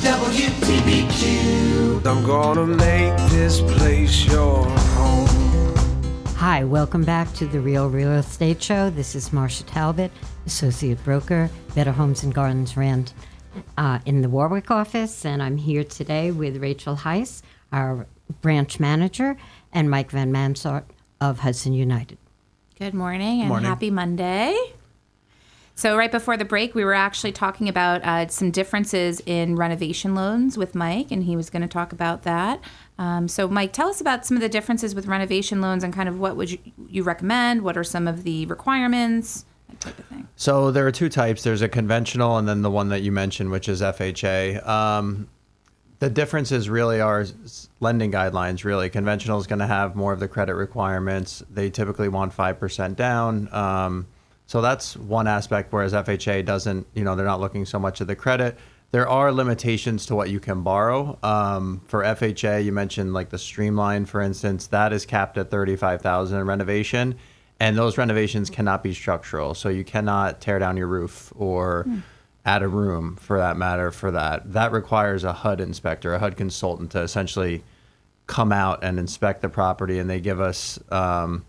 WTBQ. 0.00 1.71
I'm 2.12 2.26
gonna 2.26 2.66
make 2.66 3.16
this 3.30 3.62
place 3.62 4.26
your 4.26 4.66
home. 4.66 5.74
Hi, 6.36 6.62
welcome 6.62 7.04
back 7.04 7.32
to 7.36 7.46
the 7.46 7.58
Real 7.58 7.88
Real 7.88 8.12
Estate 8.12 8.62
Show. 8.62 8.90
This 8.90 9.14
is 9.14 9.30
Marsha 9.30 9.64
Talbot, 9.64 10.12
Associate 10.44 11.02
Broker, 11.04 11.48
Better 11.74 11.90
Homes 11.90 12.22
and 12.22 12.34
Gardens 12.34 12.76
Rand 12.76 13.14
uh, 13.78 14.00
in 14.04 14.20
the 14.20 14.28
Warwick 14.28 14.70
office. 14.70 15.24
And 15.24 15.42
I'm 15.42 15.56
here 15.56 15.84
today 15.84 16.32
with 16.32 16.58
Rachael 16.58 17.00
Weiss, 17.02 17.40
our 17.72 18.06
branch 18.42 18.78
manager, 18.78 19.38
and 19.72 19.88
Mike 19.88 20.10
Vanmansart 20.10 20.84
of 21.18 21.38
Hudson 21.38 21.72
United. 21.72 22.18
Good 22.78 22.92
morning 22.92 23.40
and 23.40 23.48
Morning. 23.48 23.66
happy 23.66 23.90
Monday. 23.90 24.54
So, 25.74 25.96
right 25.96 26.12
before 26.12 26.36
the 26.36 26.44
break, 26.44 26.74
we 26.74 26.84
were 26.84 26.94
actually 26.94 27.32
talking 27.32 27.68
about 27.68 28.02
uh, 28.04 28.28
some 28.28 28.50
differences 28.50 29.22
in 29.24 29.56
renovation 29.56 30.14
loans 30.14 30.58
with 30.58 30.74
Mike, 30.74 31.10
and 31.10 31.24
he 31.24 31.34
was 31.34 31.48
going 31.48 31.62
to 31.62 31.68
talk 31.68 31.92
about 31.92 32.24
that. 32.24 32.60
Um, 32.98 33.26
so, 33.26 33.48
Mike, 33.48 33.72
tell 33.72 33.88
us 33.88 34.00
about 34.00 34.26
some 34.26 34.36
of 34.36 34.42
the 34.42 34.48
differences 34.48 34.94
with 34.94 35.06
renovation 35.06 35.60
loans 35.60 35.82
and 35.82 35.92
kind 35.92 36.08
of 36.08 36.18
what 36.20 36.36
would 36.36 36.50
you, 36.50 36.58
you 36.88 37.02
recommend? 37.02 37.62
What 37.62 37.76
are 37.76 37.84
some 37.84 38.06
of 38.06 38.22
the 38.22 38.46
requirements? 38.46 39.46
That 39.68 39.80
type 39.80 39.98
of 39.98 40.04
thing. 40.06 40.28
So 40.36 40.70
there 40.70 40.86
are 40.86 40.92
two 40.92 41.08
types. 41.08 41.42
There's 41.42 41.62
a 41.62 41.68
conventional, 41.68 42.36
and 42.36 42.46
then 42.46 42.62
the 42.62 42.70
one 42.70 42.90
that 42.90 43.00
you 43.00 43.10
mentioned, 43.10 43.50
which 43.50 43.68
is 43.68 43.80
FHA. 43.80 44.66
Um, 44.66 45.28
the 46.00 46.10
differences 46.10 46.68
really 46.68 47.00
are 47.00 47.24
lending 47.80 48.12
guidelines. 48.12 48.64
Really, 48.64 48.90
conventional 48.90 49.38
is 49.38 49.46
going 49.46 49.60
to 49.60 49.66
have 49.66 49.94
more 49.94 50.12
of 50.12 50.20
the 50.20 50.28
credit 50.28 50.54
requirements. 50.54 51.42
They 51.48 51.70
typically 51.70 52.08
want 52.08 52.32
five 52.32 52.58
percent 52.58 52.96
down. 52.96 53.48
Um, 53.54 54.06
so 54.52 54.60
that's 54.60 54.98
one 54.98 55.26
aspect. 55.26 55.72
Whereas 55.72 55.94
FHA 55.94 56.44
doesn't. 56.44 56.86
You 56.92 57.04
know, 57.04 57.16
they're 57.16 57.24
not 57.24 57.40
looking 57.40 57.64
so 57.64 57.78
much 57.78 58.02
at 58.02 58.06
the 58.06 58.14
credit. 58.14 58.58
there 58.90 59.08
are 59.08 59.32
limitations 59.32 60.04
to 60.06 60.14
what 60.14 60.28
you 60.28 60.40
can 60.40 60.60
borrow. 60.60 61.18
Um, 61.22 61.80
for 61.86 62.02
FHA, 62.02 62.62
you 62.62 62.70
mentioned 62.70 63.14
like 63.14 63.30
the 63.30 63.38
Streamline, 63.38 64.04
for 64.04 64.20
instance, 64.20 64.66
that 64.66 64.92
is 64.92 65.06
capped 65.06 65.38
at 65.38 65.50
thirty-five 65.50 66.02
thousand 66.02 66.38
in 66.38 66.46
renovation, 66.46 67.14
and 67.60 67.78
those 67.78 67.96
renovations 67.96 68.50
cannot 68.50 68.82
be 68.82 68.92
structural. 68.92 69.54
So 69.54 69.70
you 69.70 69.84
cannot 69.84 70.42
tear 70.42 70.58
down 70.58 70.76
your 70.76 70.88
roof 70.88 71.32
or 71.34 71.86
add 72.44 72.62
a 72.62 72.68
room, 72.68 73.16
for 73.16 73.38
that 73.38 73.56
matter. 73.56 73.90
For 73.90 74.10
that, 74.10 74.52
that 74.52 74.70
requires 74.70 75.24
a 75.24 75.32
HUD 75.32 75.62
inspector, 75.62 76.12
a 76.12 76.18
HUD 76.18 76.36
consultant, 76.36 76.90
to 76.90 77.00
essentially 77.00 77.64
come 78.26 78.52
out 78.52 78.84
and 78.84 78.98
inspect 78.98 79.40
the 79.40 79.48
property, 79.48 79.98
and 79.98 80.10
they 80.10 80.20
give 80.20 80.42
us 80.42 80.78
um, 80.90 81.42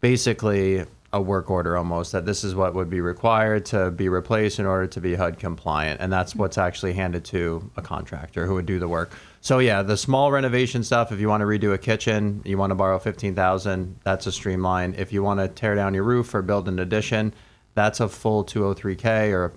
basically 0.00 0.86
a 1.12 1.20
work 1.20 1.50
order 1.50 1.76
almost 1.76 2.12
that 2.12 2.26
this 2.26 2.44
is 2.44 2.54
what 2.54 2.74
would 2.74 2.90
be 2.90 3.00
required 3.00 3.64
to 3.64 3.90
be 3.90 4.08
replaced 4.10 4.58
in 4.58 4.66
order 4.66 4.86
to 4.86 5.00
be 5.00 5.14
HUD 5.14 5.38
compliant, 5.38 6.00
and 6.00 6.12
that's 6.12 6.34
what's 6.34 6.58
actually 6.58 6.92
handed 6.92 7.24
to 7.26 7.70
a 7.76 7.82
contractor 7.82 8.46
who 8.46 8.54
would 8.54 8.66
do 8.66 8.78
the 8.78 8.88
work. 8.88 9.12
So 9.40 9.58
yeah, 9.58 9.82
the 9.82 9.96
small 9.96 10.30
renovation 10.30 10.84
stuff. 10.84 11.10
If 11.10 11.18
you 11.18 11.28
want 11.28 11.40
to 11.40 11.46
redo 11.46 11.72
a 11.72 11.78
kitchen, 11.78 12.42
you 12.44 12.58
want 12.58 12.72
to 12.72 12.74
borrow 12.74 12.98
fifteen 12.98 13.34
thousand. 13.34 13.98
That's 14.04 14.26
a 14.26 14.32
streamline. 14.32 14.94
If 14.98 15.12
you 15.12 15.22
want 15.22 15.40
to 15.40 15.48
tear 15.48 15.74
down 15.74 15.94
your 15.94 16.04
roof 16.04 16.34
or 16.34 16.42
build 16.42 16.68
an 16.68 16.78
addition, 16.78 17.32
that's 17.74 18.00
a 18.00 18.08
full 18.08 18.44
two 18.44 18.62
hundred 18.62 18.74
three 18.74 18.96
k 18.96 19.32
or 19.32 19.52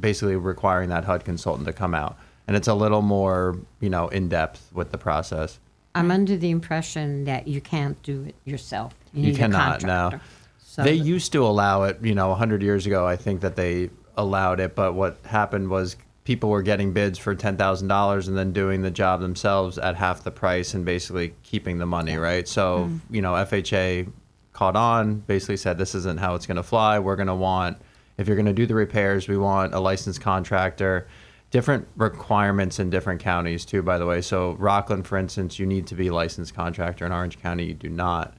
basically 0.00 0.34
requiring 0.34 0.88
that 0.88 1.04
HUD 1.04 1.24
consultant 1.24 1.68
to 1.68 1.72
come 1.72 1.94
out, 1.94 2.18
and 2.48 2.56
it's 2.56 2.68
a 2.68 2.74
little 2.74 3.02
more 3.02 3.58
you 3.78 3.90
know 3.90 4.08
in 4.08 4.28
depth 4.28 4.70
with 4.72 4.90
the 4.90 4.98
process. 4.98 5.60
I'm 5.94 6.10
under 6.10 6.36
the 6.36 6.50
impression 6.50 7.24
that 7.24 7.48
you 7.48 7.60
can't 7.60 8.00
do 8.02 8.24
it 8.24 8.34
yourself. 8.44 8.92
You, 9.14 9.22
You 9.22 9.26
need 9.28 9.36
a 9.36 9.38
cannot 9.38 9.80
contractor. 9.80 10.20
So 10.76 10.82
they 10.82 10.98
the- 10.98 11.04
used 11.04 11.32
to 11.32 11.44
allow 11.44 11.84
it, 11.84 11.98
you 12.02 12.14
know, 12.14 12.28
100 12.28 12.62
years 12.62 12.86
ago. 12.86 13.06
I 13.06 13.16
think 13.16 13.40
that 13.40 13.56
they 13.56 13.88
allowed 14.16 14.60
it, 14.60 14.74
but 14.74 14.92
what 14.94 15.18
happened 15.24 15.70
was 15.70 15.96
people 16.24 16.50
were 16.50 16.62
getting 16.62 16.92
bids 16.92 17.18
for 17.18 17.34
$10,000 17.34 18.28
and 18.28 18.36
then 18.36 18.52
doing 18.52 18.82
the 18.82 18.90
job 18.90 19.20
themselves 19.20 19.78
at 19.78 19.96
half 19.96 20.22
the 20.22 20.30
price 20.30 20.74
and 20.74 20.84
basically 20.84 21.34
keeping 21.42 21.78
the 21.78 21.86
money, 21.86 22.16
right? 22.16 22.46
So, 22.46 22.80
mm-hmm. 22.80 23.14
you 23.14 23.22
know, 23.22 23.32
FHA 23.32 24.12
caught 24.52 24.76
on, 24.76 25.20
basically 25.20 25.56
said 25.56 25.78
this 25.78 25.94
isn't 25.94 26.20
how 26.20 26.34
it's 26.34 26.46
going 26.46 26.56
to 26.56 26.62
fly. 26.62 26.98
We're 26.98 27.16
going 27.16 27.28
to 27.28 27.34
want 27.34 27.78
if 28.18 28.26
you're 28.26 28.36
going 28.36 28.46
to 28.46 28.52
do 28.52 28.66
the 28.66 28.74
repairs, 28.74 29.28
we 29.28 29.36
want 29.36 29.74
a 29.74 29.80
licensed 29.80 30.20
contractor. 30.20 31.06
Different 31.50 31.86
requirements 31.96 32.78
in 32.78 32.90
different 32.90 33.20
counties 33.20 33.64
too, 33.64 33.82
by 33.82 33.98
the 33.98 34.06
way. 34.06 34.20
So 34.20 34.52
Rockland, 34.52 35.06
for 35.06 35.16
instance, 35.16 35.58
you 35.58 35.66
need 35.66 35.86
to 35.88 35.94
be 35.94 36.08
a 36.08 36.14
licensed 36.14 36.54
contractor. 36.54 37.06
In 37.06 37.12
Orange 37.12 37.40
County, 37.40 37.64
you 37.64 37.74
do 37.74 37.88
not 37.88 38.34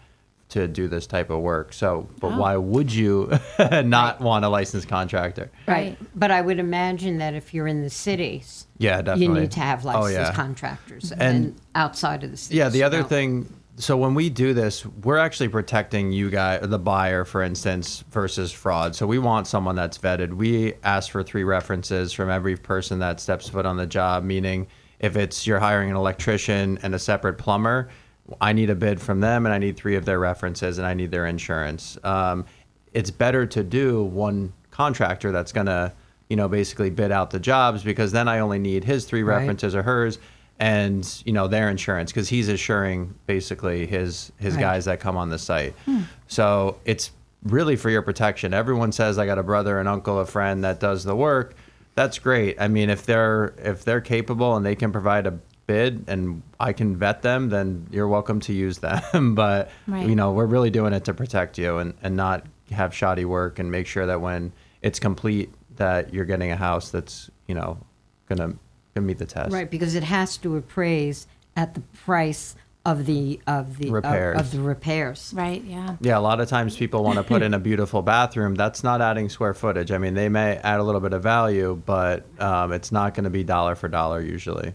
to 0.49 0.67
do 0.67 0.87
this 0.87 1.05
type 1.07 1.29
of 1.29 1.41
work. 1.41 1.73
So, 1.73 2.07
but 2.19 2.31
Oh. 2.33 2.37
why 2.37 2.55
would 2.55 2.91
you 2.93 3.31
not 3.83 4.21
want 4.21 4.45
a 4.45 4.49
licensed 4.49 4.87
contractor? 4.87 5.51
Right. 5.67 5.97
But 6.15 6.31
I 6.31 6.41
would 6.41 6.59
imagine 6.59 7.17
that 7.17 7.33
if 7.33 7.53
you're 7.53 7.67
in 7.67 7.81
the 7.81 7.89
cities, 7.89 8.67
Yeah, 8.77 9.01
definitely. 9.01 9.25
you 9.25 9.41
need 9.41 9.51
to 9.51 9.59
have 9.59 9.85
Oh, 9.85 9.89
licensed 9.89 10.31
yeah. 10.31 10.33
contractors. 10.33 11.11
And, 11.11 11.21
And- 11.21 11.55
outside 11.75 12.23
of 12.23 12.31
the 12.31 12.37
cities. 12.37 12.57
Yeah, 12.57 12.69
the 12.69 12.83
other 12.83 13.01
no. 13.01 13.07
thing. 13.07 13.53
So 13.79 13.95
when 13.95 14.15
we 14.15 14.29
do 14.31 14.55
this, 14.55 14.85
we're 15.03 15.17
actually 15.19 15.49
protecting 15.49 16.11
you 16.11 16.31
guys, 16.31 16.61
the 16.63 16.79
buyer, 16.79 17.25
for 17.25 17.43
instance, 17.43 18.03
versus 18.11 18.51
fraud. 18.51 18.95
So 18.95 19.05
we 19.05 19.19
want 19.19 19.45
someone 19.45 19.75
that's 19.75 19.99
vetted. 19.99 20.33
We 20.33 20.73
ask 20.83 21.11
for 21.11 21.21
three 21.21 21.43
references 21.43 22.11
from 22.11 22.31
every 22.31 22.55
person 22.57 22.97
that 22.99 23.19
steps 23.19 23.47
foot 23.49 23.67
on 23.67 23.77
the 23.77 23.85
job. 23.85 24.23
Meaning, 24.23 24.65
if 24.99 25.15
it's 25.15 25.45
you're 25.45 25.59
hiring 25.59 25.91
an 25.91 25.95
electrician 25.95 26.79
and 26.81 26.95
a 26.95 26.99
separate 26.99 27.37
plumber, 27.37 27.89
I 28.41 28.53
need 28.53 28.69
a 28.69 28.75
bid 28.75 28.99
from 29.01 29.19
them, 29.21 29.45
and 29.45 29.53
I 29.53 29.57
need 29.57 29.77
three 29.77 29.95
of 29.95 30.05
their 30.05 30.19
references, 30.19 30.77
and 30.77 30.87
I 30.87 30.93
need 30.93 31.11
their 31.11 31.25
insurance. 31.25 31.97
Um, 32.03 32.45
it's 32.93 33.11
better 33.11 33.45
to 33.45 33.63
do 33.63 34.03
one 34.03 34.53
contractor 34.71 35.31
that's 35.31 35.51
gonna, 35.51 35.93
you 36.29 36.35
know, 36.35 36.47
basically 36.47 36.89
bid 36.89 37.11
out 37.11 37.31
the 37.31 37.39
jobs 37.39 37.83
because 37.83 38.11
then 38.11 38.27
I 38.27 38.39
only 38.39 38.59
need 38.59 38.83
his 38.83 39.05
three 39.05 39.23
Right. 39.23 39.37
references 39.39 39.75
or 39.75 39.83
hers 39.83 40.19
and 40.59 41.21
you 41.23 41.31
know 41.33 41.47
their 41.47 41.69
insurance 41.69 42.11
because 42.11 42.27
he's 42.29 42.49
assuring 42.49 43.13
basically 43.27 43.85
his 43.85 44.31
his 44.39 44.55
Right. 44.55 44.61
guys 44.61 44.85
that 44.85 44.99
come 44.99 45.15
on 45.15 45.29
the 45.29 45.37
site 45.37 45.75
Hmm. 45.85 46.01
so 46.27 46.77
it's 46.83 47.11
really 47.43 47.75
for 47.75 47.91
your 47.91 48.01
protection 48.01 48.55
everyone 48.55 48.91
says 48.91 49.19
i 49.19 49.27
got 49.27 49.37
a 49.37 49.43
brother 49.43 49.79
an 49.79 49.85
uncle 49.85 50.17
a 50.19 50.25
friend 50.25 50.63
that 50.63 50.79
does 50.79 51.03
the 51.03 51.15
work 51.15 51.53
that's 51.93 52.17
great 52.17 52.59
i 52.59 52.67
mean 52.67 52.89
if 52.89 53.05
they're 53.05 53.53
if 53.63 53.85
they're 53.85 54.01
capable 54.01 54.55
and 54.55 54.65
they 54.65 54.73
can 54.73 54.91
provide 54.91 55.27
a 55.27 55.37
bid 55.67 56.05
and 56.07 56.41
i 56.59 56.71
can 56.73 56.95
vet 56.95 57.21
them 57.21 57.49
then 57.49 57.85
you're 57.91 58.07
welcome 58.07 58.39
to 58.39 58.53
use 58.53 58.79
them 58.79 59.35
but 59.35 59.69
Right. 59.85 60.07
you 60.07 60.15
know 60.15 60.31
we're 60.31 60.45
really 60.45 60.69
doing 60.69 60.93
it 60.93 61.05
to 61.05 61.13
protect 61.13 61.57
you 61.57 61.77
and 61.77 61.93
and 62.01 62.15
not 62.15 62.45
have 62.71 62.93
shoddy 62.95 63.25
work 63.25 63.59
and 63.59 63.69
make 63.71 63.85
sure 63.85 64.05
that 64.05 64.21
when 64.21 64.53
it's 64.81 64.97
complete 64.99 65.53
that 65.75 66.13
you're 66.13 66.25
getting 66.25 66.51
a 66.51 66.55
house 66.55 66.89
that's 66.89 67.29
you 67.47 67.53
know 67.55 67.77
gonna 68.29 68.53
gonna 68.95 69.05
meet 69.05 69.17
the 69.19 69.25
test 69.25 69.51
Right, 69.53 69.69
because 69.69 69.93
it 69.93 70.03
has 70.03 70.37
to 70.37 70.55
appraise 70.57 71.27
at 71.55 71.73
the 71.75 71.81
price 71.81 72.55
of 72.85 73.05
the 73.05 73.39
of 73.45 73.77
the 73.77 73.87
of- 73.87 73.93
Repairs. 73.93 74.39
Of, 74.39 74.51
the 74.51 74.61
repairs. 74.61 75.33
Right. 75.35 75.61
Yeah. 75.63 75.97
Yeah, 75.99 76.17
a 76.17 76.21
lot 76.21 76.39
of 76.39 76.47
times 76.47 76.77
people 76.77 77.03
want 77.03 77.17
to 77.17 77.23
put 77.23 77.41
in 77.41 77.53
a 77.53 77.59
beautiful 77.59 78.01
bathroom. 78.01 78.55
That's 78.55 78.81
not 78.81 79.01
adding 79.01 79.27
square 79.27 79.53
footage. 79.53 79.91
I 79.91 79.97
mean, 79.97 80.13
they 80.13 80.29
may 80.29 80.55
add 80.57 80.79
a 80.79 80.83
little 80.83 81.01
bit 81.01 81.11
of 81.11 81.21
value, 81.21 81.81
but 81.85 82.25
um, 82.39 82.71
it's 82.71 82.89
not 82.91 83.13
going 83.13 83.25
to 83.25 83.29
be 83.29 83.43
dollar 83.43 83.75
for 83.75 83.89
dollar 83.89 84.21
usually. 84.21 84.73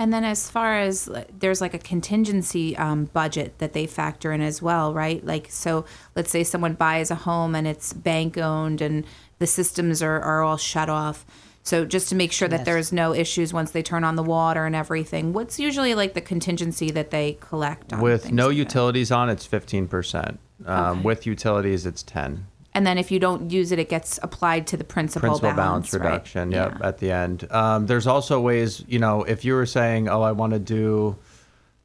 And 0.00 0.14
then 0.14 0.24
as 0.24 0.48
far 0.50 0.78
as 0.78 1.10
there's 1.38 1.60
like 1.60 1.74
a 1.74 1.78
contingency 1.78 2.74
um, 2.78 3.04
budget 3.12 3.58
that 3.58 3.74
they 3.74 3.86
factor 3.86 4.32
in 4.32 4.40
as 4.40 4.62
well, 4.62 4.94
right? 4.94 5.22
Like 5.24 5.48
so, 5.50 5.84
let's 6.16 6.30
say 6.30 6.42
someone 6.42 6.72
buys 6.72 7.10
a 7.10 7.14
home 7.14 7.54
and 7.54 7.66
it's 7.66 7.92
bank 7.92 8.38
owned 8.38 8.80
and 8.80 9.04
the 9.40 9.46
systems 9.46 10.02
are, 10.02 10.18
are 10.22 10.42
all 10.42 10.56
shut 10.56 10.88
off. 10.88 11.26
So 11.62 11.84
just 11.84 12.08
to 12.08 12.14
make 12.14 12.32
sure 12.32 12.48
that 12.48 12.60
Yes. 12.60 12.64
there's 12.64 12.92
no 12.94 13.12
issues 13.12 13.52
once 13.52 13.72
they 13.72 13.82
turn 13.82 14.02
on 14.02 14.16
the 14.16 14.22
water 14.22 14.64
and 14.64 14.74
everything, 14.74 15.34
what's 15.34 15.60
usually 15.60 15.94
like 15.94 16.14
the 16.14 16.22
contingency 16.22 16.90
that 16.92 17.10
they 17.10 17.36
collect 17.38 17.92
on 17.92 18.00
With 18.00 18.32
no 18.32 18.46
like 18.46 18.54
that? 18.54 18.58
utilities 18.58 19.12
on, 19.12 19.28
it's 19.28 19.46
15%. 19.46 20.38
Um, 20.64 20.98
Okay. 20.98 21.00
With 21.02 21.26
utilities, 21.26 21.84
it's 21.84 22.02
10. 22.02 22.46
And 22.72 22.86
then 22.86 22.98
if 22.98 23.10
you 23.10 23.18
don't 23.18 23.50
use 23.50 23.72
it, 23.72 23.78
it 23.78 23.88
gets 23.88 24.18
applied 24.22 24.66
to 24.68 24.76
the 24.76 24.84
principal, 24.84 25.28
Principal 25.28 25.52
balance, 25.54 25.92
right? 25.92 26.04
reduction, 26.04 26.52
yep, 26.52 26.78
at 26.82 26.98
the 26.98 27.10
end. 27.10 27.50
Um, 27.50 27.86
there's 27.86 28.06
also 28.06 28.40
ways, 28.40 28.84
you 28.86 28.98
know, 28.98 29.24
if 29.24 29.44
you 29.44 29.54
were 29.54 29.66
saying, 29.66 30.08
oh, 30.08 30.22
I 30.22 30.32
want 30.32 30.52
to 30.52 30.60
do, 30.60 31.16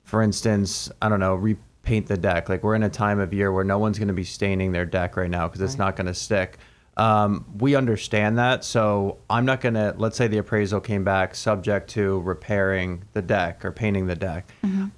for 0.04 0.21
instance, 0.21 0.91
I 1.02 1.10
don't 1.10 1.19
know, 1.19 1.36
repaint 1.36 2.08
the 2.08 2.17
deck. 2.17 2.50
Like 2.50 2.63
we're 2.63 2.76
in 2.76 2.84
a 2.84 2.89
time 2.89 3.19
of 3.19 3.34
year 3.34 3.52
where 3.52 3.63
no 3.63 3.80
one's 3.80 3.98
going 3.98 4.10
to 4.10 4.13
be 4.13 4.24
staining 4.24 4.74
their 4.74 4.86
deck 4.86 5.17
right 5.17 5.30
now 5.30 5.48
because 5.48 5.62
it's 5.62 5.78
not 5.78 5.95
going 5.95 6.08
to 6.08 6.13
stick. 6.13 6.60
Um, 6.98 7.45
we 7.58 7.76
understand 7.76 8.38
that. 8.38 8.63
So 8.63 9.17
I'm 9.30 9.45
not 9.45 9.62
going 9.62 9.74
to, 9.74 9.95
let's 9.98 10.15
say 10.15 10.28
the 10.28 10.38
appraisal 10.38 10.80
came 10.80 11.04
back 11.04 11.36
subject 11.36 11.89
to 11.91 12.21
repairing 12.21 13.04
the 13.13 13.21
deck 13.21 13.65
or 13.65 13.71
painting 13.71 14.06
the 14.08 14.15
deck. 14.15 14.50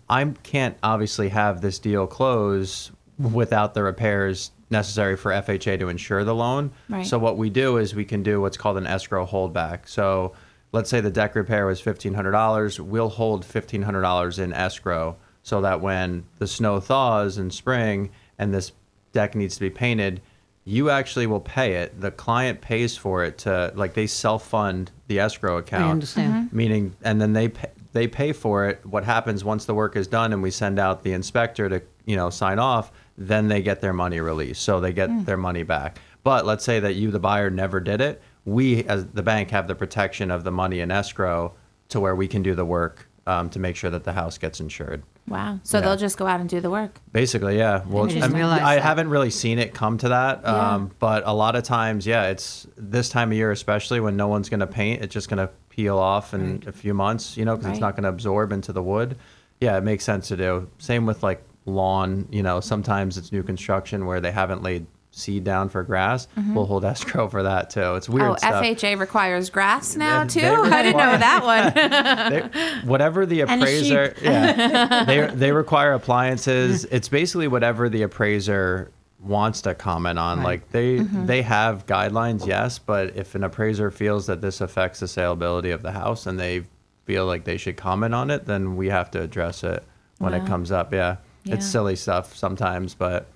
I 0.10 0.26
can't 0.44 0.78
obviously 0.84 1.30
have 1.30 1.62
this 1.62 1.80
deal 1.80 2.06
close 2.06 2.92
without 3.18 3.74
the 3.74 3.82
repairs 3.82 4.52
necessary 4.70 5.16
for 5.16 5.32
FHA 5.32 5.80
to 5.80 5.90
insure 5.90 6.24
the 6.24 6.36
loan. 6.36 6.72
Right. 6.90 7.06
So 7.06 7.18
what 7.18 7.38
we 7.38 7.50
do 7.50 7.78
is 7.78 7.96
we 7.96 8.06
can 8.06 8.24
do 8.24 8.42
what's 8.42 8.58
called 8.58 8.78
an 8.78 8.88
escrow 8.88 9.26
holdback. 9.26 9.88
So 9.88 10.34
let's 10.72 10.90
say 10.90 11.00
the 11.02 11.10
deck 11.12 11.36
repair 11.36 11.66
was 11.66 11.80
fifteen 11.80 12.14
hundred 12.14 12.32
dollars, 12.32 12.80
we'll 12.80 13.10
hold 13.10 13.46
fifteen 13.46 13.82
hundred 13.84 14.02
dollars 14.02 14.40
in 14.40 14.54
escrow 14.54 15.16
so 15.44 15.62
that 15.62 15.80
when 15.82 16.26
the 16.40 16.48
snow 16.48 16.80
thaws 16.80 17.38
in 17.38 17.50
spring 17.52 18.10
and 18.38 18.54
this 18.54 18.74
deck 19.14 19.34
needs 19.36 19.56
to 19.56 19.62
be 19.62 19.70
painted, 19.70 20.22
you 20.66 20.90
actually 20.90 21.26
will 21.28 21.40
pay 21.40 21.76
it. 21.76 22.02
The 22.02 22.12
client 22.12 22.60
pays 22.60 22.98
for 22.98 23.24
it 23.24 23.38
to 23.40 23.72
like 23.76 23.94
they 23.94 24.08
self 24.08 24.46
fund 24.48 24.92
the 25.08 25.20
escrow 25.20 25.58
account. 25.58 25.86
I 25.86 25.92
understand. 25.92 26.50
Mhm. 26.50 26.54
Meaning, 26.54 26.96
and 27.04 27.22
then 27.22 27.32
they 27.32 27.48
pay, 27.48 27.70
they 27.94 28.08
pay 28.08 28.34
for 28.34 28.68
it. 28.68 28.86
What 28.86 29.06
happens 29.06 29.46
once 29.46 29.64
the 29.64 29.74
work 29.74 29.96
is 29.96 30.08
done 30.08 30.34
and 30.34 30.44
we 30.44 30.52
send 30.52 30.78
out 30.78 31.04
the 31.04 31.14
inspector 31.14 31.70
to 31.70 31.82
you 32.06 32.18
know 32.18 32.30
sign 32.30 32.60
off? 32.60 32.92
Then 33.18 33.48
they 33.48 33.62
get 33.62 33.82
their 33.82 33.94
money 33.94 34.20
released, 34.20 34.62
so 34.64 34.80
they 34.80 34.94
get 34.94 35.26
their 35.26 35.38
money 35.38 35.64
back. 35.64 36.00
But 36.24 36.46
let's 36.46 36.64
say 36.64 36.80
that 36.80 36.96
you, 36.96 37.10
the 37.12 37.20
buyer, 37.20 37.50
never 37.50 37.80
did 37.80 38.02
it. 38.02 38.22
We, 38.46 38.84
as 38.84 39.06
the 39.08 39.24
bank, 39.24 39.50
have 39.52 39.68
the 39.68 39.76
protection 39.76 40.30
of 40.30 40.44
the 40.44 40.52
money 40.52 40.82
in 40.82 40.92
escrow 40.92 41.54
to 41.90 42.00
where 42.00 42.16
we 42.16 42.28
can 42.28 42.44
do 42.44 42.54
the 42.54 42.66
work 42.66 43.08
um, 43.26 43.50
to 43.50 43.60
make 43.60 43.76
sure 43.76 43.90
that 43.90 44.04
the 44.04 44.14
house 44.14 44.38
gets 44.38 44.60
insured. 44.60 45.04
Wow. 45.28 45.60
So 45.64 45.78
Yeah. 45.78 45.86
they'll 45.86 45.98
just 45.98 46.18
go 46.18 46.28
out 46.28 46.40
and 46.40 46.48
do 46.50 46.62
the 46.62 46.70
work. 46.70 47.00
Basically, 47.12 47.58
yeah. 47.58 47.82
Well, 47.88 48.06
I 48.10 48.22
I, 48.26 48.28
mean, 48.30 48.44
I 48.44 48.76
haven't 48.80 49.10
really 49.10 49.30
seen 49.32 49.60
it 49.60 49.74
come 49.74 49.98
to 49.98 50.10
that, 50.10 50.42
Yeah. 50.44 50.74
um, 50.76 50.92
but 51.00 51.24
a 51.26 51.34
lot 51.34 51.56
of 51.58 51.64
times, 51.64 52.06
yeah, 52.08 52.28
it's 52.28 52.68
this 52.78 53.10
time 53.10 53.32
of 53.32 53.38
year, 53.38 53.52
especially 53.52 54.00
when 54.00 54.16
no 54.16 54.28
one's 54.30 54.48
going 54.48 54.62
to 54.62 54.68
paint. 54.68 55.02
It's 55.02 55.14
just 55.14 55.28
going 55.28 55.46
to 55.46 55.50
peel 55.70 55.98
off 55.98 56.34
in 56.34 56.64
a 56.68 56.72
few 56.72 56.94
months, 56.94 57.36
you 57.36 57.44
know, 57.46 57.56
because 57.58 57.72
it's 57.72 57.82
not 57.82 57.96
going 57.96 58.04
to 58.04 58.10
absorb 58.10 58.52
into 58.54 58.72
the 58.72 58.82
wood. 58.84 59.18
Yeah, 59.60 59.78
it 59.78 59.84
makes 59.84 60.04
sense 60.06 60.28
to 60.30 60.38
do. 60.38 60.70
Same 60.78 61.06
with 61.06 61.24
like 61.24 61.44
lawn. 61.68 62.28
You 62.32 62.42
know, 62.44 62.60
sometimes 62.60 63.18
it's 63.18 63.32
new 63.32 63.44
construction 63.44 64.06
where 64.08 64.20
they 64.22 64.32
haven't 64.32 64.64
laid 64.64 64.88
seed 65.12 65.44
down 65.44 65.68
for 65.68 65.82
grass. 65.84 66.28
We'll 66.54 66.66
hold 66.68 66.86
escrow 66.86 67.28
for 67.28 67.42
that 67.44 67.72
too. 67.72 67.96
It's 67.96 68.08
weird 68.08 68.28
oh, 68.32 68.36
stuff. 68.36 68.64
FHA 68.64 69.00
requires 69.00 69.50
grass 69.50 69.96
now 69.96 70.24
They- 70.24 70.30
too. 70.30 70.42
they 70.42 70.48
I 70.72 70.84
didn't 70.84 70.98
know 70.98 71.18
that 71.18 71.44
one. 71.44 71.74
they, 72.84 72.88
whatever 72.88 73.26
the 73.26 73.42
appraiser, 73.42 74.14
yeah, 74.22 75.04
they 75.08 75.28
they 75.28 75.52
require 75.52 75.94
appliances. 75.94 76.86
It's 76.86 77.10
basically 77.10 77.48
whatever 77.48 77.90
the 77.90 78.04
appraiser 78.04 78.92
wants 79.20 79.62
to 79.62 79.74
comment 79.74 80.20
on. 80.20 80.38
Right. 80.38 80.46
Like 80.46 80.72
they 80.72 80.98
Mm-hmm. 81.00 81.26
they 81.26 81.42
have 81.42 81.88
guidelines, 81.88 82.46
yes, 82.46 82.78
but 82.78 83.16
if 83.16 83.34
an 83.34 83.44
appraiser 83.44 83.90
feels 83.90 84.28
that 84.28 84.42
this 84.42 84.62
affects 84.62 85.00
the 85.00 85.08
saleability 85.08 85.74
of 85.74 85.82
the 85.82 85.92
house 85.94 86.28
and 86.28 86.40
they 86.40 86.64
feel 87.06 87.26
like 87.26 87.44
they 87.44 87.58
should 87.58 87.76
comment 87.78 88.14
on 88.14 88.30
it, 88.30 88.46
then 88.46 88.76
we 88.76 88.90
have 88.90 89.10
to 89.12 89.22
address 89.22 89.64
it 89.64 89.84
when 90.20 90.34
it 90.36 90.46
comes 90.46 90.72
up. 90.72 90.94
Yeah. 90.94 91.16
Yeah. 91.48 91.56
It's 91.56 91.66
silly 91.66 91.96
stuff 91.96 92.36
sometimes, 92.36 92.94
but 92.96 93.28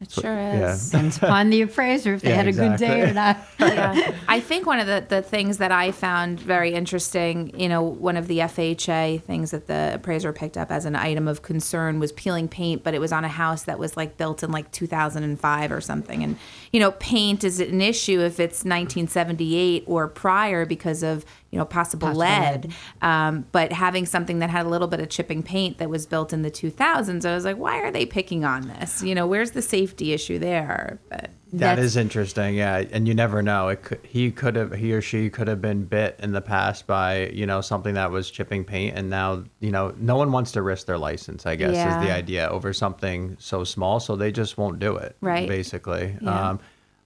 It 0.00 0.10
sure 0.10 0.38
is. 0.38 0.54
yeah. 0.60 0.72
is. 0.72 0.90
Depends 0.90 1.16
upon 1.18 1.50
the 1.50 1.62
appraiser 1.62 2.14
if 2.14 2.22
they 2.22 2.30
Yeah, 2.30 2.36
had 2.36 2.48
a 2.48 2.52
good 2.52 2.76
day 2.76 3.02
or 3.02 3.12
not. 3.22 3.38
yeah. 3.60 4.12
I 4.28 4.40
think 4.40 4.66
one 4.66 4.80
of 4.80 4.86
the, 4.86 5.04
the 5.08 5.22
things 5.22 5.58
that 5.58 5.70
I 5.72 5.92
found 5.92 6.40
very 6.40 6.74
interesting, 6.74 7.58
you 7.58 7.68
know, 7.68 7.82
one 7.82 8.16
of 8.16 8.26
the 8.26 8.38
FHA 8.40 9.22
things 9.22 9.50
that 9.52 9.66
the 9.66 9.92
appraiser 9.94 10.32
picked 10.32 10.56
up 10.56 10.70
as 10.70 10.84
an 10.84 10.96
item 10.96 11.28
of 11.28 11.42
concern 11.42 12.00
was 12.00 12.12
peeling 12.12 12.48
paint, 12.48 12.82
but 12.82 12.92
it 12.94 12.98
was 13.00 13.12
on 13.12 13.24
a 13.24 13.28
house 13.28 13.62
that 13.64 13.78
was 13.78 13.96
like 13.96 14.16
built 14.16 14.42
in 14.42 14.50
like 14.50 14.70
2005 14.72 15.72
or 15.72 15.80
something. 15.80 16.22
And, 16.24 16.36
you 16.74 16.80
know, 16.80 16.90
paint 16.90 17.44
is 17.44 17.60
an 17.60 17.80
issue 17.80 18.18
if 18.20 18.40
it's 18.40 18.64
1978 18.64 19.84
or 19.86 20.08
prior 20.08 20.66
because 20.66 21.04
of, 21.04 21.24
you 21.52 21.58
know, 21.58 21.64
possible, 21.64 22.08
Possible 22.08 22.18
lead. 22.18 22.64
lead. 22.64 22.74
Um, 23.00 23.46
but 23.52 23.70
having 23.72 24.06
something 24.06 24.40
that 24.40 24.50
had 24.50 24.66
a 24.66 24.68
little 24.68 24.88
bit 24.88 24.98
of 24.98 25.08
chipping 25.08 25.44
paint 25.44 25.78
that 25.78 25.88
was 25.88 26.04
built 26.04 26.32
in 26.32 26.42
the 26.42 26.50
2000s, 26.50 27.24
I 27.24 27.32
was 27.32 27.44
like, 27.44 27.58
why 27.58 27.76
are 27.78 27.92
they 27.92 28.04
picking 28.04 28.44
on 28.44 28.66
this? 28.66 29.04
You 29.04 29.14
know, 29.14 29.24
where's 29.24 29.52
the 29.52 29.62
safety 29.62 30.12
issue 30.12 30.40
there? 30.40 30.98
But 31.08 31.30
That 31.58 31.78
is 31.78 31.96
interesting, 31.96 32.54
yeah, 32.54 32.84
and 32.90 33.06
you 33.06 33.14
never 33.14 33.42
know. 33.42 33.68
It 33.68 33.82
could, 33.82 34.00
he 34.02 34.30
could 34.30 34.56
have, 34.56 34.72
he 34.72 34.92
or 34.92 35.00
she 35.00 35.30
could 35.30 35.48
have 35.48 35.60
been 35.60 35.84
bit 35.84 36.18
in 36.22 36.32
the 36.32 36.40
past 36.40 36.86
by 36.86 37.28
you 37.28 37.46
know 37.46 37.60
something 37.60 37.94
that 37.94 38.10
was 38.10 38.30
chipping 38.30 38.64
paint, 38.64 38.96
and 38.96 39.08
now 39.10 39.44
you 39.60 39.70
know 39.70 39.94
no 39.98 40.16
one 40.16 40.32
wants 40.32 40.52
to 40.52 40.62
risk 40.62 40.86
their 40.86 40.98
license. 40.98 41.46
I 41.46 41.56
guess 41.56 41.70
is 41.70 42.06
the 42.06 42.12
idea 42.12 42.48
over 42.48 42.72
something 42.72 43.36
so 43.38 43.64
small, 43.64 44.00
so 44.00 44.16
they 44.16 44.32
just 44.32 44.58
won't 44.58 44.78
do 44.78 44.96
it. 44.96 45.16
Right. 45.20 45.48
Basically, 45.48 46.16
Yeah. 46.20 46.50
um, 46.50 46.60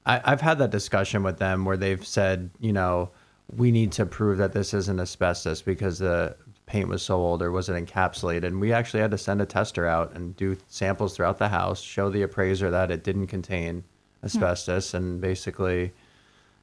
I, 0.06 0.20
I've 0.24 0.40
had 0.40 0.58
that 0.58 0.70
discussion 0.70 1.22
with 1.22 1.38
them 1.38 1.64
where 1.64 1.76
they've 1.76 2.04
said, 2.04 2.50
you 2.58 2.72
know, 2.72 3.10
we 3.54 3.70
need 3.70 3.92
to 3.92 4.06
prove 4.06 4.38
that 4.38 4.52
this 4.52 4.72
isn't 4.74 4.98
asbestos 4.98 5.62
because 5.62 5.98
the 5.98 6.36
paint 6.66 6.88
was 6.88 7.02
so 7.02 7.16
old 7.16 7.42
or 7.42 7.52
wasn't 7.52 7.86
encapsulated. 7.86 8.44
And 8.44 8.60
we 8.60 8.72
actually 8.72 9.00
had 9.00 9.10
to 9.10 9.18
send 9.18 9.40
a 9.42 9.46
tester 9.46 9.86
out 9.86 10.14
and 10.14 10.36
do 10.36 10.56
samples 10.66 11.14
throughout 11.16 11.38
the 11.38 11.48
house, 11.48 11.80
show 11.80 12.10
the 12.10 12.22
appraiser 12.22 12.70
that 12.70 12.90
it 12.90 13.04
didn't 13.04 13.26
contain 13.28 13.84
asbestos, 14.24 14.94
and 14.94 15.20
basically, 15.20 15.92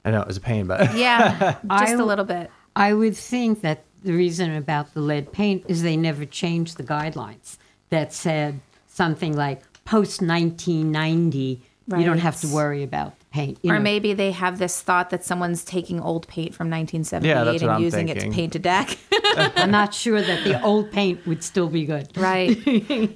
I 0.04 0.12
know 0.12 0.22
it 0.22 0.28
was 0.28 0.38
a 0.38 0.42
pain, 0.42 0.68
but 0.68 0.96
yeah, 0.96 1.58
just 1.62 1.64
I- 1.70 1.92
a 1.92 2.06
little 2.06 2.26
bit. 2.26 2.52
I 2.76 2.94
would 2.94 3.16
think 3.16 3.62
that 3.62 3.84
the 4.04 4.12
reason 4.14 4.54
about 4.56 4.94
the 4.94 5.02
lead 5.02 5.32
paint 5.32 5.64
is 5.68 5.82
they 5.82 5.98
never 5.98 6.26
changed 6.26 6.78
the 6.78 6.84
guidelines 6.84 7.58
that 7.90 8.14
said 8.14 8.60
something 8.88 9.36
like 9.36 9.62
post 9.86 10.22
1990, 10.22 11.62
you 11.98 12.06
don't 12.06 12.18
have 12.20 12.40
to 12.42 12.48
worry 12.48 12.84
about 12.84 13.18
the 13.20 13.26
paint. 13.26 13.60
or 13.64 13.76
know. 13.76 13.80
maybe 13.80 14.14
they 14.14 14.32
have 14.32 14.58
this 14.60 14.82
thought 14.82 15.10
that 15.12 15.24
someone's 15.24 15.64
taking 15.64 16.00
old 16.02 16.28
paint 16.28 16.54
from 16.54 16.70
1978 16.70 17.30
Yeah, 17.30 17.52
and 17.52 17.72
I'm 17.72 17.82
using 17.82 18.10
it 18.10 18.20
to 18.20 18.30
paint 18.32 18.56
a 18.56 18.60
deck. 18.60 18.98
I'm 19.56 19.72
not 19.72 19.94
sure 19.94 20.22
that 20.22 20.44
the 20.44 20.62
old 20.64 20.92
paint 20.92 21.26
would 21.26 21.44
still 21.44 21.68
be 21.70 21.86
good. 21.86 22.16
right. 22.18 22.58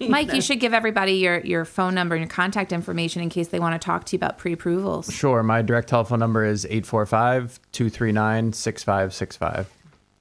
Mike, 0.10 0.34
you 0.34 0.42
should 0.42 0.60
give 0.60 0.74
everybody 0.74 1.14
your, 1.14 1.40
your 1.40 1.66
phone 1.66 1.96
number 1.96 2.16
and 2.16 2.24
your 2.24 2.30
contact 2.30 2.72
information 2.72 3.22
in 3.22 3.30
case 3.30 3.50
they 3.50 3.60
want 3.60 3.80
to 3.80 3.86
talk 3.86 4.06
to 4.06 4.16
you 4.16 4.18
about 4.18 4.38
pre 4.38 4.54
approvals. 4.54 5.12
sure. 5.14 5.44
My 5.44 5.62
direct 5.62 5.90
telephone 5.90 6.20
number 6.20 6.46
is 6.46 6.66
845 6.66 7.60
239 7.72 8.54
6565. 8.54 9.70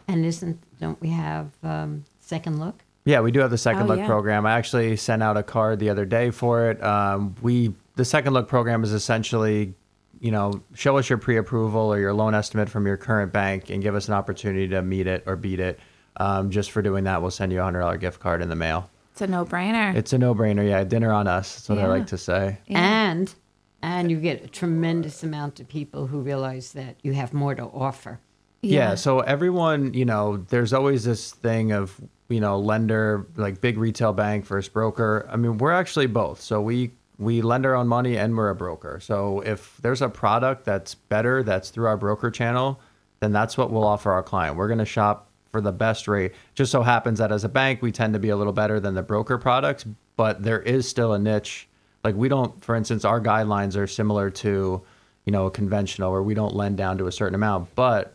And 0.06 0.24
isn't 0.24 0.58
don't 0.80 1.00
we 1.00 1.10
have 1.10 1.50
um, 1.62 2.04
second 2.20 2.60
look? 2.60 2.82
Yeah, 3.04 3.20
we 3.20 3.30
do 3.30 3.40
have 3.40 3.50
the 3.50 3.58
second 3.58 3.82
Oh, 3.84 3.86
look 3.86 3.98
yeah. 4.00 4.06
program. 4.06 4.44
I 4.46 4.52
actually 4.52 4.96
sent 4.96 5.22
out 5.22 5.36
a 5.36 5.42
card 5.42 5.78
the 5.78 5.90
other 5.90 6.04
day 6.04 6.30
for 6.30 6.70
it. 6.70 6.82
Um, 6.82 7.34
we 7.42 7.74
the 7.96 8.04
second 8.04 8.32
look 8.34 8.48
program 8.48 8.84
is 8.84 8.92
essentially, 8.92 9.74
you 10.20 10.30
know, 10.30 10.62
show 10.74 10.98
us 10.98 11.08
your 11.08 11.18
pre-approval 11.18 11.92
or 11.92 11.98
your 11.98 12.12
loan 12.12 12.34
estimate 12.34 12.68
from 12.68 12.86
your 12.86 12.96
current 12.96 13.32
bank 13.32 13.70
and 13.70 13.82
give 13.82 13.94
us 13.94 14.08
an 14.08 14.14
opportunity 14.14 14.68
to 14.68 14.82
meet 14.82 15.06
it 15.06 15.24
or 15.26 15.36
beat 15.36 15.58
it. 15.58 15.78
Um, 16.18 16.50
just 16.50 16.70
for 16.72 16.82
doing 16.82 17.04
that, 17.04 17.22
we'll 17.22 17.30
send 17.30 17.52
you 17.52 17.60
a 17.60 17.64
hundred 17.64 17.80
dollar 17.80 17.96
gift 17.96 18.20
card 18.20 18.42
in 18.42 18.48
the 18.48 18.56
mail. 18.56 18.90
It's 19.12 19.20
a 19.22 19.26
no 19.26 19.44
brainer. 19.44 19.96
It's 19.96 20.12
a 20.12 20.18
no-brainer. 20.18 20.68
Yeah, 20.68 20.84
dinner 20.84 21.12
on 21.12 21.26
us. 21.26 21.56
That's 21.56 21.68
what 21.70 21.78
I 21.78 21.88
like 21.88 22.06
to 22.08 22.18
say. 22.18 22.58
And 22.68 23.34
and 23.82 24.10
you 24.10 24.20
get 24.20 24.44
a 24.44 24.48
tremendous 24.48 25.22
amount 25.22 25.60
of 25.60 25.68
people 25.68 26.06
who 26.06 26.20
realize 26.20 26.72
that 26.72 26.96
you 27.02 27.14
have 27.14 27.32
more 27.32 27.54
to 27.54 27.64
offer. 27.64 28.20
Yeah. 28.62 28.94
So 28.96 29.20
everyone, 29.20 29.94
you 29.94 30.04
know, 30.04 30.36
there's 30.36 30.72
always 30.72 31.04
this 31.04 31.32
thing 31.32 31.72
of, 31.72 32.00
you 32.28 32.40
know, 32.40 32.58
lender, 32.58 33.26
like 33.36 33.60
big 33.60 33.78
retail 33.78 34.12
bank 34.12 34.44
versus 34.46 34.68
broker. 34.68 35.28
I 35.30 35.36
mean, 35.36 35.58
we're 35.58 35.72
actually 35.72 36.06
both. 36.06 36.40
So 36.40 36.60
we 36.60 36.92
we 37.18 37.42
lend 37.42 37.66
our 37.66 37.74
own 37.74 37.88
money 37.88 38.16
and 38.16 38.36
we're 38.36 38.50
a 38.50 38.54
broker. 38.54 39.00
So 39.00 39.40
if 39.40 39.76
there's 39.82 40.02
a 40.02 40.08
product 40.08 40.64
that's 40.64 40.94
better 40.94 41.42
that's 41.42 41.70
through 41.70 41.86
our 41.86 41.96
broker 41.96 42.30
channel, 42.30 42.80
then 43.20 43.32
that's 43.32 43.58
what 43.58 43.72
we'll 43.72 43.84
offer 43.84 44.12
our 44.12 44.22
client. 44.22 44.56
We're 44.56 44.68
going 44.68 44.78
to 44.78 44.84
shop 44.84 45.27
for 45.50 45.60
the 45.60 45.72
best 45.72 46.08
rate. 46.08 46.32
Just 46.54 46.70
so 46.70 46.82
happens 46.82 47.18
that 47.18 47.32
as 47.32 47.44
a 47.44 47.48
bank, 47.48 47.82
we 47.82 47.92
tend 47.92 48.12
to 48.14 48.18
be 48.18 48.28
a 48.28 48.36
little 48.36 48.52
better 48.52 48.80
than 48.80 48.94
the 48.94 49.02
broker 49.02 49.38
products, 49.38 49.84
but 50.16 50.42
there 50.42 50.60
is 50.60 50.88
still 50.88 51.12
a 51.12 51.18
niche. 51.18 51.68
Like 52.04 52.14
we 52.14 52.28
don't, 52.28 52.62
for 52.64 52.74
instance, 52.74 53.04
our 53.04 53.20
guidelines 53.20 53.76
are 53.76 53.86
similar 53.86 54.30
to, 54.30 54.82
you 55.24 55.32
know, 55.32 55.46
a 55.46 55.50
conventional 55.50 56.12
where 56.12 56.22
we 56.22 56.34
don't 56.34 56.54
lend 56.54 56.76
down 56.76 56.98
to 56.98 57.06
a 57.06 57.12
certain 57.12 57.34
amount, 57.34 57.74
but 57.74 58.14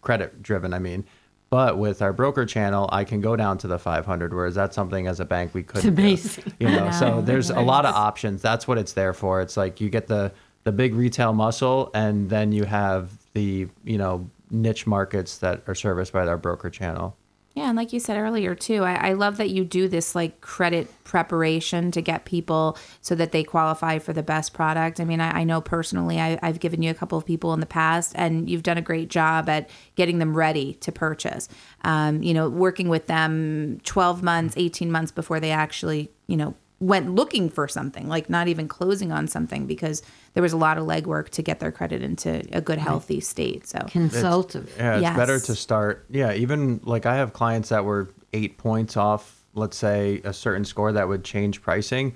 credit 0.00 0.42
driven, 0.42 0.72
I 0.72 0.78
mean. 0.78 1.04
But 1.50 1.76
with 1.76 2.00
our 2.00 2.14
broker 2.14 2.46
channel, 2.46 2.88
I 2.90 3.04
can 3.04 3.20
go 3.20 3.36
down 3.36 3.58
to 3.58 3.66
the 3.66 3.78
500, 3.78 4.32
whereas 4.32 4.54
that's 4.54 4.74
something 4.74 5.06
as 5.06 5.20
a 5.20 5.26
bank 5.26 5.52
we 5.52 5.62
couldn't. 5.62 5.94
do. 5.94 6.02
amazing. 6.02 6.52
You 6.58 6.68
know, 6.68 6.90
so 6.98 7.20
there's 7.20 7.50
a 7.50 7.60
lot 7.60 7.84
of 7.84 7.94
options. 7.94 8.40
That's 8.40 8.66
what 8.66 8.78
it's 8.78 8.94
there 8.94 9.12
for. 9.12 9.42
It's 9.42 9.56
like 9.56 9.80
you 9.80 9.90
get 9.90 10.06
the 10.06 10.32
the 10.64 10.72
big 10.72 10.94
retail 10.94 11.32
muscle, 11.32 11.90
and 11.92 12.30
then 12.30 12.52
you 12.52 12.64
have 12.64 13.10
the 13.34 13.68
you 13.84 13.98
know 13.98 14.30
niche 14.52 14.86
markets 14.86 15.38
that 15.38 15.62
are 15.66 15.74
serviced 15.74 16.12
by 16.12 16.26
our 16.26 16.38
broker 16.38 16.70
channel. 16.70 17.16
Yeah, 17.54 17.68
and 17.68 17.76
like 17.76 17.92
you 17.92 18.00
said 18.00 18.16
earlier 18.16 18.54
too, 18.54 18.82
I, 18.82 19.10
I 19.10 19.12
love 19.12 19.36
that 19.36 19.50
you 19.50 19.62
do 19.62 19.86
this 19.86 20.14
like 20.14 20.40
credit 20.40 20.88
preparation 21.04 21.90
to 21.90 22.00
get 22.00 22.24
people 22.24 22.78
so 23.02 23.14
that 23.14 23.32
they 23.32 23.44
qualify 23.44 23.98
for 23.98 24.14
the 24.14 24.22
best 24.22 24.54
product. 24.54 25.00
I 25.00 25.04
mean, 25.04 25.20
I, 25.20 25.40
I 25.40 25.44
know 25.44 25.60
personally, 25.60 26.18
I, 26.18 26.38
I've 26.42 26.60
given 26.60 26.82
you 26.82 26.90
a 26.90 26.94
couple 26.94 27.18
of 27.18 27.26
people 27.26 27.52
in 27.52 27.60
the 27.60 27.66
past, 27.66 28.14
and 28.14 28.48
you've 28.48 28.62
done 28.62 28.78
a 28.78 28.82
great 28.82 29.10
job 29.10 29.50
at 29.50 29.68
getting 29.96 30.18
them 30.18 30.34
ready 30.34 30.74
to 30.74 30.90
purchase. 30.90 31.50
Um, 31.84 32.22
you 32.22 32.32
know, 32.32 32.48
working 32.48 32.88
with 32.88 33.06
them 33.06 33.80
twelve 33.84 34.22
months, 34.22 34.54
eighteen 34.56 34.90
months 34.90 35.12
before 35.12 35.38
they 35.38 35.50
actually, 35.50 36.10
you 36.26 36.38
know, 36.38 36.54
went 36.82 37.14
looking 37.14 37.48
for 37.48 37.68
something, 37.68 38.08
like 38.08 38.28
not 38.28 38.48
even 38.48 38.66
closing 38.66 39.12
on 39.12 39.28
something 39.28 39.66
because 39.66 40.02
there 40.34 40.42
was 40.42 40.52
a 40.52 40.56
lot 40.56 40.76
of 40.76 40.84
legwork 40.84 41.28
to 41.28 41.40
get 41.40 41.60
their 41.60 41.70
credit 41.70 42.02
into 42.02 42.42
a 42.50 42.60
good, 42.60 42.78
healthy 42.78 43.20
state. 43.20 43.66
So 43.68 43.78
Consultative. 43.88 44.74
Yeah, 44.76 44.98
it's 44.98 45.16
better 45.16 45.38
to 45.38 45.54
start. 45.54 46.04
Yeah, 46.10 46.32
even 46.32 46.80
like 46.82 47.06
I 47.06 47.14
have 47.14 47.32
clients 47.32 47.68
that 47.68 47.84
were 47.84 48.10
eight 48.32 48.58
points 48.58 48.96
off, 48.96 49.44
let's 49.54 49.76
say 49.76 50.20
a 50.24 50.32
certain 50.32 50.64
score 50.64 50.90
that 50.92 51.06
would 51.06 51.22
change 51.22 51.62
pricing. 51.62 52.14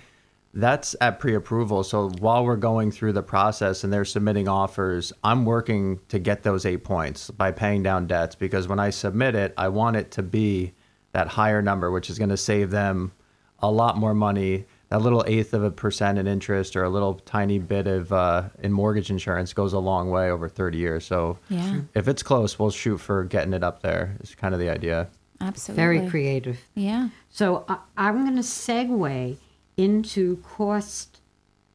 That's 0.53 0.97
at 1.01 1.21
pre 1.21 1.37
approval. 1.37 1.85
So 1.85 2.09
while 2.19 2.45
we're 2.45 2.57
going 2.57 2.91
through 2.91 3.13
the 3.13 3.23
process 3.23 3.85
and 3.85 3.93
they're 3.93 4.05
submitting 4.05 4.49
offers, 4.49 5.13
I'm 5.23 5.45
working 5.45 6.01
to 6.09 6.19
get 6.19 6.43
those 6.43 6.67
eight 6.67 6.83
points 6.83 7.31
by 7.31 7.53
paying 7.53 7.85
down 7.85 8.09
debts 8.09 8.35
because 8.35 8.67
when 8.67 8.81
I 8.81 8.91
submit 8.91 9.37
it, 9.37 9.55
I 9.57 9.69
want 9.69 9.95
it 9.95 10.11
to 10.13 10.25
be 10.25 10.73
that 11.13 11.29
higher 11.29 11.63
number, 11.63 11.93
which 11.93 12.11
is 12.11 12.19
going 12.19 12.31
to 12.31 12.37
save 12.37 12.71
them 12.71 13.13
a 13.61 13.71
lot 13.71 13.97
more 13.97 14.15
money. 14.15 14.65
That 14.89 15.03
little 15.03 15.25
eighth 15.27 15.53
of 15.53 15.65
a 15.65 15.71
percent 15.71 16.17
in 16.19 16.27
interest 16.29 16.77
or 16.77 16.85
a 16.85 16.89
little 16.89 17.15
tiny 17.15 17.59
bit 17.59 17.87
of 17.89 18.13
uh, 18.13 18.45
in 18.63 18.73
mortgage 18.73 19.11
insurance 19.11 19.53
goes 19.53 19.73
a 19.73 19.79
long 19.81 20.11
way 20.11 20.31
over 20.31 20.49
30 20.49 20.79
years. 20.79 21.05
So 21.05 21.39
Yeah. 21.49 21.81
if 21.95 22.07
it's 22.07 22.23
close, 22.23 22.59
we'll 22.59 22.71
shoot 22.71 22.99
for 22.99 23.25
getting 23.25 23.53
it 23.53 23.65
up 23.65 23.83
there. 23.83 24.17
Is 24.21 24.35
kind 24.37 24.55
of 24.55 24.61
the 24.61 24.71
idea. 24.71 25.09
absolutely 25.41 25.83
Very 25.83 26.09
creative. 26.09 26.61
Yeah. 26.75 27.09
So 27.31 27.65
I, 27.69 27.79
I'm 27.97 28.23
going 28.25 28.37
to 28.37 28.43
segue 28.43 29.37
into 29.77 30.37
cost, 30.39 31.19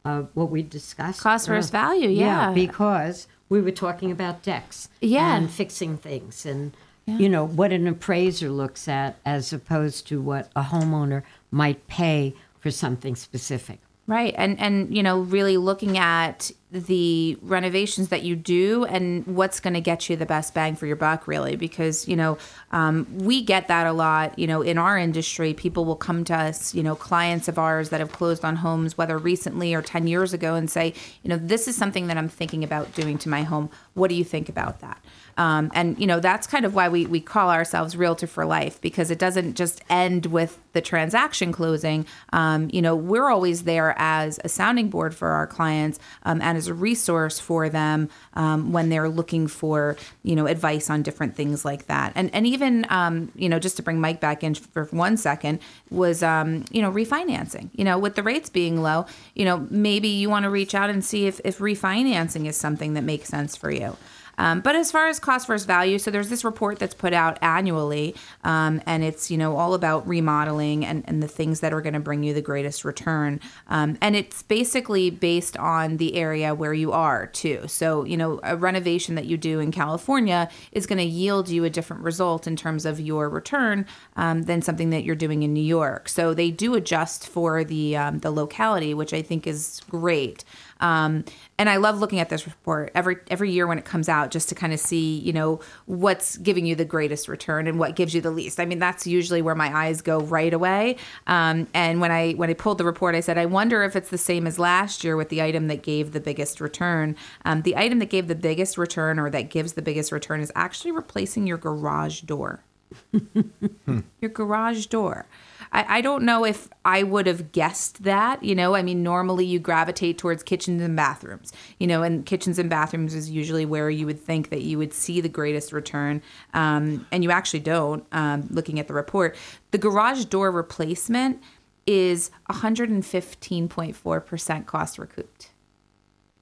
uh, 0.05 0.21
what 0.33 0.49
we 0.49 0.63
discussed. 0.63 1.21
Cost 1.21 1.47
versus 1.47 1.71
earlier. 1.73 1.85
value, 1.85 2.09
yeah. 2.09 2.51
because 2.53 3.27
we 3.49 3.59
were 3.61 3.71
talking 3.71 4.09
about 4.11 4.41
decks. 4.41 4.87
Yeah. 5.01 5.35
And 5.35 5.49
fixing 5.51 5.97
things 5.97 6.45
and, 6.45 6.71
you 7.05 7.27
know, 7.27 7.45
what 7.45 7.73
an 7.73 7.87
appraiser 7.87 8.49
looks 8.49 8.87
at 8.87 9.17
as 9.25 9.51
opposed 9.51 10.07
to 10.07 10.21
what 10.21 10.49
a 10.55 10.61
homeowner 10.63 11.23
might 11.51 11.87
pay 11.87 12.33
for 12.59 12.71
something 12.71 13.15
specific. 13.15 13.79
Right. 14.07 14.33
And 14.37 14.59
and 14.59 14.95
you 14.95 15.03
know, 15.03 15.21
really 15.21 15.57
looking 15.57 15.97
at 15.97 16.51
the 16.71 17.37
renovations 17.41 18.07
that 18.09 18.23
you 18.23 18.35
do 18.35 18.85
and 18.85 19.27
what's 19.27 19.59
going 19.59 19.73
to 19.73 19.81
get 19.81 20.09
you 20.09 20.15
the 20.15 20.25
best 20.25 20.53
bang 20.53 20.73
for 20.75 20.85
your 20.85 20.95
buck 20.95 21.27
really 21.27 21.57
because 21.57 22.07
you 22.07 22.15
know 22.15 22.37
um, 22.71 23.05
we 23.17 23.41
get 23.41 23.67
that 23.67 23.85
a 23.85 23.91
lot 23.91 24.39
you 24.39 24.47
know 24.47 24.61
in 24.61 24.77
our 24.77 24.97
industry 24.97 25.53
people 25.53 25.83
will 25.83 25.97
come 25.97 26.23
to 26.23 26.33
us 26.33 26.73
you 26.73 26.81
know 26.81 26.95
clients 26.95 27.49
of 27.49 27.59
ours 27.59 27.89
that 27.89 27.99
have 27.99 28.13
closed 28.13 28.45
on 28.45 28.55
homes 28.55 28.97
whether 28.97 29.17
recently 29.17 29.73
or 29.73 29.81
10 29.81 30.07
years 30.07 30.31
ago 30.31 30.55
and 30.55 30.71
say 30.71 30.93
you 31.23 31.29
know 31.29 31.37
this 31.37 31.67
is 31.67 31.75
something 31.75 32.07
that 32.07 32.17
i'm 32.17 32.29
thinking 32.29 32.63
about 32.63 32.93
doing 32.93 33.17
to 33.17 33.27
my 33.27 33.43
home 33.43 33.69
what 33.93 34.07
do 34.07 34.15
you 34.15 34.23
think 34.23 34.47
about 34.47 34.79
that 34.79 35.03
um, 35.37 35.71
and 35.73 35.99
you 35.99 36.07
know 36.07 36.19
that's 36.19 36.47
kind 36.47 36.65
of 36.65 36.75
why 36.75 36.89
we, 36.89 37.05
we 37.05 37.19
call 37.19 37.49
ourselves 37.49 37.95
realtor 37.95 38.27
for 38.27 38.45
life 38.45 38.79
because 38.81 39.11
it 39.11 39.19
doesn't 39.19 39.55
just 39.55 39.81
end 39.89 40.27
with 40.27 40.59
the 40.73 40.81
transaction 40.81 41.51
closing. 41.51 42.05
Um, 42.33 42.69
you 42.71 42.81
know 42.81 42.95
we're 42.95 43.29
always 43.29 43.63
there 43.63 43.93
as 43.97 44.39
a 44.43 44.49
sounding 44.49 44.89
board 44.89 45.13
for 45.15 45.29
our 45.29 45.47
clients 45.47 45.99
um, 46.23 46.41
and 46.41 46.57
as 46.57 46.67
a 46.67 46.73
resource 46.73 47.39
for 47.39 47.69
them 47.69 48.09
um, 48.33 48.71
when 48.71 48.89
they're 48.89 49.09
looking 49.09 49.47
for 49.47 49.97
you 50.23 50.35
know 50.35 50.47
advice 50.47 50.89
on 50.89 51.03
different 51.03 51.35
things 51.35 51.65
like 51.65 51.87
that. 51.87 52.11
And 52.15 52.33
and 52.33 52.45
even 52.47 52.85
um, 52.89 53.31
you 53.35 53.49
know 53.49 53.59
just 53.59 53.77
to 53.77 53.83
bring 53.83 53.99
mike 53.99 54.19
back 54.19 54.43
in 54.43 54.55
for 54.55 54.85
one 54.85 55.17
second 55.17 55.59
was 55.89 56.23
um, 56.23 56.65
you 56.71 56.81
know 56.81 56.91
refinancing. 56.91 57.69
You 57.73 57.85
know 57.85 57.97
with 57.97 58.15
the 58.15 58.23
rates 58.23 58.49
being 58.49 58.81
low 58.81 59.05
you 59.35 59.45
know 59.45 59.67
maybe 59.69 60.07
you 60.07 60.29
want 60.29 60.43
to 60.43 60.49
reach 60.49 60.75
out 60.75 60.89
and 60.89 61.03
see 61.03 61.27
if, 61.27 61.39
if 61.43 61.59
refinancing 61.59 62.47
is 62.47 62.57
something 62.57 62.93
that 62.93 63.03
makes 63.03 63.29
sense 63.29 63.55
for 63.55 63.71
you 63.71 63.97
um, 64.41 64.59
but 64.59 64.75
as 64.75 64.91
far 64.91 65.07
as 65.07 65.19
cost 65.19 65.45
versus 65.45 65.67
value, 65.67 65.99
so 65.99 66.09
there's 66.09 66.29
this 66.29 66.43
report 66.43 66.79
that's 66.79 66.95
put 66.95 67.13
out 67.13 67.37
annually, 67.43 68.15
um, 68.43 68.81
and 68.87 69.03
it's 69.03 69.29
you 69.29 69.37
know 69.37 69.55
all 69.55 69.75
about 69.75 70.07
remodeling 70.07 70.83
and, 70.83 71.03
and 71.07 71.21
the 71.21 71.27
things 71.27 71.59
that 71.59 71.71
are 71.71 71.79
going 71.79 71.93
to 71.93 71.99
bring 71.99 72.23
you 72.23 72.33
the 72.33 72.41
greatest 72.41 72.83
return. 72.83 73.39
Um, 73.67 73.99
and 74.01 74.15
it's 74.15 74.41
basically 74.41 75.11
based 75.11 75.57
on 75.57 75.97
the 75.97 76.15
area 76.15 76.55
where 76.55 76.73
you 76.73 76.91
are 76.91 77.27
too. 77.27 77.67
So 77.67 78.03
you 78.03 78.17
know 78.17 78.39
a 78.41 78.57
renovation 78.57 79.13
that 79.13 79.25
you 79.25 79.37
do 79.37 79.59
in 79.59 79.71
California 79.71 80.49
is 80.71 80.87
going 80.87 80.97
to 80.97 81.03
yield 81.03 81.47
you 81.47 81.63
a 81.63 81.69
different 81.69 82.01
result 82.01 82.47
in 82.47 82.55
terms 82.55 82.83
of 82.83 82.99
your 82.99 83.29
return 83.29 83.85
um, 84.15 84.41
than 84.43 84.63
something 84.63 84.89
that 84.89 85.03
you're 85.03 85.15
doing 85.15 85.43
in 85.43 85.53
New 85.53 85.61
York. 85.63 86.09
So 86.09 86.33
they 86.33 86.49
do 86.49 86.73
adjust 86.73 87.27
for 87.27 87.63
the 87.63 87.95
um, 87.95 88.17
the 88.19 88.31
locality, 88.31 88.95
which 88.95 89.13
I 89.13 89.21
think 89.21 89.45
is 89.45 89.81
great. 89.87 90.43
Um, 90.81 91.23
and 91.57 91.69
I 91.69 91.77
love 91.77 91.99
looking 91.99 92.19
at 92.19 92.29
this 92.29 92.45
report 92.45 92.91
every 92.95 93.17
every 93.29 93.51
year 93.51 93.67
when 93.67 93.77
it 93.77 93.85
comes 93.85 94.09
out, 94.09 94.31
just 94.31 94.49
to 94.49 94.55
kind 94.55 94.73
of 94.73 94.79
see, 94.79 95.19
you 95.19 95.31
know, 95.31 95.59
what's 95.85 96.37
giving 96.37 96.65
you 96.65 96.75
the 96.75 96.85
greatest 96.85 97.27
return 97.27 97.67
and 97.67 97.79
what 97.79 97.95
gives 97.95 98.13
you 98.13 98.21
the 98.21 98.31
least. 98.31 98.59
I 98.59 98.65
mean, 98.65 98.79
that's 98.79 99.05
usually 99.05 99.41
where 99.41 99.55
my 99.55 99.75
eyes 99.75 100.01
go 100.01 100.21
right 100.21 100.53
away. 100.53 100.97
Um, 101.27 101.67
and 101.73 102.01
when 102.01 102.11
I 102.11 102.33
when 102.33 102.49
I 102.49 102.53
pulled 102.53 102.79
the 102.79 102.85
report, 102.85 103.15
I 103.15 103.19
said, 103.19 103.37
I 103.37 103.45
wonder 103.45 103.83
if 103.83 103.95
it's 103.95 104.09
the 104.09 104.17
same 104.17 104.47
as 104.47 104.57
last 104.59 105.03
year 105.03 105.15
with 105.15 105.29
the 105.29 105.41
item 105.41 105.67
that 105.67 105.83
gave 105.83 106.11
the 106.11 106.19
biggest 106.19 106.59
return. 106.59 107.15
Um, 107.45 107.61
the 107.61 107.77
item 107.77 107.99
that 107.99 108.09
gave 108.09 108.27
the 108.27 108.35
biggest 108.35 108.77
return 108.77 109.19
or 109.19 109.29
that 109.29 109.49
gives 109.49 109.73
the 109.73 109.81
biggest 109.81 110.11
return 110.11 110.41
is 110.41 110.51
actually 110.55 110.91
replacing 110.91 111.47
your 111.47 111.57
garage 111.57 112.21
door. 112.21 112.63
your 114.21 114.31
garage 114.31 114.87
door. 114.87 115.25
I, 115.71 115.97
I 115.97 116.01
don't 116.01 116.23
know 116.23 116.45
if 116.45 116.69
I 116.83 117.03
would 117.03 117.27
have 117.27 117.51
guessed 117.51 118.03
that. 118.03 118.43
You 118.43 118.55
know, 118.55 118.73
I 118.75 118.81
mean, 118.81 119.03
normally 119.03 119.45
you 119.45 119.59
gravitate 119.59 120.17
towards 120.17 120.41
kitchens 120.43 120.81
and 120.81 120.95
bathrooms, 120.95 121.53
you 121.79 121.87
know, 121.87 122.03
and 122.03 122.25
kitchens 122.25 122.59
and 122.59 122.69
bathrooms 122.69 123.13
is 123.13 123.29
usually 123.29 123.65
where 123.65 123.89
you 123.89 124.05
would 124.05 124.19
think 124.19 124.49
that 124.49 124.61
you 124.61 124.77
would 124.77 124.93
see 124.93 125.21
the 125.21 125.29
greatest 125.29 125.71
return. 125.71 126.21
Um, 126.53 127.07
and 127.11 127.23
you 127.23 127.31
actually 127.31 127.61
don't, 127.61 128.05
um, 128.11 128.47
looking 128.49 128.79
at 128.79 128.87
the 128.87 128.93
report. 128.93 129.37
The 129.71 129.77
garage 129.77 130.25
door 130.25 130.51
replacement 130.51 131.41
is 131.87 132.29
115.4% 132.49 134.65
cost 134.65 134.99
recouped. 134.99 135.51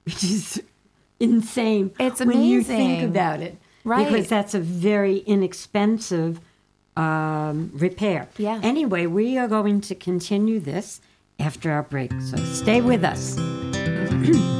Which 0.04 0.24
is 0.24 0.62
insane. 1.20 1.92
It's 1.98 2.20
amazing. 2.20 2.40
When 2.40 2.48
you 2.48 2.62
think 2.62 3.02
about 3.04 3.40
it. 3.40 3.56
Right. 3.84 4.06
Because 4.06 4.28
that's 4.28 4.54
a 4.54 4.60
very 4.60 5.18
inexpensive 5.18 6.40
um, 6.96 7.70
repair. 7.74 8.28
Yeah. 8.36 8.60
Anyway, 8.62 9.06
we 9.06 9.38
are 9.38 9.48
going 9.48 9.80
to 9.82 9.94
continue 9.94 10.60
this 10.60 11.00
after 11.38 11.70
our 11.70 11.82
break. 11.82 12.12
So 12.20 12.36
stay 12.36 12.80
with 12.80 13.04
us. 13.04 13.36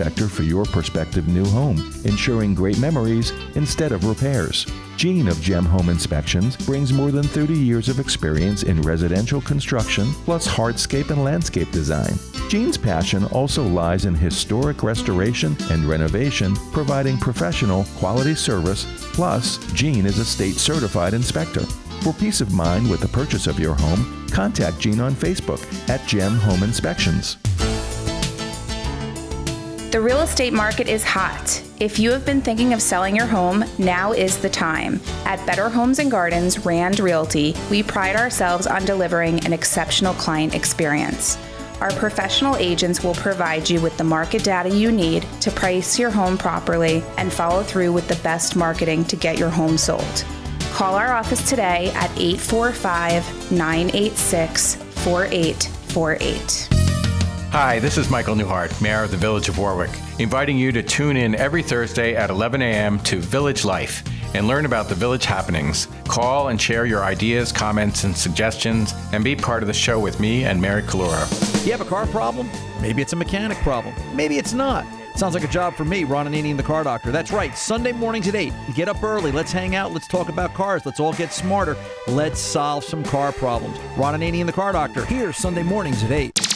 inspector 0.01 0.27
for 0.27 0.41
your 0.41 0.65
prospective 0.65 1.27
new 1.27 1.45
home, 1.45 1.77
ensuring 2.05 2.55
great 2.55 2.79
memories 2.79 3.31
instead 3.53 3.91
of 3.91 4.03
repairs. 4.03 4.65
Jean 4.97 5.27
of 5.27 5.39
Gem 5.41 5.63
Home 5.63 5.89
Inspections 5.89 6.57
brings 6.57 6.91
more 6.91 7.11
than 7.11 7.23
30 7.23 7.53
years 7.53 7.87
of 7.87 7.99
experience 7.99 8.63
in 8.63 8.81
residential 8.81 9.41
construction 9.41 10.11
plus 10.25 10.47
hardscape 10.47 11.11
and 11.11 11.23
landscape 11.23 11.71
design. 11.71 12.13
Jean's 12.49 12.79
passion 12.79 13.25
also 13.25 13.63
lies 13.63 14.05
in 14.05 14.15
historic 14.15 14.81
restoration 14.81 15.55
and 15.69 15.85
renovation, 15.85 16.55
providing 16.73 17.17
professional, 17.19 17.83
quality 17.97 18.33
service. 18.33 18.87
Plus, 19.13 19.59
Jean 19.73 20.07
is 20.07 20.17
a 20.17 20.25
state 20.25 20.55
certified 20.55 21.13
inspector. 21.13 21.65
For 22.01 22.13
peace 22.13 22.41
of 22.41 22.51
mind 22.51 22.89
with 22.89 23.01
the 23.01 23.07
purchase 23.07 23.45
of 23.45 23.59
your 23.59 23.75
home, 23.75 24.27
contact 24.31 24.79
Jean 24.79 24.99
on 24.99 25.13
Facebook 25.13 25.61
at 25.89 26.07
Gem 26.07 26.37
Home 26.37 26.63
Inspections. 26.63 27.37
The 29.91 29.99
real 29.99 30.21
estate 30.21 30.53
market 30.53 30.87
is 30.87 31.03
hot. 31.03 31.61
If 31.81 31.99
you 31.99 32.11
have 32.11 32.25
been 32.25 32.41
thinking 32.41 32.71
of 32.71 32.81
selling 32.81 33.13
your 33.13 33.25
home, 33.25 33.65
now 33.77 34.13
is 34.13 34.37
the 34.37 34.49
time. 34.49 35.01
At 35.25 35.45
Better 35.45 35.67
Homes 35.67 35.99
and 35.99 36.09
Gardens 36.09 36.65
Rand 36.65 37.01
Realty, 37.01 37.53
we 37.69 37.83
pride 37.83 38.15
ourselves 38.15 38.67
on 38.67 38.85
delivering 38.85 39.45
an 39.45 39.51
exceptional 39.51 40.13
client 40.13 40.55
experience. 40.55 41.37
Our 41.81 41.91
professional 41.91 42.55
agents 42.55 43.03
will 43.03 43.15
provide 43.15 43.69
you 43.69 43.81
with 43.81 43.97
the 43.97 44.05
market 44.05 44.45
data 44.45 44.69
you 44.69 44.93
need 44.93 45.25
to 45.41 45.51
price 45.51 45.99
your 45.99 46.09
home 46.09 46.37
properly 46.37 47.03
and 47.17 47.33
follow 47.33 47.61
through 47.61 47.91
with 47.91 48.07
the 48.07 48.23
best 48.23 48.55
marketing 48.55 49.03
to 49.05 49.17
get 49.17 49.37
your 49.37 49.49
home 49.49 49.77
sold. 49.77 50.23
Call 50.71 50.95
our 50.95 51.11
office 51.11 51.49
today 51.49 51.91
at 51.95 52.17
845 52.17 53.51
986 53.51 54.75
4848. 54.75 56.80
Hi, 57.51 57.79
this 57.79 57.97
is 57.97 58.09
Michael 58.09 58.35
Newhard, 58.35 58.81
Mayor 58.81 59.03
of 59.03 59.11
the 59.11 59.17
Village 59.17 59.49
of 59.49 59.57
Warwick, 59.57 59.91
inviting 60.19 60.57
you 60.57 60.71
to 60.71 60.81
tune 60.81 61.17
in 61.17 61.35
every 61.35 61.61
Thursday 61.61 62.15
at 62.15 62.29
11 62.29 62.61
a.m. 62.61 62.97
to 62.99 63.19
Village 63.19 63.65
Life 63.65 64.05
and 64.33 64.47
learn 64.47 64.65
about 64.65 64.87
the 64.87 64.95
village 64.95 65.25
happenings. 65.25 65.89
Call 66.07 66.47
and 66.47 66.61
share 66.61 66.85
your 66.85 67.03
ideas, 67.03 67.51
comments, 67.51 68.05
and 68.05 68.15
suggestions, 68.15 68.93
and 69.11 69.21
be 69.21 69.35
part 69.35 69.63
of 69.63 69.67
the 69.67 69.73
show 69.73 69.99
with 69.99 70.17
me 70.21 70.45
and 70.45 70.61
Mary 70.61 70.81
Kalura. 70.81 71.27
You 71.65 71.73
have 71.73 71.81
a 71.81 71.85
car 71.85 72.07
problem? 72.07 72.49
Maybe 72.79 73.01
it's 73.01 73.11
a 73.11 73.17
mechanic 73.17 73.57
problem. 73.57 73.93
Maybe 74.15 74.37
it's 74.37 74.53
not. 74.53 74.85
Sounds 75.17 75.33
like 75.33 75.43
a 75.43 75.49
job 75.49 75.75
for 75.75 75.83
me, 75.83 76.05
Ron 76.05 76.27
Ananian, 76.27 76.55
the 76.55 76.63
car 76.63 76.85
doctor. 76.85 77.11
That's 77.11 77.33
right, 77.33 77.57
Sunday 77.57 77.91
mornings 77.91 78.29
at 78.29 78.35
8. 78.35 78.53
Get 78.75 78.87
up 78.87 79.03
early, 79.03 79.33
let's 79.33 79.51
hang 79.51 79.75
out, 79.75 79.91
let's 79.91 80.07
talk 80.07 80.29
about 80.29 80.53
cars, 80.53 80.85
let's 80.85 81.01
all 81.01 81.11
get 81.11 81.33
smarter, 81.33 81.75
let's 82.07 82.39
solve 82.39 82.85
some 82.85 83.03
car 83.03 83.33
problems. 83.33 83.77
Ron 83.97 84.17
Ananian, 84.17 84.45
the 84.45 84.53
car 84.53 84.71
doctor, 84.71 85.05
here 85.05 85.33
Sunday 85.33 85.63
mornings 85.63 86.01
at 86.01 86.11
8. 86.11 86.50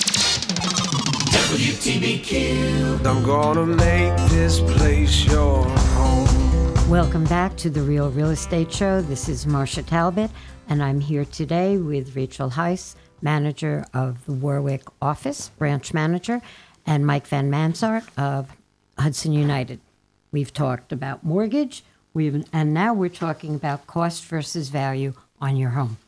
WTBQ. 1.56 3.06
I'm 3.06 3.24
gonna 3.24 3.66
make 3.66 4.14
this 4.30 4.60
place 4.60 5.24
your 5.24 5.64
home. 5.64 6.90
Welcome 6.90 7.24
back 7.24 7.56
to 7.56 7.70
the 7.70 7.80
Real 7.82 8.12
Real 8.12 8.32
Estate 8.32 8.74
Show. 8.74 9.02
This 9.02 9.30
is 9.30 9.46
Marsha 9.46 9.86
Talbot, 9.86 10.32
and 10.68 10.84
I'm 10.84 11.00
here 11.00 11.24
today 11.24 11.78
with 11.78 12.14
Rachael 12.14 12.52
Weiss, 12.58 12.98
manager 13.22 13.86
of 13.94 14.26
the 14.26 14.34
Warwick 14.34 14.84
office, 15.02 15.48
branch 15.58 15.94
manager, 15.94 16.42
and 16.86 17.08
Mike 17.08 17.26
Vanmansart 17.30 18.06
of 18.18 18.50
Hudson 19.00 19.32
United. 19.32 19.80
We've 20.34 20.52
talked 20.52 20.92
about 20.92 21.24
mortgage, 21.24 21.86
we've, 22.14 22.46
and 22.52 22.74
now 22.74 22.94
we're 22.94 23.08
talking 23.08 23.56
about 23.56 23.88
cost 23.88 24.26
versus 24.26 24.68
value 24.68 25.14
on 25.40 25.56
your 25.56 25.70
home. 25.70 26.00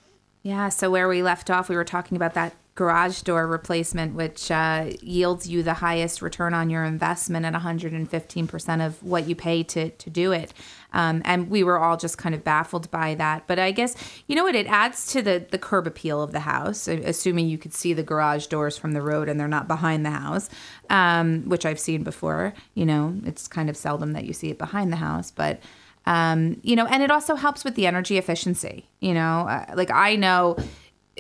Yeah, 0.44 0.68
so 0.68 0.92
where 0.92 1.08
we 1.08 1.24
left 1.24 1.50
off, 1.50 1.70
we 1.70 1.78
were 1.78 1.86
talking 1.86 2.18
about 2.18 2.34
that 2.34 2.54
garage 2.78 3.24
door 3.24 3.48
replacement, 3.48 4.14
which 4.14 4.52
uh, 4.52 4.92
yields 5.02 5.50
you 5.50 5.64
the 5.64 5.74
highest 5.74 6.22
return 6.22 6.54
on 6.54 6.70
your 6.70 6.84
investment 6.84 7.44
at 7.44 7.54
115% 7.54 8.86
of 8.86 9.02
what 9.02 9.28
you 9.28 9.36
pay 9.36 9.64
to, 9.64 9.90
to 9.90 10.10
do 10.12 10.32
it. 10.32 10.54
Um, 10.94 11.24
and 11.26 11.50
we 11.50 11.64
were 11.64 11.80
all 11.80 11.98
just 11.98 12.20
kind 12.20 12.36
of 12.36 12.44
baffled 12.44 12.90
by 12.92 13.16
that. 13.16 13.48
But 13.48 13.58
I 13.58 13.72
guess, 13.72 13.96
you 14.28 14.36
know 14.36 14.44
what, 14.44 14.54
it 14.54 14.68
adds 14.68 15.12
to 15.14 15.24
the, 15.24 15.44
the 15.50 15.58
curb 15.58 15.88
appeal 15.88 16.22
of 16.22 16.34
the 16.34 16.42
house, 16.42 16.88
assuming 16.88 17.50
you 17.50 17.58
could 17.58 17.74
see 17.74 17.94
the 17.94 18.04
garage 18.04 18.46
doors 18.46 18.78
from 18.78 18.92
the 18.92 19.02
road 19.02 19.28
and 19.28 19.40
they're 19.40 19.48
not 19.48 19.68
behind 19.68 20.06
the 20.06 20.12
house, 20.12 20.48
um, 20.92 21.50
which 21.50 21.66
I've 21.66 21.80
seen 21.80 22.04
before. 22.04 22.54
You 22.76 22.86
know, 22.86 23.16
it's 23.26 23.48
kind 23.48 23.72
of 23.72 23.76
seldom 23.76 24.14
that 24.14 24.26
you 24.26 24.34
see 24.34 24.52
it 24.52 24.60
behind 24.60 24.94
the 24.94 24.98
house. 24.98 25.32
But 25.32 25.62
um, 26.06 26.62
you 26.62 26.76
know, 26.76 26.86
and 26.86 27.02
it 27.02 27.10
also 27.10 27.36
helps 27.36 27.66
with 27.66 27.74
the 27.74 27.88
energy 27.88 28.18
efficiency. 28.18 28.88
You 29.02 29.16
know, 29.16 29.48
uh, 29.50 29.66
like 29.76 29.92
I 29.92 30.16
know 30.16 30.58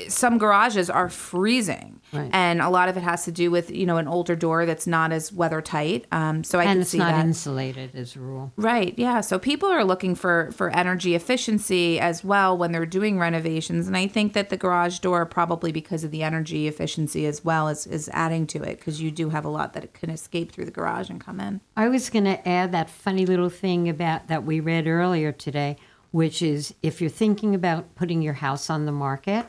some 0.07 0.37
garages 0.37 0.89
are 0.89 1.09
freezing, 1.09 1.99
Right. 2.13 2.29
and 2.31 2.61
a 2.61 2.69
lot 2.69 2.87
of 2.87 2.95
it 2.97 3.03
has 3.03 3.25
to 3.25 3.31
do 3.31 3.51
with 3.51 3.69
you 3.71 3.85
know 3.85 3.97
an 3.97 4.07
older 4.07 4.35
door 4.35 4.65
that's 4.65 4.87
not 4.87 5.11
as 5.11 5.33
weather 5.33 5.61
tight. 5.61 6.05
Um, 6.11 6.43
so 6.43 6.59
I 6.59 6.63
and 6.63 6.71
can 6.73 6.81
it's 6.81 6.89
see 6.91 6.97
not 6.99 7.11
that. 7.13 7.25
insulated 7.25 7.95
as 7.95 8.15
a 8.15 8.19
rule. 8.19 8.51
Right. 8.55 8.93
Yeah. 8.97 9.21
So 9.21 9.37
people 9.39 9.69
are 9.69 9.83
looking 9.83 10.15
for 10.15 10.51
for 10.53 10.69
energy 10.69 11.15
efficiency 11.15 11.99
as 11.99 12.23
well 12.23 12.57
when 12.57 12.71
they're 12.71 12.85
doing 12.85 13.17
renovations, 13.19 13.87
and 13.87 13.97
I 13.97 14.07
think 14.07 14.33
that 14.33 14.49
the 14.49 14.57
garage 14.57 14.99
door 14.99 15.25
probably 15.25 15.71
because 15.71 16.03
of 16.03 16.11
the 16.11 16.23
energy 16.23 16.67
efficiency 16.67 17.25
as 17.25 17.43
well 17.43 17.67
is 17.67 17.87
is 17.87 18.09
adding 18.13 18.47
to 18.47 18.61
it 18.63 18.77
because 18.79 19.01
you 19.01 19.11
do 19.11 19.29
have 19.29 19.45
a 19.45 19.49
lot 19.49 19.73
that 19.73 19.93
can 19.93 20.09
escape 20.09 20.51
through 20.51 20.65
the 20.65 20.71
garage 20.71 21.09
and 21.09 21.19
come 21.19 21.39
in. 21.39 21.59
I 21.75 21.87
was 21.89 22.09
going 22.09 22.25
to 22.25 22.47
add 22.47 22.71
that 22.71 22.89
funny 22.89 23.25
little 23.25 23.49
thing 23.49 23.89
about 23.89 24.27
that 24.27 24.43
we 24.45 24.59
read 24.59 24.87
earlier 24.87 25.31
today, 25.31 25.77
which 26.11 26.41
is 26.41 26.73
if 26.81 27.01
you're 27.01 27.09
thinking 27.09 27.53
about 27.55 27.95
putting 27.95 28.21
your 28.21 28.33
house 28.35 28.69
on 28.69 28.85
the 28.85 28.91
market, 28.91 29.45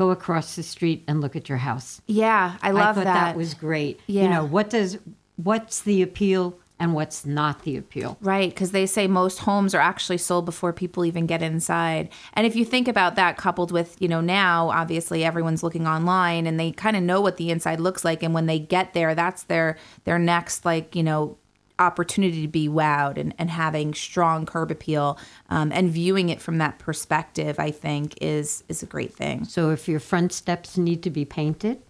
go 0.00 0.10
across 0.10 0.56
the 0.56 0.62
street 0.62 1.04
and 1.06 1.20
look 1.20 1.36
at 1.36 1.46
your 1.46 1.58
house. 1.58 2.00
Yeah, 2.06 2.56
I 2.62 2.70
love 2.70 2.96
that. 2.96 3.06
I 3.06 3.12
thought 3.12 3.26
that. 3.26 3.36
was 3.36 3.52
great. 3.52 4.00
Yeah. 4.06 4.22
You 4.22 4.28
know, 4.30 4.44
what 4.46 4.70
does 4.70 4.96
what's 5.36 5.82
the 5.82 6.00
appeal 6.00 6.58
and 6.78 6.94
what's 6.94 7.26
not 7.26 7.64
the 7.64 7.76
appeal? 7.76 8.16
Right, 8.22 8.48
because 8.48 8.70
they 8.70 8.86
say 8.86 9.06
most 9.06 9.40
homes 9.40 9.74
are 9.74 9.80
actually 9.80 10.16
sold 10.16 10.46
before 10.46 10.72
people 10.72 11.04
even 11.04 11.26
get 11.26 11.42
inside. 11.42 12.08
And 12.32 12.46
if 12.46 12.56
you 12.56 12.64
think 12.64 12.88
about 12.88 13.14
that, 13.16 13.36
coupled 13.36 13.72
with, 13.72 14.00
you 14.00 14.08
know, 14.08 14.22
now 14.22 14.70
obviously 14.70 15.22
everyone's 15.22 15.62
looking 15.62 15.86
online 15.86 16.46
and 16.46 16.58
they 16.58 16.72
kind 16.72 16.96
of 16.96 17.02
know 17.02 17.20
what 17.20 17.36
the 17.36 17.50
inside 17.50 17.78
looks 17.78 18.02
like. 18.02 18.22
And 18.22 18.32
when 18.32 18.46
they 18.46 18.58
get 18.58 18.94
there, 18.94 19.14
that's 19.14 19.42
their 19.42 19.76
their 20.04 20.18
next 20.18 20.64
like, 20.64 20.96
you 20.96 21.02
know, 21.02 21.36
opportunity 21.80 22.42
to 22.42 22.48
be 22.48 22.68
wowed 22.68 23.16
and, 23.16 23.34
and 23.38 23.50
having 23.50 23.94
strong 23.94 24.46
curb 24.46 24.70
appeal 24.70 25.18
um, 25.48 25.72
and 25.72 25.90
viewing 25.90 26.28
it 26.28 26.40
from 26.40 26.58
that 26.58 26.78
perspective, 26.78 27.58
I 27.58 27.70
think 27.70 28.14
is 28.20 28.62
is 28.68 28.82
a 28.82 28.86
great 28.86 29.14
thing. 29.14 29.44
So 29.44 29.70
if 29.70 29.88
your 29.88 30.00
front 30.00 30.32
steps 30.32 30.76
need 30.76 31.02
to 31.02 31.10
be 31.10 31.24
painted, 31.24 31.82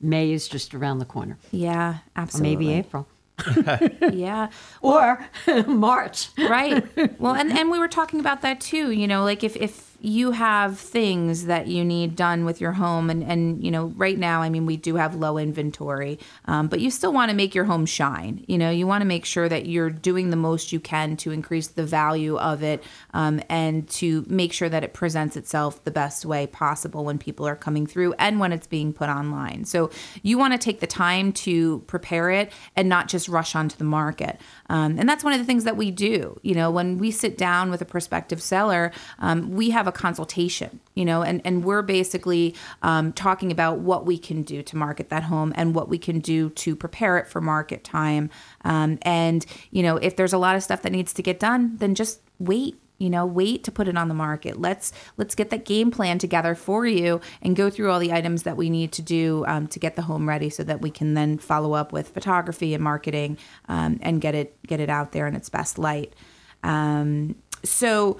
May 0.00 0.32
is 0.32 0.48
just 0.48 0.74
around 0.74 0.98
the 0.98 1.04
corner. 1.04 1.38
Yeah, 1.50 1.98
absolutely. 2.16 2.54
Or 2.54 2.58
maybe 2.58 2.72
April. 2.78 3.08
yeah. 4.12 4.50
Or 4.80 5.24
March. 5.66 6.28
right. 6.38 6.84
Well, 7.20 7.34
and, 7.34 7.52
and 7.52 7.70
we 7.70 7.78
were 7.78 7.88
talking 7.88 8.20
about 8.20 8.42
that 8.42 8.60
too. 8.60 8.90
You 8.90 9.06
know, 9.06 9.24
like 9.24 9.42
if, 9.42 9.56
if 9.56 9.91
you 10.04 10.32
have 10.32 10.80
things 10.80 11.46
that 11.46 11.68
you 11.68 11.84
need 11.84 12.16
done 12.16 12.44
with 12.44 12.60
your 12.60 12.72
home, 12.72 13.08
and, 13.08 13.22
and 13.22 13.62
you 13.62 13.70
know, 13.70 13.86
right 13.96 14.18
now, 14.18 14.42
I 14.42 14.50
mean, 14.50 14.66
we 14.66 14.76
do 14.76 14.96
have 14.96 15.14
low 15.14 15.38
inventory, 15.38 16.18
um, 16.46 16.66
but 16.66 16.80
you 16.80 16.90
still 16.90 17.12
want 17.12 17.30
to 17.30 17.36
make 17.36 17.54
your 17.54 17.66
home 17.66 17.86
shine. 17.86 18.44
You 18.48 18.58
know, 18.58 18.68
you 18.68 18.84
want 18.84 19.02
to 19.02 19.06
make 19.06 19.24
sure 19.24 19.48
that 19.48 19.66
you're 19.66 19.90
doing 19.90 20.30
the 20.30 20.36
most 20.36 20.72
you 20.72 20.80
can 20.80 21.16
to 21.18 21.30
increase 21.30 21.68
the 21.68 21.84
value 21.84 22.36
of 22.36 22.64
it 22.64 22.82
um, 23.14 23.40
and 23.48 23.88
to 23.90 24.24
make 24.28 24.52
sure 24.52 24.68
that 24.68 24.82
it 24.82 24.92
presents 24.92 25.36
itself 25.36 25.84
the 25.84 25.92
best 25.92 26.24
way 26.24 26.48
possible 26.48 27.04
when 27.04 27.16
people 27.16 27.46
are 27.46 27.54
coming 27.54 27.86
through 27.86 28.12
and 28.14 28.40
when 28.40 28.50
it's 28.50 28.66
being 28.66 28.92
put 28.92 29.08
online. 29.08 29.64
So 29.64 29.90
you 30.22 30.36
want 30.36 30.52
to 30.52 30.58
take 30.58 30.80
the 30.80 30.86
time 30.88 31.32
to 31.32 31.78
prepare 31.86 32.30
it 32.30 32.50
and 32.74 32.88
not 32.88 33.06
just 33.06 33.28
rush 33.28 33.54
onto 33.54 33.76
the 33.76 33.84
market. 33.84 34.40
Um, 34.72 34.98
and 34.98 35.06
that's 35.06 35.22
one 35.22 35.34
of 35.34 35.38
the 35.38 35.44
things 35.44 35.64
that 35.64 35.76
we 35.76 35.90
do. 35.90 36.40
You 36.42 36.54
know, 36.54 36.70
when 36.70 36.96
we 36.96 37.10
sit 37.10 37.36
down 37.36 37.70
with 37.70 37.82
a 37.82 37.84
prospective 37.84 38.40
seller, 38.40 38.90
um, 39.18 39.50
we 39.50 39.68
have 39.70 39.86
a 39.86 39.92
consultation, 39.92 40.80
you 40.94 41.04
know, 41.04 41.22
and, 41.22 41.42
and 41.44 41.62
we're 41.62 41.82
basically 41.82 42.54
um, 42.82 43.12
talking 43.12 43.52
about 43.52 43.80
what 43.80 44.06
we 44.06 44.16
can 44.16 44.42
do 44.42 44.62
to 44.62 44.76
market 44.76 45.10
that 45.10 45.24
home 45.24 45.52
and 45.56 45.74
what 45.74 45.90
we 45.90 45.98
can 45.98 46.20
do 46.20 46.48
to 46.50 46.74
prepare 46.74 47.18
it 47.18 47.26
for 47.26 47.42
market 47.42 47.84
time. 47.84 48.30
Um, 48.64 48.98
and, 49.02 49.44
you 49.70 49.82
know, 49.82 49.98
if 49.98 50.16
there's 50.16 50.32
a 50.32 50.38
lot 50.38 50.56
of 50.56 50.62
stuff 50.62 50.80
that 50.82 50.92
needs 50.92 51.12
to 51.12 51.22
get 51.22 51.38
done, 51.38 51.76
then 51.76 51.94
just 51.94 52.20
wait 52.38 52.81
you 53.02 53.10
know 53.10 53.26
wait 53.26 53.64
to 53.64 53.72
put 53.72 53.88
it 53.88 53.96
on 53.96 54.08
the 54.08 54.14
market. 54.14 54.60
Let's 54.60 54.92
let's 55.16 55.34
get 55.34 55.50
that 55.50 55.64
game 55.64 55.90
plan 55.90 56.18
together 56.18 56.54
for 56.54 56.86
you 56.86 57.20
and 57.42 57.56
go 57.56 57.68
through 57.68 57.90
all 57.90 57.98
the 57.98 58.12
items 58.12 58.44
that 58.44 58.56
we 58.56 58.70
need 58.70 58.92
to 58.92 59.02
do 59.02 59.44
um, 59.48 59.66
to 59.68 59.78
get 59.78 59.96
the 59.96 60.02
home 60.02 60.28
ready 60.28 60.48
so 60.48 60.62
that 60.62 60.80
we 60.80 60.90
can 60.90 61.14
then 61.14 61.38
follow 61.38 61.72
up 61.72 61.92
with 61.92 62.10
photography 62.10 62.74
and 62.74 62.84
marketing 62.84 63.36
um, 63.68 63.98
and 64.02 64.20
get 64.20 64.34
it 64.34 64.56
get 64.66 64.78
it 64.78 64.88
out 64.88 65.10
there 65.12 65.26
in 65.26 65.34
its 65.34 65.48
best 65.48 65.78
light. 65.78 66.14
Um, 66.62 67.34
so 67.64 68.18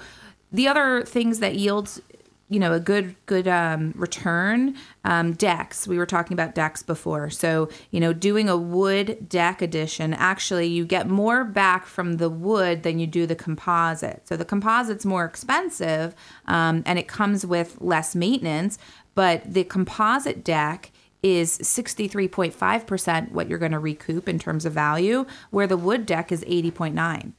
the 0.51 0.67
other 0.67 1.03
things 1.03 1.39
that 1.39 1.55
yields 1.55 2.01
you 2.53 2.59
know 2.59 2.73
a 2.73 2.79
good 2.79 3.15
good 3.25 3.47
um, 3.47 3.93
return. 3.95 4.75
Um, 5.05 5.33
decks 5.33 5.87
we 5.87 5.97
were 5.97 6.05
talking 6.05 6.33
about 6.33 6.55
decks 6.55 6.83
before. 6.83 7.29
So 7.29 7.69
you 7.91 7.99
know 7.99 8.13
doing 8.13 8.47
a 8.47 8.55
wood 8.55 9.27
deck 9.27 9.61
addition 9.61 10.13
actually 10.13 10.67
you 10.67 10.85
get 10.85 11.09
more 11.09 11.43
back 11.43 11.85
from 11.85 12.17
the 12.17 12.29
wood 12.29 12.83
than 12.83 12.99
you 12.99 13.07
do 13.07 13.25
the 13.25 13.35
composite. 13.35 14.27
So 14.27 14.37
the 14.37 14.45
composite's 14.45 15.05
more 15.05 15.25
expensive 15.25 16.15
um, 16.45 16.83
and 16.85 16.99
it 16.99 17.07
comes 17.07 17.45
with 17.45 17.77
less 17.81 18.15
maintenance 18.15 18.77
but 19.15 19.41
the 19.51 19.63
composite 19.63 20.43
deck 20.43 20.91
is 21.21 21.57
63.5% 21.59 23.31
what 23.31 23.47
you're 23.47 23.59
going 23.59 23.71
to 23.71 23.79
recoup 23.79 24.27
in 24.27 24.37
terms 24.37 24.65
of 24.65 24.73
value 24.73 25.25
where 25.51 25.67
the 25.67 25.77
wood 25.77 26.05
deck 26.05 26.31
is 26.31 26.43
80.9 26.43 27.31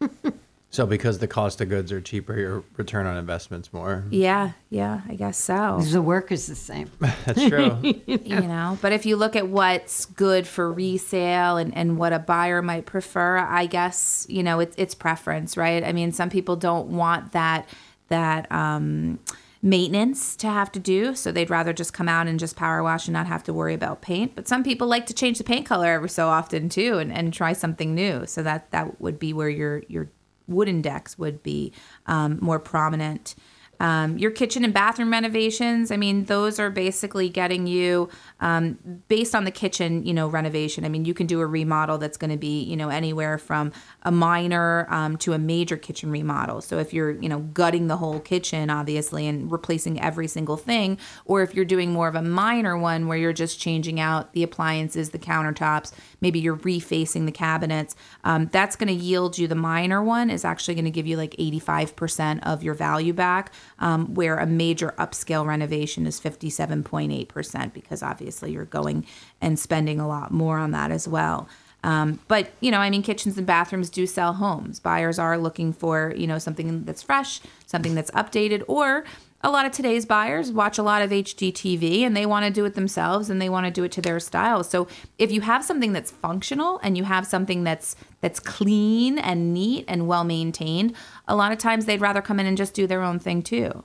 So 0.76 0.84
because 0.84 1.20
the 1.20 1.26
cost 1.26 1.62
of 1.62 1.70
goods 1.70 1.90
are 1.90 2.02
cheaper, 2.02 2.38
your 2.38 2.62
return 2.76 3.06
on 3.06 3.16
investment's 3.16 3.72
more. 3.72 4.04
yeah 4.10 4.50
yeah 4.68 5.00
i 5.08 5.14
guess 5.14 5.38
so 5.38 5.80
The 5.80 6.02
work 6.02 6.30
is 6.30 6.48
the 6.48 6.54
same. 6.54 6.90
That's 7.00 7.48
true. 7.48 7.78
you 8.06 8.40
know 8.42 8.76
but 8.82 8.92
if 8.92 9.06
you 9.06 9.16
look 9.16 9.36
at 9.36 9.48
what's 9.48 10.04
good 10.04 10.46
for 10.46 10.70
resale 10.70 11.56
and, 11.56 11.74
and 11.74 11.96
what 11.96 12.12
a 12.12 12.18
buyer 12.18 12.60
might 12.60 12.84
prefer 12.84 13.38
i 13.38 13.64
guess 13.64 14.26
you 14.28 14.42
know 14.42 14.60
it's, 14.60 14.76
it's 14.76 14.94
preference 14.94 15.56
right 15.56 15.82
i 15.82 15.92
mean 15.92 16.12
some 16.12 16.28
people 16.28 16.56
don't 16.56 16.88
want 16.88 17.32
that 17.32 17.66
that 18.08 18.52
um, 18.52 19.18
maintenance 19.62 20.36
to 20.36 20.46
have 20.46 20.70
to 20.72 20.78
do 20.78 21.14
so 21.14 21.32
they'd 21.32 21.48
rather 21.48 21.72
just 21.72 21.94
come 21.94 22.08
out 22.08 22.26
and 22.26 22.38
just 22.38 22.54
power 22.54 22.82
wash 22.82 23.06
and 23.06 23.14
not 23.14 23.26
have 23.26 23.42
to 23.42 23.52
worry 23.54 23.72
about 23.72 24.02
paint 24.02 24.34
but 24.34 24.46
some 24.46 24.62
people 24.62 24.86
like 24.86 25.06
to 25.06 25.14
change 25.14 25.38
the 25.38 25.44
paint 25.44 25.64
color 25.64 25.88
every 25.88 26.10
so 26.10 26.28
often 26.28 26.68
too 26.68 26.98
and, 26.98 27.10
and 27.10 27.32
try 27.32 27.54
something 27.54 27.94
new 27.94 28.26
so 28.26 28.42
that 28.42 28.70
that 28.72 29.00
would 29.00 29.18
be 29.18 29.32
where 29.32 29.48
your 29.48 29.82
your 29.88 30.08
wooden 30.48 30.82
decks 30.82 31.18
would 31.18 31.42
be 31.42 31.72
um, 32.06 32.38
more 32.40 32.58
prominent. 32.58 33.34
Um, 33.78 34.16
your 34.16 34.30
kitchen 34.30 34.64
and 34.64 34.72
bathroom 34.72 35.10
renovations, 35.10 35.90
I 35.90 35.96
mean, 35.96 36.24
those 36.24 36.58
are 36.58 36.70
basically 36.70 37.28
getting 37.28 37.66
you 37.66 38.08
um, 38.40 39.02
based 39.08 39.34
on 39.34 39.44
the 39.44 39.50
kitchen, 39.50 40.04
you 40.04 40.12
know, 40.12 40.28
renovation. 40.28 40.84
I 40.84 40.88
mean, 40.88 41.04
you 41.04 41.14
can 41.14 41.26
do 41.26 41.40
a 41.40 41.46
remodel 41.46 41.98
that's 41.98 42.16
going 42.16 42.30
to 42.30 42.36
be, 42.36 42.62
you 42.62 42.76
know, 42.76 42.90
anywhere 42.90 43.38
from 43.38 43.72
a 44.02 44.10
minor 44.10 44.86
um, 44.90 45.16
to 45.18 45.32
a 45.32 45.38
major 45.38 45.76
kitchen 45.76 46.10
remodel. 46.10 46.60
So 46.60 46.78
if 46.78 46.92
you're, 46.92 47.10
you 47.10 47.28
know, 47.28 47.40
gutting 47.40 47.86
the 47.86 47.96
whole 47.96 48.20
kitchen, 48.20 48.68
obviously, 48.68 49.26
and 49.26 49.50
replacing 49.50 50.00
every 50.00 50.28
single 50.28 50.56
thing, 50.56 50.98
or 51.24 51.42
if 51.42 51.54
you're 51.54 51.64
doing 51.64 51.92
more 51.92 52.08
of 52.08 52.14
a 52.14 52.22
minor 52.22 52.76
one 52.76 53.06
where 53.06 53.16
you're 53.16 53.32
just 53.32 53.58
changing 53.58 54.00
out 54.00 54.32
the 54.34 54.42
appliances, 54.42 55.10
the 55.10 55.18
countertops, 55.18 55.92
maybe 56.20 56.38
you're 56.38 56.56
refacing 56.56 57.24
the 57.24 57.32
cabinets, 57.32 57.96
um, 58.24 58.48
that's 58.52 58.76
going 58.76 58.88
to 58.88 58.94
yield 58.94 59.38
you 59.38 59.48
the 59.48 59.54
minor 59.54 60.02
one 60.02 60.28
is 60.28 60.44
actually 60.44 60.74
going 60.74 60.84
to 60.84 60.90
give 60.90 61.06
you 61.06 61.16
like 61.16 61.34
85% 61.36 62.40
of 62.42 62.62
your 62.62 62.74
value 62.74 63.12
back 63.12 63.52
um, 63.78 64.14
where 64.14 64.36
a 64.36 64.46
major 64.46 64.94
upscale 64.98 65.46
renovation 65.46 66.06
is 66.06 66.20
57.8% 66.20 67.72
because 67.72 68.02
obviously 68.02 68.25
you're 68.50 68.64
going 68.64 69.06
and 69.40 69.58
spending 69.58 70.00
a 70.00 70.08
lot 70.08 70.32
more 70.32 70.58
on 70.58 70.70
that 70.72 70.90
as 70.90 71.06
well. 71.06 71.48
Um, 71.84 72.18
but 72.26 72.50
you 72.60 72.70
know, 72.70 72.78
I 72.78 72.90
mean, 72.90 73.02
kitchens 73.02 73.38
and 73.38 73.46
bathrooms 73.46 73.90
do 73.90 74.06
sell 74.06 74.34
homes. 74.34 74.80
Buyers 74.80 75.18
are 75.18 75.38
looking 75.38 75.72
for 75.72 76.12
you 76.16 76.26
know 76.26 76.38
something 76.38 76.84
that's 76.84 77.02
fresh, 77.02 77.40
something 77.66 77.94
that's 77.94 78.10
updated, 78.10 78.64
or 78.66 79.04
a 79.42 79.50
lot 79.50 79.64
of 79.64 79.70
today's 79.70 80.04
buyers 80.04 80.50
watch 80.50 80.78
a 80.78 80.82
lot 80.82 81.02
of 81.02 81.10
HGTV 81.10 82.00
and 82.00 82.16
they 82.16 82.26
want 82.26 82.44
to 82.44 82.50
do 82.50 82.64
it 82.64 82.74
themselves 82.74 83.30
and 83.30 83.40
they 83.40 83.48
want 83.48 83.66
to 83.66 83.70
do 83.70 83.84
it 83.84 83.92
to 83.92 84.02
their 84.02 84.18
style. 84.18 84.64
So 84.64 84.88
if 85.18 85.30
you 85.30 85.42
have 85.42 85.64
something 85.64 85.92
that's 85.92 86.10
functional 86.10 86.80
and 86.82 86.96
you 86.96 87.04
have 87.04 87.26
something 87.26 87.62
that's 87.62 87.94
that's 88.20 88.40
clean 88.40 89.18
and 89.18 89.54
neat 89.54 89.84
and 89.86 90.08
well 90.08 90.24
maintained, 90.24 90.96
a 91.28 91.36
lot 91.36 91.52
of 91.52 91.58
times 91.58 91.84
they'd 91.84 92.00
rather 92.00 92.20
come 92.20 92.40
in 92.40 92.46
and 92.46 92.56
just 92.56 92.74
do 92.74 92.88
their 92.88 93.02
own 93.02 93.20
thing 93.20 93.42
too. 93.42 93.84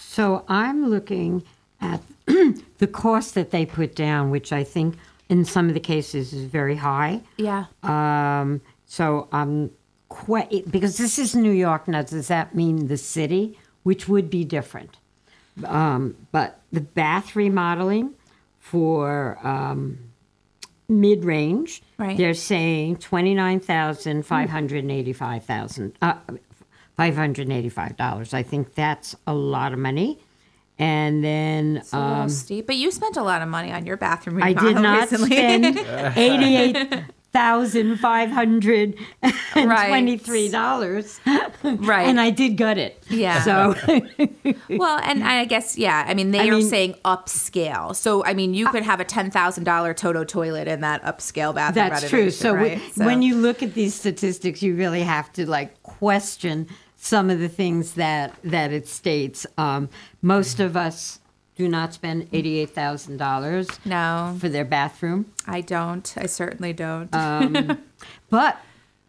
So 0.00 0.44
I'm 0.48 0.88
looking 0.88 1.44
at 1.80 2.00
the 2.26 2.86
cost 2.90 3.34
that 3.34 3.50
they 3.50 3.66
put 3.66 3.94
down, 3.94 4.30
which 4.30 4.52
I 4.52 4.64
think 4.64 4.96
in 5.28 5.44
some 5.44 5.68
of 5.68 5.74
the 5.74 5.80
cases 5.80 6.32
is 6.32 6.44
very 6.44 6.76
high. 6.76 7.22
Yeah. 7.36 7.66
Um, 7.82 8.60
so 8.86 9.28
I'm 9.32 9.70
quite 10.08 10.70
because 10.70 10.96
this 10.98 11.18
is 11.18 11.34
New 11.34 11.50
York 11.52 11.88
now. 11.88 12.02
Does 12.02 12.28
that 12.28 12.54
mean 12.54 12.88
the 12.88 12.96
city, 12.96 13.58
which 13.82 14.08
would 14.08 14.30
be 14.30 14.44
different? 14.44 14.96
Um, 15.64 16.16
but 16.32 16.60
the 16.72 16.80
bath 16.80 17.36
remodeling 17.36 18.14
for 18.60 19.38
um, 19.46 19.98
mid 20.88 21.24
range, 21.24 21.82
Right. 21.98 22.16
they're 22.16 22.34
saying 22.34 22.96
twenty 22.96 23.34
nine 23.34 23.60
thousand 23.60 24.24
five 24.26 24.50
hundred 24.50 24.88
eighty 24.90 25.12
five 25.12 25.44
thousand 25.44 25.92
uh, 26.02 26.14
five 26.96 27.14
hundred 27.16 27.50
eighty 27.50 27.68
five 27.68 27.96
dollars. 27.96 28.34
I 28.34 28.42
think 28.42 28.74
that's 28.74 29.14
a 29.26 29.34
lot 29.34 29.72
of 29.72 29.78
money. 29.78 30.18
And 30.78 31.22
then 31.22 31.76
It's 31.78 31.94
um, 31.94 32.28
steep, 32.28 32.66
but 32.66 32.76
you 32.76 32.90
spent 32.90 33.16
a 33.16 33.22
lot 33.22 33.42
of 33.42 33.48
money 33.48 33.70
on 33.70 33.86
your 33.86 33.96
bathroom 33.96 34.42
I 34.42 34.52
did 34.52 34.74
not 34.76 35.10
recently. 35.10 35.36
spend 35.36 35.78
eighty-eight 36.16 37.04
thousand 37.32 37.96
five 37.98 38.30
hundred 38.30 38.94
and 39.22 39.34
twenty-three 39.88 40.48
dollars. 40.50 41.20
Right. 41.62 42.06
and 42.08 42.20
I 42.20 42.30
did 42.30 42.56
gut 42.56 42.76
it. 42.78 43.02
Yeah. 43.08 43.42
So 43.42 43.74
well, 44.70 44.98
and 45.04 45.22
I 45.24 45.44
guess 45.44 45.78
yeah. 45.78 46.04
I 46.06 46.14
mean, 46.14 46.32
they 46.32 46.40
I 46.40 46.48
are 46.48 46.56
mean- 46.56 46.68
saying 46.68 46.94
upscale. 47.04 47.94
So 47.94 48.24
I 48.24 48.34
mean, 48.34 48.52
you 48.54 48.68
could 48.68 48.82
have 48.82 48.98
a 49.00 49.04
ten 49.04 49.30
thousand 49.30 49.64
dollar 49.64 49.94
Toto 49.94 50.24
toilet 50.24 50.66
in 50.68 50.80
that 50.80 51.02
upscale 51.04 51.54
bathroom. 51.54 51.88
that's 51.88 52.08
true. 52.08 52.30
So, 52.30 52.52
right? 52.54 52.80
w- 52.96 53.06
when 53.06 53.22
you 53.22 53.36
look 53.36 53.62
at 53.62 53.74
these 53.74 53.94
statistics, 53.94 54.62
you 54.62 54.74
really 54.74 55.02
have 55.02 55.32
to 55.34 55.48
like 55.48 55.82
question 55.84 56.66
some 57.04 57.28
of 57.28 57.38
the 57.38 57.48
things 57.50 57.94
that 57.94 58.34
that 58.44 58.72
it 58.72 58.88
states. 58.88 59.46
Um, 59.58 59.90
most 60.22 60.58
of 60.58 60.74
us 60.76 61.20
do 61.54 61.68
not 61.68 61.92
spend 61.92 62.28
eighty-eight 62.32 62.70
thousand 62.70 63.18
dollars. 63.18 63.68
No, 63.84 64.36
for 64.40 64.48
their 64.48 64.64
bathroom. 64.64 65.26
I 65.46 65.60
don't. 65.60 66.12
I 66.16 66.26
certainly 66.26 66.72
don't. 66.72 67.14
Um, 67.14 67.78
but 68.30 68.58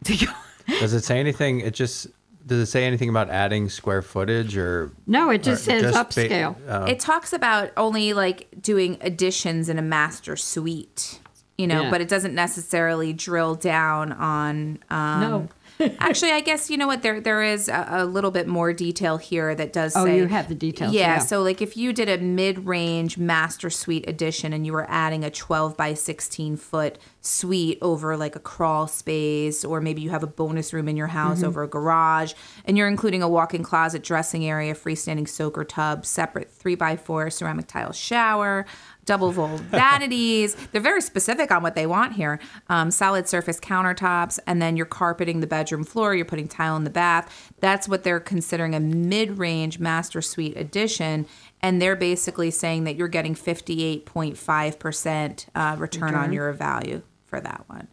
Does 0.03 0.93
it 0.93 1.03
say 1.03 1.19
anything? 1.19 1.61
It 1.61 1.73
just 1.73 2.07
does 2.45 2.59
it 2.59 2.65
say 2.67 2.85
anything 2.85 3.09
about 3.09 3.29
adding 3.29 3.69
square 3.69 4.01
footage 4.03 4.55
or 4.55 4.91
No, 5.07 5.31
it 5.31 5.41
just 5.41 5.63
says 5.63 5.81
ba- 5.93 6.03
upscale. 6.03 6.55
oh. 6.67 6.83
it 6.85 6.99
talks 6.99 7.33
about 7.33 7.71
only 7.75 8.13
like 8.13 8.47
doing 8.61 8.97
additions 9.01 9.67
in 9.67 9.79
a 9.79 9.81
master 9.81 10.35
suite, 10.35 11.19
you 11.57 11.65
know, 11.65 11.83
Yeah. 11.83 11.89
but 11.89 12.01
it 12.01 12.07
doesn't 12.07 12.35
necessarily 12.35 13.13
drill 13.13 13.55
down 13.55 14.11
on. 14.11 14.77
Um, 14.91 15.21
No. 15.21 15.49
Actually, 15.80 16.32
I 16.32 16.39
guess 16.41 16.69
you 16.69 16.78
know 16.78 16.88
what 16.88 17.01
there 17.01 17.19
there 17.19 17.43
is 17.43 17.67
a, 17.69 17.86
a 17.89 18.05
little 18.05 18.32
bit 18.32 18.47
more 18.47 18.73
detail 18.73 19.17
here 19.17 19.53
that 19.55 19.73
does. 19.73 19.95
Oh, 19.95 20.05
say, 20.05 20.17
you 20.17 20.28
have 20.28 20.47
the 20.49 20.55
details, 20.55 20.93
Yeah, 20.93 21.01
yeah. 21.15 21.19
so 21.19 21.41
like 21.41 21.61
if 21.61 21.76
you 21.78 21.93
did 21.93 22.09
a 22.09 22.17
mid 22.17 22.65
range 22.65 23.17
master 23.17 23.69
suite 23.69 24.05
addition 24.07 24.53
and 24.53 24.65
you 24.65 24.73
were 24.73 24.86
adding 24.89 25.23
a 25.23 25.30
twelve 25.32 25.76
by 25.78 25.93
sixteen 25.93 26.55
foot 26.57 26.97
suite 27.21 27.80
over 27.82 28.15
like 28.15 28.36
a 28.36 28.39
crawl 28.39 28.88
space, 28.88 29.65
or 29.65 29.82
maybe 29.82 30.01
you 30.01 30.11
have 30.11 30.23
a 30.23 30.28
bonus 30.28 30.73
room 30.73 30.88
in 30.88 30.95
your 30.95 31.07
house 31.07 31.41
Mhm. 31.41 31.47
over 31.47 31.63
a 31.63 31.67
garage, 31.67 32.34
and 32.65 32.78
you're 32.78 32.88
including 32.88 33.23
a 33.23 33.28
walk-in 33.30 33.63
closet, 33.63 34.03
dressing 34.03 34.45
area, 34.45 34.76
freestanding 34.76 35.28
soaker 35.28 35.63
tub, 35.63 36.05
separate 36.05 36.51
three 36.51 36.76
by 36.76 36.95
four 36.95 37.30
ceramic 37.30 37.67
tile 37.67 37.91
shower, 37.91 38.65
double 39.06 39.32
vault 39.32 39.62
vanities. 39.72 40.56
They're 40.72 40.82
very 40.82 41.01
specific 41.01 41.51
on 41.51 41.64
what 41.64 41.76
they 41.76 41.88
want 41.88 42.14
here. 42.14 42.39
Um, 42.70 42.91
solid 42.91 43.28
surface 43.28 43.60
countertops, 43.60 44.39
and 44.47 44.62
then 44.62 44.78
you're 44.78 44.86
carpeting 44.86 45.39
the 45.39 45.47
bedroom 45.47 45.84
floor. 45.84 46.14
You're 46.16 46.26
putting 46.26 46.47
tile 46.47 46.76
in 46.76 46.84
the 46.84 46.89
bath. 46.89 47.53
That's 47.60 47.88
what 47.88 48.03
they're 48.03 48.20
considering 48.20 48.74
a 48.76 48.80
mid-range 48.80 49.80
master 49.80 50.22
suite 50.22 50.58
addition. 50.58 51.26
And 51.62 51.82
they're 51.82 51.95
basically 51.95 52.51
saying 52.51 52.84
that 52.84 52.95
you're 52.95 53.08
getting 53.08 53.34
58.5% 53.34 55.45
uh, 55.56 55.76
return 55.80 56.14
on 56.14 56.34
your 56.34 56.51
value 56.53 57.01
for 57.26 57.41
that 57.41 57.64
one, 57.68 57.88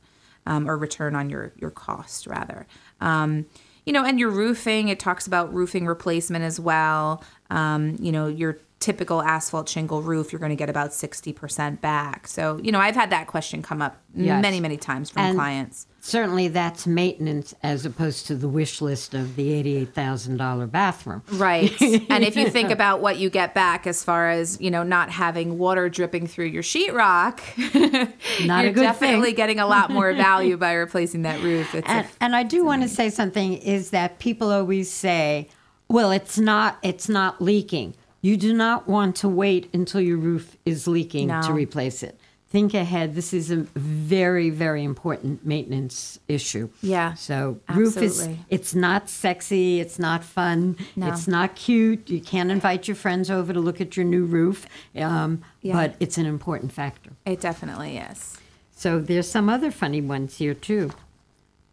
um, 0.47 0.69
or 0.69 0.77
return 0.77 1.17
on 1.17 1.31
your 1.31 1.53
your 1.57 1.71
cost 1.71 2.27
rather. 2.27 2.67
Um, 3.01 3.47
you 3.85 3.93
know, 3.93 4.05
and 4.05 4.21
your 4.21 4.31
roofing. 4.31 4.89
It 4.89 5.01
talks 5.01 5.27
about 5.27 5.53
roofing 5.53 5.87
replacement 5.87 6.45
as 6.45 6.61
well. 6.61 7.23
Um, 7.51 7.97
you 7.99 8.13
know, 8.13 8.27
your 8.27 8.59
typical 8.83 9.23
asphalt 9.23 9.69
shingle 9.69 10.03
roof, 10.03 10.33
you're 10.33 10.41
going 10.41 10.51
to 10.51 10.57
get 10.57 10.69
about 10.69 10.91
60% 10.91 11.81
back. 11.81 12.27
So, 12.27 12.59
you 12.63 12.71
know, 12.73 12.81
I've 12.81 12.95
had 12.97 13.11
that 13.11 13.27
question 13.29 13.63
come 13.63 13.81
up 13.81 13.97
Yes. 14.15 14.43
many, 14.43 14.61
many 14.61 14.77
times 14.77 15.09
from 15.09 15.23
And 15.23 15.37
clients. 15.39 15.87
Certainly, 16.05 16.49
that's 16.49 16.87
maintenance 16.87 17.55
as 17.63 17.87
opposed 17.87 18.27
to 18.27 18.35
the 18.35 18.49
wish 18.49 18.83
list 18.83 19.15
of 19.15 19.37
the 19.37 19.53
eighty-eight 19.53 19.95
thousand 19.95 20.37
dollar 20.37 20.67
bathroom. 20.67 21.23
Right. 21.31 21.71
and 22.11 22.25
if 22.25 22.37
you 22.37 22.51
think 22.51 22.71
about 22.71 23.01
what 23.01 23.17
you 23.19 23.31
get 23.31 23.55
back 23.55 23.87
as 23.87 24.03
far 24.05 24.29
as, 24.29 24.61
you 24.61 24.71
know, 24.71 24.83
not 24.83 25.09
having 25.11 25.57
water 25.59 25.89
dripping 25.89 26.27
through 26.27 26.47
your 26.47 26.63
sheetrock, 26.65 27.39
Not 28.47 28.65
a 28.65 28.69
you're 28.69 28.75
definitely 28.75 29.29
thing. 29.29 29.35
getting 29.37 29.61
a 29.61 29.67
lot 29.67 29.91
more 29.91 30.13
value 30.29 30.57
by 30.57 30.73
replacing 30.73 31.23
that 31.23 31.41
roof. 31.41 31.75
It's 31.75 31.87
a 31.89 31.91
and, 31.91 32.09
and 32.21 32.37
I 32.37 32.43
do 32.43 32.65
want 32.65 32.83
to 32.83 32.89
say 32.89 33.09
something 33.09 33.55
is 33.55 33.91
that 33.91 34.19
people 34.19 34.51
always 34.51 34.91
say, 34.91 35.49
"Well, 35.89 36.11
it's 36.11 36.37
not 36.39 36.79
it's 36.83 37.09
not 37.09 37.41
leaking." 37.41 37.95
You 38.23 38.37
do 38.37 38.55
not 38.55 38.87
want 38.89 39.17
to 39.17 39.29
wait 39.29 39.69
until 39.75 40.01
your 40.01 40.17
roof 40.17 40.57
is 40.65 40.87
leaking 40.87 41.27
No. 41.29 41.43
to 41.43 41.53
replace 41.53 42.03
it. 42.05 42.19
Think 42.51 42.73
ahead. 42.75 43.15
This 43.15 43.33
is 43.33 43.51
a 43.51 43.57
very 43.75 44.49
very 44.51 44.85
important 44.85 45.45
maintenance 45.45 46.21
issue. 46.29 46.69
Yeah, 46.83 47.15
So 47.15 47.59
roof 47.75 47.97
is 47.97 48.29
it's 48.49 48.75
not 48.75 49.09
sexy, 49.09 49.81
it's 49.81 49.99
not 49.99 50.23
fun, 50.23 50.77
No. 50.95 51.09
it's 51.09 51.27
not 51.27 51.57
cute. 51.57 52.09
You 52.09 52.21
can't 52.21 52.51
invite 52.51 52.87
your 52.87 52.95
friends 52.95 53.31
over 53.31 53.53
to 53.53 53.59
look 53.61 53.81
at 53.81 53.97
your 53.97 54.05
new 54.07 54.25
roof, 54.25 54.67
um, 54.97 55.43
Yeah. 55.63 55.73
but 55.75 55.97
it's 55.99 56.17
an 56.19 56.27
important 56.27 56.73
factor. 56.73 57.11
It 57.27 57.41
definitely 57.41 57.97
is. 57.99 58.37
So 58.77 59.01
there's 59.01 59.29
some 59.29 59.49
other 59.49 59.71
funny 59.73 60.01
ones 60.01 60.37
here 60.37 60.55
too. 60.55 60.91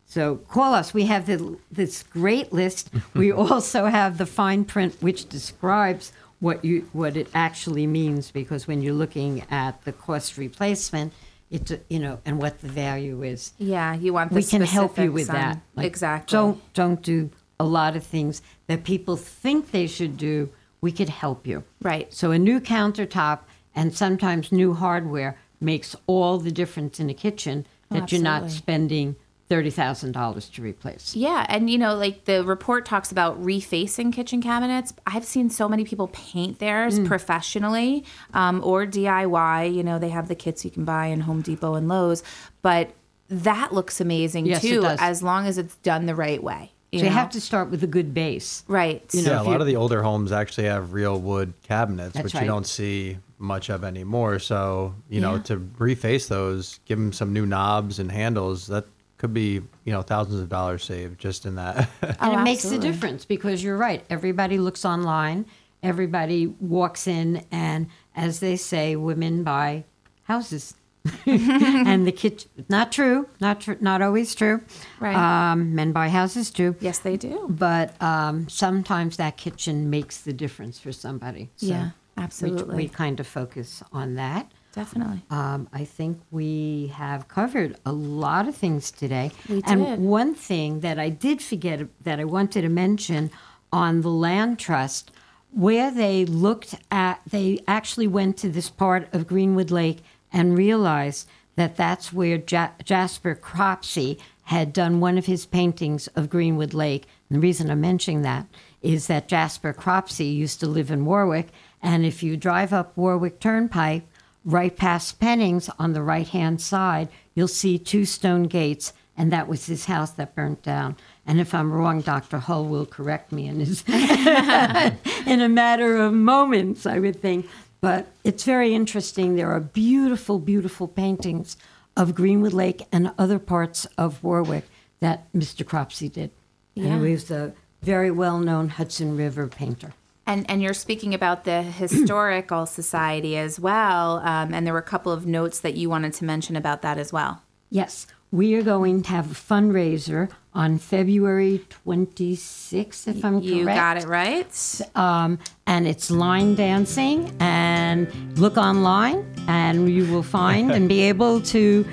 So 0.08 0.38
call 0.48 0.74
us. 0.74 0.94
We 0.94 1.06
have 1.06 1.28
the, 1.28 1.58
this 1.72 2.02
great 2.04 2.52
list. 2.52 2.90
We 3.14 3.32
also 3.44 3.86
have 3.86 4.18
the 4.18 4.26
fine 4.26 4.64
print, 4.66 4.96
which 5.02 5.30
describes 5.30 6.12
what 6.40 6.64
you 6.64 6.90
what 6.94 7.18
it 7.18 7.28
actually 7.34 7.88
means. 7.88 8.32
Because 8.32 8.68
when 8.68 8.82
you're 8.82 8.94
looking 8.94 9.44
at 9.50 9.84
the 9.86 9.92
cost 9.92 10.38
replacement, 10.38 11.14
it's 11.50 11.72
you 11.90 12.00
know, 12.00 12.20
and 12.26 12.40
what 12.40 12.60
the 12.62 12.68
value 12.68 13.24
is. 13.24 13.54
Yeah, 13.58 13.94
you 13.96 14.14
want 14.14 14.30
the 14.32 14.36
we 14.36 14.44
can 14.44 14.62
help 14.62 14.98
you 14.98 15.12
with 15.12 15.30
on- 15.30 15.36
that. 15.36 15.60
exactly. 15.78 16.36
Don't 16.36 16.74
don't 16.74 17.02
do 17.02 17.30
a 17.60 17.66
lot 17.66 17.96
of 17.96 18.04
things 18.04 18.42
that 18.68 18.84
people 18.84 19.16
think 19.18 19.72
they 19.72 19.88
should 19.88 20.18
do. 20.18 20.50
We 20.82 20.92
could 20.94 21.10
help 21.10 21.46
you. 21.46 21.64
Right. 21.82 22.14
So 22.14 22.32
a 22.32 22.40
new 22.40 22.62
countertop 22.62 23.40
and 23.76 23.94
sometimes 23.94 24.52
new 24.52 24.74
hardware 24.74 25.38
makes 25.60 25.94
all 26.08 26.38
the 26.38 26.52
difference 26.52 27.02
in 27.02 27.10
a 27.10 27.14
kitchen 27.14 27.66
Oh, 27.92 27.96
that 28.00 28.12
you're 28.12 28.22
not 28.22 28.50
spending 28.52 29.16
thirty 29.50 29.70
thousand 29.72 30.12
dollars 30.12 30.48
to 30.50 30.62
replace. 30.62 31.16
Yeah, 31.16 31.46
and 31.50 31.70
you 31.70 31.78
know, 31.78 31.96
like 31.96 32.26
the 32.26 32.44
report 32.44 32.86
talks 32.86 33.12
about 33.12 33.42
refacing 33.44 34.14
kitchen 34.14 34.42
cabinets. 34.42 34.94
I've 35.08 35.26
seen 35.26 35.50
so 35.50 35.68
many 35.68 35.84
people 35.86 36.08
paint 36.10 36.60
theirs 36.60 37.00
Mm. 37.00 37.08
professionally 37.08 38.06
um, 38.34 38.62
or 38.64 38.86
DIY. 38.86 39.74
You 39.74 39.84
know, 39.84 40.00
they 40.00 40.10
have 40.10 40.28
the 40.28 40.36
kits 40.36 40.64
you 40.64 40.72
can 40.72 40.86
buy 40.86 41.08
in 41.08 41.22
Home 41.22 41.42
Depot 41.42 41.76
and 41.76 41.88
Lowe's, 41.88 42.24
but 42.62 42.92
that 43.30 43.74
looks 43.74 44.00
amazing 44.02 44.46
Yes, 44.46 44.64
it 44.64 44.70
too, 44.70 44.82
does. 44.82 45.00
as 45.02 45.22
long 45.24 45.46
as 45.46 45.58
it's 45.58 45.76
done 45.78 46.06
the 46.06 46.16
right 46.16 46.42
way. 46.42 46.72
So 46.92 47.00
you 47.04 47.10
have 47.10 47.30
to 47.32 47.42
start 47.42 47.70
with 47.70 47.84
a 47.84 47.88
good 47.88 48.16
base. 48.16 48.64
Right. 48.68 49.04
You 49.14 49.22
know, 49.22 49.34
yeah, 49.34 49.42
a 49.42 49.44
lot 49.44 49.62
of 49.62 49.68
the 49.68 49.76
older 49.76 50.02
homes 50.02 50.32
actually 50.32 50.64
have 50.66 50.92
real 50.94 51.20
wood 51.20 51.54
cabinets, 51.62 52.14
That's 52.16 52.24
which 52.24 52.34
right. 52.34 52.42
you 52.42 52.48
don't 52.48 52.66
see 52.66 53.18
much 53.38 53.70
of 53.70 53.84
anymore. 53.84 54.40
So, 54.40 54.96
you 55.08 55.22
know, 55.22 55.38
to 55.42 55.58
reface 55.78 56.28
those, 56.28 56.80
give 56.86 56.98
them 56.98 57.14
some 57.14 57.32
new 57.32 57.46
knobs 57.46 58.00
and 58.00 58.12
handles, 58.12 58.66
that 58.68 58.86
could 59.20 59.34
be, 59.34 59.62
you 59.84 59.94
know, 59.94 60.02
thousands 60.02 60.42
of 60.42 60.50
dollars 60.50 60.84
saved 60.84 61.20
just 61.20 61.46
in 61.46 61.56
that. 61.56 61.88
Oh, 62.22 62.32
and 62.32 62.42
it 62.42 62.44
makes 62.44 62.66
a 62.66 62.80
difference 62.80 63.26
because 63.26 63.64
you're 63.64 63.78
right. 63.78 64.04
Everybody 64.10 64.58
looks 64.58 64.84
online. 64.84 65.46
Everybody 65.84 66.48
walks 66.48 67.08
in, 67.08 67.46
and 67.52 67.88
as 68.16 68.40
they 68.40 68.56
say, 68.58 68.96
women 68.96 69.44
buy 69.44 69.84
houses. 70.24 70.76
and 71.26 72.06
the 72.06 72.12
kitchen, 72.12 72.50
not 72.68 72.92
true, 72.92 73.28
not 73.40 73.62
true, 73.62 73.78
not 73.80 74.02
always 74.02 74.36
true. 74.36 74.62
Right. 75.00 75.16
Um, 75.16 75.74
men 75.76 75.92
buy 75.94 76.10
houses 76.10 76.52
too. 76.52 76.76
Yes, 76.82 77.00
they 77.00 77.16
do. 77.16 77.48
But 77.50 78.00
um, 78.02 78.50
sometimes 78.50 79.16
that 79.18 79.38
kitchen 79.38 79.90
makes 79.90 80.18
the 80.22 80.34
difference 80.34 80.78
for 80.80 80.92
somebody. 80.92 81.50
So 81.56 81.68
Yeah, 81.68 81.90
we- 82.18 82.24
absolutely. 82.24 82.76
We, 82.76 82.88
kind 82.90 83.20
of 83.22 83.28
focus 83.28 83.82
on 83.94 84.16
that. 84.16 84.52
Definitely. 84.80 85.22
Um, 85.30 85.68
I 85.74 85.84
think 85.84 86.22
we 86.32 86.92
have 86.96 87.28
covered 87.28 87.76
a 87.86 87.92
lot 87.92 88.48
of 88.48 88.56
things 88.56 88.92
today. 88.92 89.32
We 89.50 89.62
did. 89.62 89.68
and 89.68 90.06
one 90.08 90.34
thing 90.34 90.80
that 90.80 90.98
I 90.98 91.10
did 91.10 91.42
forget 91.42 91.86
that 92.04 92.20
I 92.20 92.24
wanted 92.24 92.62
to 92.62 92.70
mention 92.70 93.30
on 93.74 94.02
the 94.02 94.10
land 94.10 94.58
trust, 94.58 95.12
where 95.52 95.92
they 95.92 96.24
looked 96.26 96.76
at, 96.92 97.20
they 97.30 97.60
actually 97.68 98.08
went 98.08 98.38
to 98.38 98.50
this 98.50 98.70
part 98.70 99.14
of 99.14 99.28
Greenwood 99.28 99.70
Lake 99.70 100.00
and 100.32 100.58
realized 100.58 101.28
that 101.58 101.76
that's 101.76 102.14
where 102.14 102.42
ja- 102.50 102.72
Jasper 102.84 103.36
Cropsey 103.36 104.18
had 104.44 104.72
done 104.72 105.02
one 105.02 105.18
of 105.18 105.26
his 105.26 105.46
paintings 105.46 106.08
of 106.16 106.30
Greenwood 106.30 106.74
Lake. 106.74 107.06
And 107.30 107.36
the 107.36 107.42
reason 107.42 107.70
I'm 107.70 107.82
mentioning 107.82 108.22
that 108.22 108.48
is 108.82 109.08
that 109.08 109.28
Jasper 109.28 109.74
Cropsey 109.74 110.34
used 110.34 110.62
to 110.62 110.68
live 110.68 110.90
in 110.90 111.04
Warwick, 111.04 111.50
and 111.82 112.06
if 112.06 112.24
you 112.24 112.38
drive 112.38 112.72
up 112.72 112.96
Warwick 112.96 113.42
Turnpike, 113.42 114.08
right 114.46 114.76
past 114.76 115.20
Pennings 115.20 115.70
on 115.80 115.94
the 115.94 116.02
right 116.02 116.28
hand 116.28 116.62
side, 116.62 117.10
you'll 117.36 117.48
see 117.48 117.78
two 117.78 118.06
stone 118.06 118.44
gates, 118.44 118.94
and 119.18 119.32
that 119.32 119.48
was 119.48 119.66
his 119.66 119.86
house 119.86 120.12
that 120.12 120.36
burnt 120.36 120.64
down. 120.64 120.96
And 121.26 121.40
if 121.40 121.54
I'm 121.54 121.72
wrong, 121.72 122.02
Dr. 122.02 122.40
Hull 122.40 122.66
will 122.66 122.86
correct 122.86 123.32
me 123.32 123.48
in, 123.48 123.60
his 123.60 123.84
in 123.88 125.42
a 125.42 125.50
matter 125.50 125.98
of 125.98 126.14
moments, 126.14 126.86
I 126.86 127.00
would 127.00 127.22
think. 127.22 127.48
But 127.82 128.08
it's 128.24 128.44
very 128.44 128.74
interesting. 128.74 129.36
There 129.36 129.52
are 129.52 129.60
beautiful, 129.60 130.40
beautiful 130.40 130.88
paintings 130.88 131.56
of 131.96 132.16
Greenwood 132.16 132.54
Lake 132.54 132.86
and 132.92 133.12
other 133.18 133.40
parts 133.40 133.86
of 133.98 134.24
Warwick 134.24 134.66
that 135.00 135.32
Mr. 135.34 135.66
Cropsey 135.66 136.10
did. 136.10 136.32
Yeah. 136.76 136.88
And 136.88 137.06
he 137.06 137.12
was 137.12 137.32
a 137.32 137.54
very 137.82 138.12
well 138.12 138.40
known 138.40 138.70
Hudson 138.70 139.18
River 139.18 139.48
painter. 139.48 139.94
And, 140.30 140.46
and 140.48 140.62
you're 140.62 140.76
speaking 140.76 141.16
about 141.16 141.44
the 141.44 141.64
historical 141.64 142.66
society 142.80 143.36
as 143.36 143.60
well, 143.60 144.20
um, 144.20 144.54
and 144.54 144.64
there 144.66 144.74
were 144.74 144.80
a 144.80 144.84
couple 144.84 145.12
of 145.12 145.26
notes 145.26 145.60
that 145.62 145.74
you 145.74 145.90
wanted 145.90 146.14
to 146.14 146.24
mention 146.24 146.56
about 146.56 146.84
that 146.84 147.00
as 147.00 147.12
well. 147.12 147.42
Yes, 147.72 148.06
we 148.32 148.54
are 148.54 148.62
going 148.62 149.02
to 149.02 149.10
have 149.10 149.32
a 149.32 149.34
fundraiser 149.34 150.30
on 150.54 150.78
February 150.78 151.66
26th, 151.88 153.08
if 153.08 153.26
I'm 153.26 153.42
correct. 153.42 153.46
You 153.46 153.66
got 153.66 153.98
it 153.98 154.06
right. 154.06 154.82
Um, 154.94 155.40
and 155.66 155.88
it's 155.88 156.12
line 156.12 156.54
dancing. 156.54 157.36
And 157.40 158.38
look 158.38 158.56
online, 158.56 159.26
and 159.48 159.90
you 159.90 160.06
will 160.12 160.22
find 160.22 160.72
and 160.76 160.88
be 160.88 161.02
able 161.02 161.42
to 161.42 161.84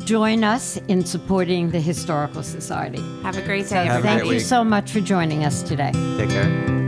join 0.00 0.44
us 0.44 0.76
in 0.88 1.02
supporting 1.06 1.70
the 1.70 1.80
Historical 1.80 2.42
Society. 2.42 3.00
Have 3.22 3.38
a 3.38 3.42
great 3.42 3.64
So 3.64 3.76
day, 3.76 3.88
thank 3.88 4.04
everybody. 4.06 4.34
you 4.34 4.40
so 4.40 4.62
much 4.62 4.90
for 4.90 5.00
joining 5.00 5.44
us 5.44 5.62
today. 5.62 5.92
Take 6.18 6.28
care. 6.28 6.85